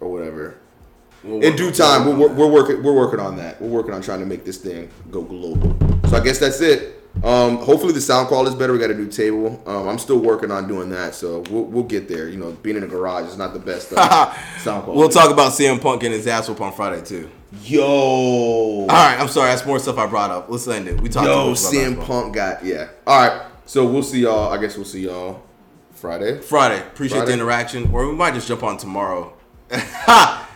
or 0.00 0.10
whatever. 0.10 0.58
We'll 1.24 1.42
In 1.42 1.56
due 1.56 1.72
time, 1.72 2.18
we're, 2.18 2.28
we're 2.28 2.46
working 2.50 2.82
we're 2.82 2.92
working 2.92 3.18
on 3.18 3.36
that. 3.36 3.60
We're 3.60 3.68
working 3.68 3.92
on 3.94 4.02
trying 4.02 4.20
to 4.20 4.26
make 4.26 4.44
this 4.44 4.58
thing 4.58 4.90
go 5.10 5.22
global. 5.22 5.76
So 6.08 6.16
I 6.16 6.20
guess 6.20 6.38
that's 6.38 6.60
it. 6.60 6.97
Um, 7.24 7.56
hopefully 7.56 7.92
the 7.92 8.00
sound 8.00 8.28
quality 8.28 8.50
is 8.50 8.56
better. 8.56 8.72
We 8.72 8.78
got 8.78 8.90
a 8.90 8.94
new 8.94 9.08
table. 9.08 9.60
Um, 9.66 9.88
I'm 9.88 9.98
still 9.98 10.18
working 10.18 10.50
on 10.50 10.68
doing 10.68 10.88
that, 10.90 11.14
so 11.14 11.40
we'll, 11.50 11.64
we'll 11.64 11.84
get 11.84 12.08
there. 12.08 12.28
You 12.28 12.36
know, 12.36 12.52
being 12.52 12.76
in 12.76 12.84
a 12.84 12.86
garage 12.86 13.26
is 13.26 13.36
not 13.36 13.52
the 13.52 13.58
best 13.58 13.92
uh, 13.96 14.32
sound 14.58 14.84
quality. 14.84 14.98
We'll 14.98 15.08
talk 15.08 15.30
about 15.30 15.52
CM 15.52 15.80
Punk 15.80 16.00
getting 16.00 16.16
his 16.16 16.26
ass 16.26 16.48
whooped 16.48 16.60
on 16.60 16.72
Friday 16.72 17.04
too. 17.04 17.28
Yo, 17.62 17.82
All 17.82 18.86
right, 18.86 19.16
I'm 19.18 19.28
sorry. 19.28 19.50
That's 19.50 19.64
more 19.66 19.78
stuff 19.78 19.98
I 19.98 20.06
brought 20.06 20.30
up. 20.30 20.50
Let's 20.50 20.68
end 20.68 20.86
it. 20.86 21.00
We 21.00 21.08
talked. 21.08 21.26
yo, 21.26 21.44
about 21.44 21.56
CM 21.56 21.96
basketball. 21.96 22.06
Punk 22.06 22.34
got 22.34 22.64
yeah. 22.64 22.88
All 23.06 23.28
right, 23.28 23.46
so 23.66 23.86
we'll 23.86 24.02
see 24.02 24.20
y'all. 24.20 24.52
I 24.52 24.60
guess 24.60 24.76
we'll 24.76 24.84
see 24.84 25.04
y'all 25.04 25.42
Friday. 25.92 26.40
Friday. 26.40 26.80
Appreciate 26.86 27.18
Friday. 27.18 27.32
the 27.32 27.42
interaction, 27.42 27.90
or 27.90 28.06
we 28.06 28.14
might 28.14 28.34
just 28.34 28.48
jump 28.48 28.62
on 28.62 28.76
tomorrow. 28.76 29.32
Ha! 29.70 30.44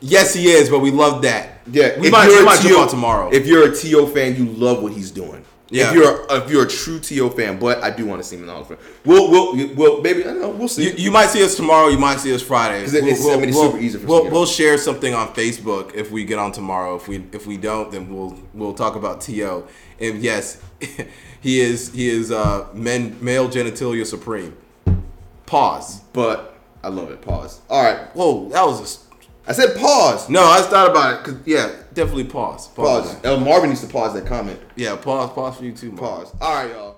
Yes, 0.00 0.34
he 0.34 0.48
is, 0.48 0.68
but 0.68 0.80
we 0.80 0.90
love 0.90 1.22
that. 1.22 1.60
Yeah, 1.66 1.98
we 1.98 2.10
might, 2.10 2.28
we 2.28 2.44
might 2.44 2.60
jump 2.60 2.78
on 2.78 2.88
tomorrow. 2.88 3.30
If 3.32 3.46
you're 3.46 3.72
a 3.72 3.74
T.O. 3.74 4.06
fan, 4.08 4.36
you 4.36 4.44
love 4.44 4.82
what 4.82 4.92
he's 4.92 5.10
doing. 5.10 5.43
Yeah. 5.70 5.88
If 5.88 5.94
you're 5.94 6.26
if 6.30 6.50
you're 6.50 6.64
a 6.64 6.68
true 6.68 7.00
T.O. 7.00 7.30
fan, 7.30 7.58
but 7.58 7.82
I 7.82 7.90
do 7.90 8.04
want 8.06 8.22
to 8.22 8.28
see 8.28 8.36
him 8.36 8.42
in 8.42 8.46
the 8.48 8.52
Hall 8.52 8.62
of 8.62 8.68
Fame. 8.68 8.78
We'll 9.04 9.30
we'll 9.30 9.74
we'll 9.74 10.02
maybe 10.02 10.20
I 10.20 10.26
don't 10.28 10.40
know. 10.42 10.50
We'll 10.50 10.68
see. 10.68 10.84
You, 10.90 10.94
you 10.96 11.10
might 11.10 11.28
see 11.30 11.42
us 11.42 11.54
tomorrow. 11.56 11.88
You 11.88 11.98
might 11.98 12.20
see 12.20 12.34
us 12.34 12.42
Friday. 12.42 12.82
'Cause 12.84 12.92
it- 12.94 13.04
it's- 13.04 13.26
I 13.26 13.36
mean, 13.36 13.48
it's 13.48 13.58
super 13.58 13.78
easy 13.78 13.98
for 13.98 14.06
we'll, 14.06 14.30
we'll 14.30 14.46
share 14.46 14.76
something 14.78 15.14
on 15.14 15.28
Facebook 15.28 15.94
if 15.94 16.10
we 16.10 16.24
get 16.24 16.38
on 16.38 16.52
tomorrow. 16.52 16.96
If 16.96 17.08
we 17.08 17.24
if 17.32 17.46
we 17.46 17.56
don't, 17.56 17.90
then 17.90 18.14
we'll 18.14 18.38
we'll 18.52 18.74
talk 18.74 18.94
about 18.94 19.22
To. 19.22 19.64
And 19.98 20.22
yes, 20.22 20.60
he 21.40 21.60
is 21.60 21.92
he 21.94 22.08
is 22.08 22.30
uh 22.30 22.68
men 22.74 23.16
male 23.22 23.48
genitalia 23.48 24.04
supreme. 24.06 24.54
Pause. 25.46 26.00
but 26.12 26.56
I 26.82 26.88
love 26.88 27.10
it. 27.10 27.22
Pause. 27.22 27.60
All 27.70 27.82
right. 27.82 28.14
Whoa, 28.14 28.48
that 28.50 28.66
was 28.66 28.80
a 28.80 29.03
I 29.46 29.52
said 29.52 29.76
pause. 29.76 30.28
no. 30.30 30.42
I 30.42 30.58
just 30.58 30.70
thought 30.70 30.90
about 30.90 31.14
it. 31.20 31.24
Cause 31.24 31.36
yeah, 31.44 31.70
definitely 31.92 32.24
pause. 32.24 32.68
Pause. 32.68 33.24
Uh, 33.24 33.38
Marvin 33.38 33.70
needs 33.70 33.82
to 33.82 33.86
pause 33.86 34.14
that 34.14 34.26
comment. 34.26 34.58
Yeah, 34.76 34.96
pause. 34.96 35.30
Pause 35.32 35.56
for 35.58 35.64
you 35.64 35.72
too. 35.72 35.92
Mark. 35.92 36.00
Pause. 36.00 36.34
All 36.40 36.54
right, 36.54 36.70
y'all. 36.70 36.93